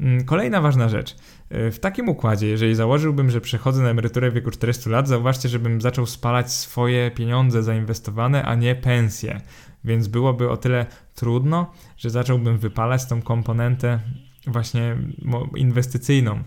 Mm, 0.00 0.24
kolejna 0.24 0.60
ważna 0.60 0.88
rzecz. 0.88 1.16
Y, 1.52 1.70
w 1.70 1.78
takim 1.78 2.08
układzie, 2.08 2.48
jeżeli 2.48 2.74
założyłbym, 2.74 3.30
że 3.30 3.40
przechodzę 3.40 3.82
na 3.82 3.88
emeryturę 3.88 4.30
w 4.30 4.34
wieku 4.34 4.50
400 4.50 4.90
lat, 4.90 5.08
zauważcie, 5.08 5.48
żebym 5.48 5.80
zaczął 5.80 6.06
spalać 6.06 6.52
swoje 6.52 7.10
pieniądze 7.10 7.62
zainwestowane, 7.62 8.42
a 8.42 8.54
nie 8.54 8.74
pensje. 8.74 9.40
Więc 9.84 10.08
byłoby 10.08 10.50
o 10.50 10.56
tyle 10.56 10.86
trudno, 11.14 11.72
że 11.96 12.10
zacząłbym 12.10 12.58
wypalać 12.58 13.06
tą 13.06 13.22
komponentę 13.22 14.00
właśnie 14.46 14.96
inwestycyjną. 15.56 16.42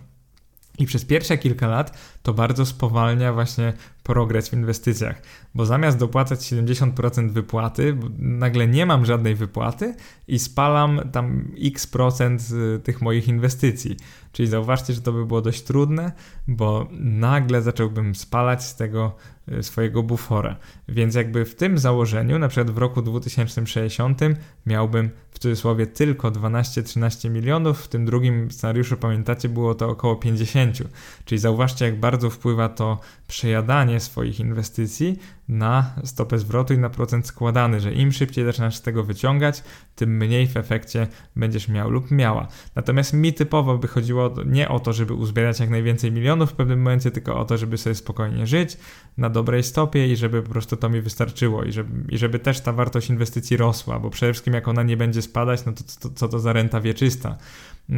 I 0.78 0.86
przez 0.86 1.05
pierwsze 1.05 1.38
kilka 1.38 1.67
lat 1.67 2.14
to 2.26 2.34
bardzo 2.34 2.65
spowalnia 2.65 3.34
właśnie 3.34 3.73
progres 4.03 4.49
w 4.49 4.53
inwestycjach, 4.53 5.21
bo 5.55 5.65
zamiast 5.65 5.97
dopłacać 5.97 6.39
70% 6.39 7.30
wypłaty, 7.30 7.97
nagle 8.19 8.67
nie 8.67 8.86
mam 8.86 9.05
żadnej 9.05 9.36
wypłaty 9.36 9.95
i 10.28 10.39
spalam 10.39 11.01
tam 11.11 11.51
x 11.61 11.88
procent 11.88 12.41
tych 12.84 13.01
moich 13.01 13.28
inwestycji. 13.28 13.97
Czyli 14.36 14.47
zauważcie, 14.47 14.93
że 14.93 15.01
to 15.01 15.11
by 15.11 15.26
było 15.26 15.41
dość 15.41 15.63
trudne, 15.63 16.11
bo 16.47 16.88
nagle 16.99 17.61
zacząłbym 17.61 18.15
spalać 18.15 18.63
z 18.63 18.76
tego 18.76 19.15
y, 19.51 19.63
swojego 19.63 20.03
bufora. 20.03 20.55
Więc 20.88 21.15
jakby 21.15 21.45
w 21.45 21.55
tym 21.55 21.78
założeniu, 21.78 22.39
na 22.39 22.47
przykład 22.47 22.71
w 22.71 22.78
roku 22.78 23.01
2060 23.01 24.21
miałbym 24.65 25.09
w 25.32 25.39
cudzysłowie 25.39 25.88
tylko 25.88 26.32
12-13 26.32 27.30
milionów, 27.30 27.84
w 27.84 27.88
tym 27.88 28.05
drugim 28.05 28.51
scenariuszu 28.51 28.97
pamiętacie 28.97 29.49
było 29.49 29.76
to 29.76 29.89
około 29.89 30.15
50. 30.15 30.78
Czyli 31.26 31.39
zauważcie 31.39 31.86
jak 31.86 31.99
bardzo 31.99 32.14
wpływa 32.30 32.70
to 32.70 32.99
przejadanie 33.28 33.99
swoich 33.99 34.39
inwestycji 34.39 35.20
na 35.49 35.95
stopę 36.03 36.39
zwrotu 36.39 36.74
i 36.74 36.78
na 36.78 36.89
procent 36.89 37.28
składany, 37.28 37.80
że 37.80 37.93
im 37.93 38.11
szybciej 38.11 38.45
zaczynasz 38.45 38.76
z 38.76 38.82
tego 38.82 39.03
wyciągać, 39.03 39.63
tym 39.95 40.18
mniej 40.18 40.47
w 40.47 40.57
efekcie 40.57 41.07
będziesz 41.36 41.68
miał 41.68 41.89
lub 41.89 42.11
miała. 42.11 42.47
Natomiast 42.76 43.13
mi 43.13 43.34
typowo 43.34 43.78
by 43.78 43.88
chodziło 43.88 44.34
nie 44.45 44.70
o 44.70 44.80
to, 44.80 44.93
żeby 44.93 45.13
uzbierać 45.13 45.59
jak 45.59 45.70
najwięcej 45.70 46.11
milionów 46.11 46.51
w 46.51 46.53
pewnym 46.53 46.80
momencie, 46.80 47.11
tylko 47.11 47.39
o 47.39 47.45
to, 47.45 47.57
żeby 47.57 47.78
sobie 47.78 47.95
spokojnie 47.95 48.47
żyć 48.47 48.78
na 49.18 49.30
dobrej 49.30 49.63
stopie 49.63 50.07
i 50.07 50.16
żeby 50.16 50.41
po 50.41 50.49
prostu 50.49 50.78
to 50.78 50.89
mi 50.89 51.01
wystarczyło 51.01 51.63
i 51.63 51.72
żeby, 51.72 52.13
i 52.13 52.18
żeby 52.18 52.39
też 52.39 52.59
ta 52.59 52.74
wartość 52.74 53.09
inwestycji 53.09 53.57
rosła, 53.57 53.99
bo 53.99 54.09
przede 54.09 54.34
wszystkim 54.34 54.53
jak 54.53 54.68
ona 54.68 54.84
nie 54.84 54.97
będzie 54.97 55.22
spadać, 55.22 55.66
no 55.66 55.72
to, 55.72 55.84
to, 55.84 56.09
to 56.09 56.16
co 56.16 56.28
to 56.28 56.39
za 56.39 56.53
renta 56.53 56.82
wieczysta? 56.82 57.38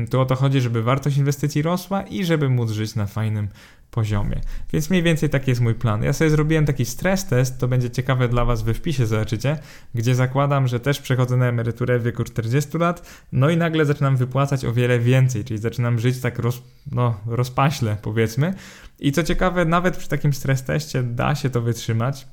Tu 0.09 0.21
o 0.21 0.25
to 0.25 0.35
chodzi, 0.35 0.61
żeby 0.61 0.83
wartość 0.83 1.17
inwestycji 1.17 1.61
rosła 1.61 2.01
i 2.01 2.25
żeby 2.25 2.49
móc 2.49 2.71
żyć 2.71 2.95
na 2.95 3.05
fajnym 3.05 3.47
poziomie. 3.91 4.41
Więc 4.73 4.89
mniej 4.89 5.03
więcej 5.03 5.29
taki 5.29 5.51
jest 5.51 5.61
mój 5.61 5.75
plan. 5.75 6.03
Ja 6.03 6.13
sobie 6.13 6.29
zrobiłem 6.29 6.65
taki 6.65 6.85
stres 6.85 7.25
test, 7.25 7.59
to 7.59 7.67
będzie 7.67 7.89
ciekawe 7.89 8.29
dla 8.29 8.45
Was 8.45 8.63
we 8.63 8.73
wpisie, 8.73 9.05
zobaczycie, 9.05 9.59
gdzie 9.95 10.15
zakładam, 10.15 10.67
że 10.67 10.79
też 10.79 11.01
przechodzę 11.01 11.37
na 11.37 11.45
emeryturę 11.45 11.99
w 11.99 12.03
wieku 12.03 12.23
40 12.23 12.77
lat, 12.77 13.25
no 13.31 13.49
i 13.49 13.57
nagle 13.57 13.85
zaczynam 13.85 14.17
wypłacać 14.17 14.65
o 14.65 14.73
wiele 14.73 14.99
więcej, 14.99 15.43
czyli 15.43 15.59
zaczynam 15.59 15.99
żyć 15.99 16.19
tak 16.19 16.39
roz, 16.39 16.61
no, 16.91 17.19
rozpaśle, 17.25 17.97
powiedzmy. 18.01 18.53
I 18.99 19.11
co 19.11 19.23
ciekawe, 19.23 19.65
nawet 19.65 19.97
przy 19.97 20.09
takim 20.09 20.33
stres 20.33 20.63
teście 20.63 21.03
da 21.03 21.35
się 21.35 21.49
to 21.49 21.61
wytrzymać. 21.61 22.27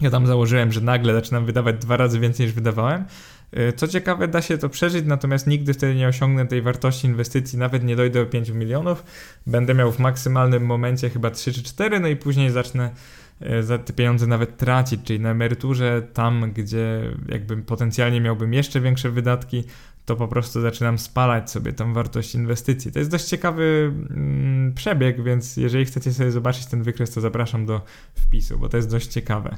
Ja 0.00 0.10
tam 0.10 0.26
założyłem, 0.26 0.72
że 0.72 0.80
nagle 0.80 1.14
zaczynam 1.14 1.46
wydawać 1.46 1.76
dwa 1.76 1.96
razy 1.96 2.20
więcej 2.20 2.46
niż 2.46 2.54
wydawałem, 2.54 3.04
E, 3.54 3.72
co 3.72 3.88
ciekawe, 3.88 4.28
da 4.28 4.42
się 4.42 4.58
to 4.58 4.68
przeżyć, 4.68 5.04
natomiast 5.06 5.46
nigdy 5.46 5.74
wtedy 5.74 5.94
nie 5.94 6.08
osiągnę 6.08 6.46
tej 6.46 6.62
wartości 6.62 7.06
inwestycji, 7.06 7.58
nawet 7.58 7.84
nie 7.84 7.96
dojdę 7.96 8.24
do 8.24 8.30
5 8.30 8.48
milionów. 8.50 9.04
Będę 9.46 9.74
miał 9.74 9.92
w 9.92 9.98
maksymalnym 9.98 10.66
momencie 10.66 11.10
chyba 11.10 11.30
3 11.30 11.52
czy 11.52 11.62
4, 11.62 12.00
no 12.00 12.08
i 12.08 12.16
później 12.16 12.50
zacznę 12.50 12.90
e, 13.40 13.62
za 13.62 13.78
te 13.78 13.92
pieniądze 13.92 14.26
nawet 14.26 14.56
tracić, 14.56 15.00
czyli 15.04 15.20
na 15.20 15.30
emeryturze, 15.30 16.02
tam 16.12 16.52
gdzie 16.52 17.10
jakby 17.28 17.56
potencjalnie 17.56 18.20
miałbym 18.20 18.54
jeszcze 18.54 18.80
większe 18.80 19.10
wydatki, 19.10 19.64
to 20.04 20.16
po 20.16 20.28
prostu 20.28 20.60
zaczynam 20.60 20.98
spalać 20.98 21.50
sobie 21.50 21.72
tą 21.72 21.94
wartość 21.94 22.34
inwestycji. 22.34 22.92
To 22.92 22.98
jest 22.98 23.10
dość 23.10 23.24
ciekawy 23.24 23.92
mm, 24.10 24.74
przebieg, 24.74 25.22
więc 25.22 25.56
jeżeli 25.56 25.84
chcecie 25.84 26.12
sobie 26.12 26.30
zobaczyć 26.30 26.66
ten 26.66 26.82
wykres, 26.82 27.10
to 27.10 27.20
zapraszam 27.20 27.66
do 27.66 27.80
wpisu, 28.14 28.58
bo 28.58 28.68
to 28.68 28.76
jest 28.76 28.90
dość 28.90 29.06
ciekawe. 29.06 29.56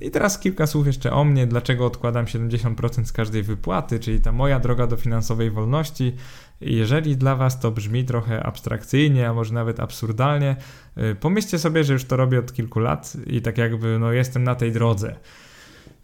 I 0.00 0.10
teraz 0.10 0.38
kilka 0.38 0.66
słów 0.66 0.86
jeszcze 0.86 1.12
o 1.12 1.24
mnie, 1.24 1.46
dlaczego 1.46 1.86
odkładam 1.86 2.24
70% 2.24 3.04
z 3.04 3.12
każdej 3.12 3.42
wypłaty, 3.42 4.00
czyli 4.00 4.20
ta 4.20 4.32
moja 4.32 4.60
droga 4.60 4.86
do 4.86 4.96
finansowej 4.96 5.50
wolności. 5.50 6.16
Jeżeli 6.60 7.16
dla 7.16 7.36
Was 7.36 7.60
to 7.60 7.70
brzmi 7.70 8.04
trochę 8.04 8.42
abstrakcyjnie, 8.42 9.28
a 9.28 9.34
może 9.34 9.54
nawet 9.54 9.80
absurdalnie, 9.80 10.56
y, 10.98 11.14
pomyślcie 11.14 11.58
sobie, 11.58 11.84
że 11.84 11.92
już 11.92 12.04
to 12.04 12.16
robię 12.16 12.38
od 12.38 12.52
kilku 12.52 12.80
lat 12.80 13.16
i 13.26 13.42
tak 13.42 13.58
jakby 13.58 13.98
no, 13.98 14.12
jestem 14.12 14.44
na 14.44 14.54
tej 14.54 14.72
drodze. 14.72 15.16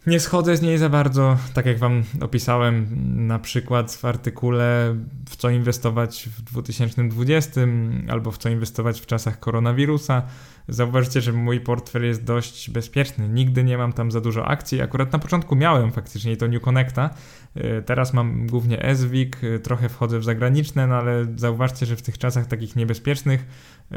Nie 0.07 0.19
schodzę 0.19 0.57
z 0.57 0.61
niej 0.61 0.77
za 0.77 0.89
bardzo, 0.89 1.37
tak 1.53 1.65
jak 1.65 1.77
Wam 1.77 2.03
opisałem 2.21 2.87
na 3.27 3.39
przykład 3.39 3.91
w 3.91 4.05
artykule, 4.05 4.95
w 5.29 5.35
co 5.35 5.49
inwestować 5.49 6.29
w 6.37 6.41
2020 6.41 7.61
albo 8.09 8.31
w 8.31 8.37
co 8.37 8.49
inwestować 8.49 9.01
w 9.01 9.05
czasach 9.05 9.39
koronawirusa. 9.39 10.23
Zauważycie, 10.67 11.21
że 11.21 11.33
mój 11.33 11.59
portfel 11.59 12.05
jest 12.05 12.23
dość 12.23 12.69
bezpieczny. 12.69 13.29
Nigdy 13.29 13.63
nie 13.63 13.77
mam 13.77 13.93
tam 13.93 14.11
za 14.11 14.21
dużo 14.21 14.45
akcji. 14.45 14.81
Akurat 14.81 15.13
na 15.13 15.19
początku 15.19 15.55
miałem 15.55 15.91
faktycznie 15.91 16.37
to 16.37 16.47
New 16.47 16.61
Connecta. 16.61 17.09
Y, 17.57 17.83
teraz 17.85 18.13
mam 18.13 18.47
głównie 18.47 18.95
SWIG, 18.95 19.43
y, 19.43 19.59
trochę 19.59 19.89
wchodzę 19.89 20.19
w 20.19 20.23
zagraniczne, 20.23 20.87
no 20.87 20.95
ale 20.95 21.25
zauważcie, 21.35 21.85
że 21.85 21.95
w 21.95 22.01
tych 22.01 22.17
czasach 22.17 22.45
takich 22.45 22.75
niebezpiecznych 22.75 23.45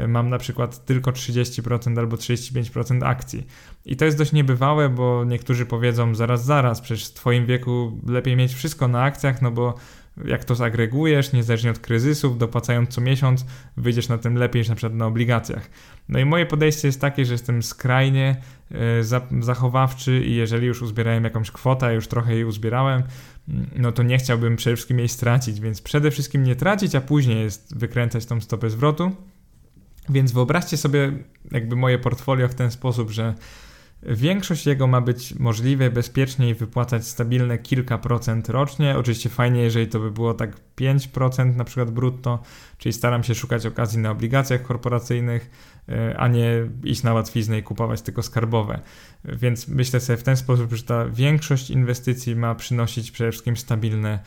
mam 0.07 0.29
na 0.29 0.37
przykład 0.37 0.85
tylko 0.85 1.11
30% 1.11 1.99
albo 1.99 2.17
35% 2.17 3.05
akcji. 3.05 3.47
I 3.85 3.95
to 3.95 4.05
jest 4.05 4.17
dość 4.17 4.31
niebywałe, 4.31 4.89
bo 4.89 5.23
niektórzy 5.25 5.65
powiedzą 5.65 6.15
zaraz, 6.15 6.45
zaraz, 6.45 6.81
przecież 6.81 7.07
w 7.07 7.13
Twoim 7.13 7.45
wieku 7.45 7.99
lepiej 8.07 8.35
mieć 8.35 8.53
wszystko 8.53 8.87
na 8.87 9.03
akcjach, 9.03 9.41
no 9.41 9.51
bo 9.51 9.75
jak 10.25 10.45
to 10.45 10.55
zagregujesz, 10.55 11.33
niezależnie 11.33 11.71
od 11.71 11.79
kryzysów, 11.79 12.37
dopłacając 12.37 12.89
co 12.89 13.01
miesiąc, 13.01 13.45
wyjdziesz 13.77 14.09
na 14.09 14.17
tym 14.17 14.35
lepiej 14.35 14.59
niż 14.59 14.69
na 14.69 14.75
przykład 14.75 14.93
na 14.93 15.05
obligacjach. 15.05 15.69
No 16.09 16.19
i 16.19 16.25
moje 16.25 16.45
podejście 16.45 16.87
jest 16.87 17.01
takie, 17.01 17.25
że 17.25 17.33
jestem 17.33 17.63
skrajnie 17.63 18.35
e, 18.71 18.77
zachowawczy 19.41 20.23
i 20.25 20.35
jeżeli 20.35 20.67
już 20.67 20.81
uzbierałem 20.81 21.23
jakąś 21.23 21.51
kwotę, 21.51 21.93
już 21.93 22.07
trochę 22.07 22.33
jej 22.33 22.45
uzbierałem, 22.45 23.03
no 23.75 23.91
to 23.91 24.03
nie 24.03 24.17
chciałbym 24.17 24.55
przede 24.55 24.75
wszystkim 24.75 24.99
jej 24.99 25.09
stracić, 25.09 25.59
więc 25.59 25.81
przede 25.81 26.11
wszystkim 26.11 26.43
nie 26.43 26.55
tracić, 26.55 26.95
a 26.95 27.01
później 27.01 27.41
jest 27.41 27.77
wykręcać 27.77 28.25
tą 28.25 28.41
stopę 28.41 28.69
zwrotu. 28.69 29.11
Więc 30.11 30.31
wyobraźcie 30.31 30.77
sobie 30.77 31.11
jakby 31.51 31.75
moje 31.75 31.99
portfolio 31.99 32.47
w 32.47 32.55
ten 32.55 32.71
sposób, 32.71 33.09
że 33.09 33.35
Większość 34.03 34.65
jego 34.65 34.87
ma 34.87 35.01
być 35.01 35.35
możliwe, 35.35 35.91
bezpiecznie 35.91 36.49
i 36.49 36.53
wypłacać 36.53 37.07
stabilne 37.07 37.57
kilka 37.57 37.97
procent 37.97 38.49
rocznie. 38.49 38.97
Oczywiście 38.97 39.29
fajnie, 39.29 39.61
jeżeli 39.61 39.87
to 39.87 39.99
by 39.99 40.11
było 40.11 40.33
tak 40.33 40.55
5% 40.75 41.55
na 41.55 41.63
przykład 41.63 41.91
brutto, 41.91 42.43
czyli 42.77 42.93
staram 42.93 43.23
się 43.23 43.35
szukać 43.35 43.65
okazji 43.65 43.99
na 43.99 44.11
obligacjach 44.11 44.61
korporacyjnych, 44.61 45.49
e, 45.89 46.17
a 46.17 46.27
nie 46.27 46.67
iść 46.83 47.03
na 47.03 47.13
łatwiznę 47.13 47.59
i 47.59 47.63
kupować 47.63 48.01
tylko 48.01 48.23
skarbowe. 48.23 48.79
Więc 49.25 49.67
myślę 49.67 49.99
sobie 49.99 50.17
w 50.17 50.23
ten 50.23 50.37
sposób, 50.37 50.73
że 50.73 50.83
ta 50.83 51.05
większość 51.05 51.69
inwestycji 51.69 52.35
ma 52.35 52.55
przynosić 52.55 53.11
przede 53.11 53.31
wszystkim 53.31 53.57
stabilne 53.57 54.19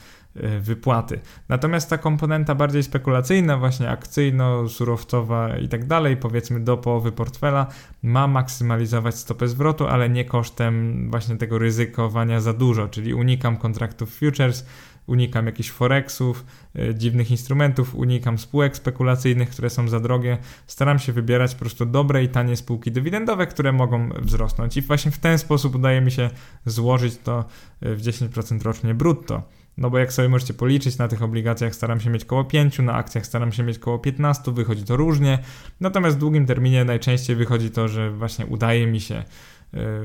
wypłaty. 0.60 1.20
Natomiast 1.48 1.90
ta 1.90 1.98
komponenta 1.98 2.54
bardziej 2.54 2.82
spekulacyjna, 2.82 3.58
właśnie 3.58 3.88
akcyjno-surowcowa 3.90 5.58
i 5.62 5.68
tak 5.68 5.86
dalej, 5.86 6.16
powiedzmy 6.16 6.60
do 6.60 6.76
połowy 6.76 7.12
portfela, 7.12 7.66
ma 8.02 8.26
maksymalizować 8.26 9.14
stopę 9.14 9.48
zwrotu, 9.48 9.86
ale 9.86 10.10
nie 10.10 10.24
kosztem 10.24 11.06
właśnie 11.10 11.36
tego 11.36 11.58
ryzykowania 11.58 12.40
za 12.40 12.52
dużo, 12.52 12.88
czyli 12.88 13.14
unikam 13.14 13.56
kontraktów 13.56 14.14
futures, 14.14 14.66
unikam 15.06 15.46
jakichś 15.46 15.70
forexów, 15.70 16.44
y, 16.78 16.94
dziwnych 16.94 17.30
instrumentów, 17.30 17.94
unikam 17.94 18.38
spółek 18.38 18.76
spekulacyjnych, 18.76 19.50
które 19.50 19.70
są 19.70 19.88
za 19.88 20.00
drogie. 20.00 20.38
Staram 20.66 20.98
się 20.98 21.12
wybierać 21.12 21.54
po 21.54 21.60
prostu 21.60 21.86
dobre 21.86 22.24
i 22.24 22.28
tanie 22.28 22.56
spółki 22.56 22.92
dywidendowe, 22.92 23.46
które 23.46 23.72
mogą 23.72 24.08
wzrosnąć. 24.08 24.76
I 24.76 24.82
właśnie 24.82 25.10
w 25.10 25.18
ten 25.18 25.38
sposób 25.38 25.74
udaje 25.74 26.00
mi 26.00 26.10
się 26.10 26.30
złożyć 26.66 27.16
to 27.16 27.44
y, 27.82 27.96
w 27.96 28.02
10% 28.02 28.62
rocznie 28.62 28.94
brutto. 28.94 29.42
No 29.78 29.90
bo 29.90 29.98
jak 29.98 30.12
sobie 30.12 30.28
możecie 30.28 30.54
policzyć, 30.54 30.98
na 30.98 31.08
tych 31.08 31.22
obligacjach 31.22 31.74
staram 31.74 32.00
się 32.00 32.10
mieć 32.10 32.24
koło 32.24 32.44
5, 32.44 32.78
na 32.78 32.94
akcjach 32.94 33.26
staram 33.26 33.52
się 33.52 33.62
mieć 33.62 33.78
koło 33.78 33.98
15, 33.98 34.52
wychodzi 34.52 34.84
to 34.84 34.96
różnie. 34.96 35.38
Natomiast 35.80 36.16
w 36.16 36.20
długim 36.20 36.46
terminie 36.46 36.84
najczęściej 36.84 37.36
wychodzi 37.36 37.70
to, 37.70 37.88
że 37.88 38.10
właśnie 38.10 38.46
udaje 38.46 38.86
mi 38.86 39.00
się 39.00 39.24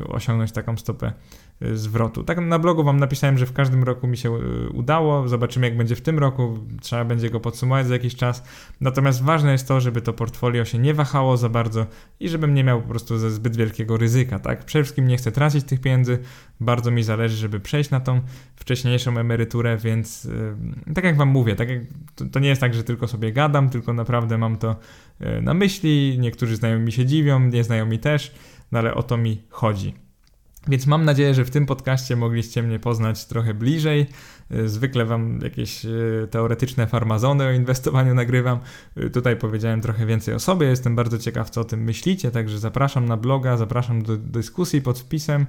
osiągnąć 0.07 0.51
taką 0.51 0.77
stopę 0.77 1.13
Y, 1.61 1.77
zwrotu. 1.77 2.23
Tak 2.23 2.39
na 2.39 2.59
blogu 2.59 2.83
wam 2.83 2.99
napisałem, 2.99 3.37
że 3.37 3.45
w 3.45 3.53
każdym 3.53 3.83
roku 3.83 4.07
mi 4.07 4.17
się 4.17 4.35
y, 4.35 4.69
udało. 4.69 5.27
Zobaczymy, 5.27 5.67
jak 5.67 5.77
będzie 5.77 5.95
w 5.95 6.01
tym 6.01 6.19
roku. 6.19 6.59
Trzeba 6.81 7.05
będzie 7.05 7.29
go 7.29 7.39
podsumować 7.39 7.87
za 7.87 7.93
jakiś 7.93 8.15
czas. 8.15 8.43
Natomiast 8.81 9.23
ważne 9.23 9.51
jest 9.51 9.67
to, 9.67 9.81
żeby 9.81 10.01
to 10.01 10.13
portfolio 10.13 10.65
się 10.65 10.77
nie 10.77 10.93
wahało 10.93 11.37
za 11.37 11.49
bardzo 11.49 11.85
i 12.19 12.29
żebym 12.29 12.53
nie 12.53 12.63
miał 12.63 12.81
po 12.81 12.87
prostu 12.87 13.17
ze 13.17 13.31
zbyt 13.31 13.57
wielkiego 13.57 13.97
ryzyka. 13.97 14.39
Tak? 14.39 14.65
Przede 14.65 14.83
wszystkim 14.83 15.07
nie 15.07 15.17
chcę 15.17 15.31
tracić 15.31 15.63
tych 15.63 15.81
pieniędzy. 15.81 16.19
Bardzo 16.59 16.91
mi 16.91 17.03
zależy, 17.03 17.35
żeby 17.35 17.59
przejść 17.59 17.89
na 17.89 17.99
tą 17.99 18.21
wcześniejszą 18.55 19.17
emeryturę, 19.17 19.77
więc 19.77 20.23
yy, 20.87 20.93
tak 20.93 21.03
jak 21.03 21.17
wam 21.17 21.29
mówię, 21.29 21.55
tak 21.55 21.69
jak, 21.69 21.81
to, 22.15 22.25
to, 22.25 22.39
nie 22.39 22.49
jest 22.49 22.61
tak, 22.61 22.73
że 22.73 22.83
tylko 22.83 23.07
sobie 23.07 23.31
gadam, 23.31 23.69
tylko 23.69 23.93
naprawdę 23.93 24.37
mam 24.37 24.57
to 24.57 24.75
yy, 25.19 25.41
na 25.41 25.53
myśli. 25.53 26.17
Niektórzy 26.19 26.55
znajomi 26.55 26.85
mi 26.85 26.91
się 26.91 27.05
dziwią, 27.05 27.39
nieznajomi 27.39 27.99
też, 27.99 28.31
no 28.71 28.79
ale 28.79 28.93
o 28.93 29.03
to 29.03 29.17
mi 29.17 29.43
chodzi. 29.49 29.93
Więc 30.67 30.87
mam 30.87 31.05
nadzieję, 31.05 31.33
że 31.33 31.45
w 31.45 31.49
tym 31.49 31.65
podcaście 31.65 32.15
mogliście 32.15 32.63
mnie 32.63 32.79
poznać 32.79 33.25
trochę 33.25 33.53
bliżej. 33.53 34.07
Y, 34.51 34.69
zwykle 34.69 35.05
wam 35.05 35.39
jakieś 35.43 35.85
y, 35.85 36.27
teoretyczne 36.31 36.87
farmazony 36.87 37.45
o 37.45 37.51
inwestowaniu 37.51 38.15
nagrywam. 38.15 38.59
Y, 38.97 39.09
tutaj 39.09 39.35
powiedziałem 39.35 39.81
trochę 39.81 40.05
więcej 40.05 40.33
o 40.33 40.39
sobie. 40.39 40.67
Jestem 40.67 40.95
bardzo 40.95 41.17
ciekaw, 41.17 41.49
co 41.49 41.61
o 41.61 41.63
tym 41.63 41.83
myślicie, 41.83 42.31
także 42.31 42.59
zapraszam 42.59 43.05
na 43.05 43.17
bloga, 43.17 43.57
zapraszam 43.57 44.03
do 44.03 44.17
dyskusji 44.17 44.81
pod 44.81 44.99
wpisem, 44.99 45.45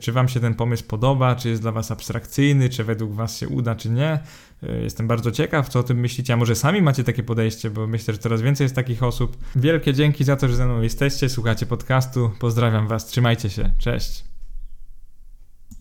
czy 0.00 0.12
wam 0.12 0.28
się 0.28 0.40
ten 0.40 0.54
pomysł 0.54 0.84
podoba, 0.84 1.36
czy 1.36 1.48
jest 1.48 1.62
dla 1.62 1.72
was 1.72 1.90
abstrakcyjny, 1.90 2.68
czy 2.68 2.84
według 2.84 3.12
was 3.12 3.38
się 3.38 3.48
uda, 3.48 3.74
czy 3.74 3.90
nie. 3.90 4.18
Jestem 4.82 5.08
bardzo 5.08 5.30
ciekaw, 5.30 5.68
co 5.68 5.78
o 5.78 5.82
tym 5.82 5.98
myślicie, 5.98 6.34
a 6.34 6.36
może 6.36 6.54
sami 6.54 6.82
macie 6.82 7.04
takie 7.04 7.22
podejście, 7.22 7.70
bo 7.70 7.86
myślę, 7.86 8.14
że 8.14 8.18
coraz 8.18 8.42
więcej 8.42 8.64
jest 8.64 8.74
takich 8.74 9.02
osób. 9.02 9.36
Wielkie 9.56 9.94
dzięki 9.94 10.24
za 10.24 10.36
to, 10.36 10.48
że 10.48 10.56
ze 10.56 10.66
mną 10.66 10.82
jesteście, 10.82 11.28
słuchacie 11.28 11.66
podcastu. 11.66 12.30
Pozdrawiam 12.38 12.88
was, 12.88 13.06
trzymajcie 13.06 13.50
się, 13.50 13.70
cześć. 13.78 14.31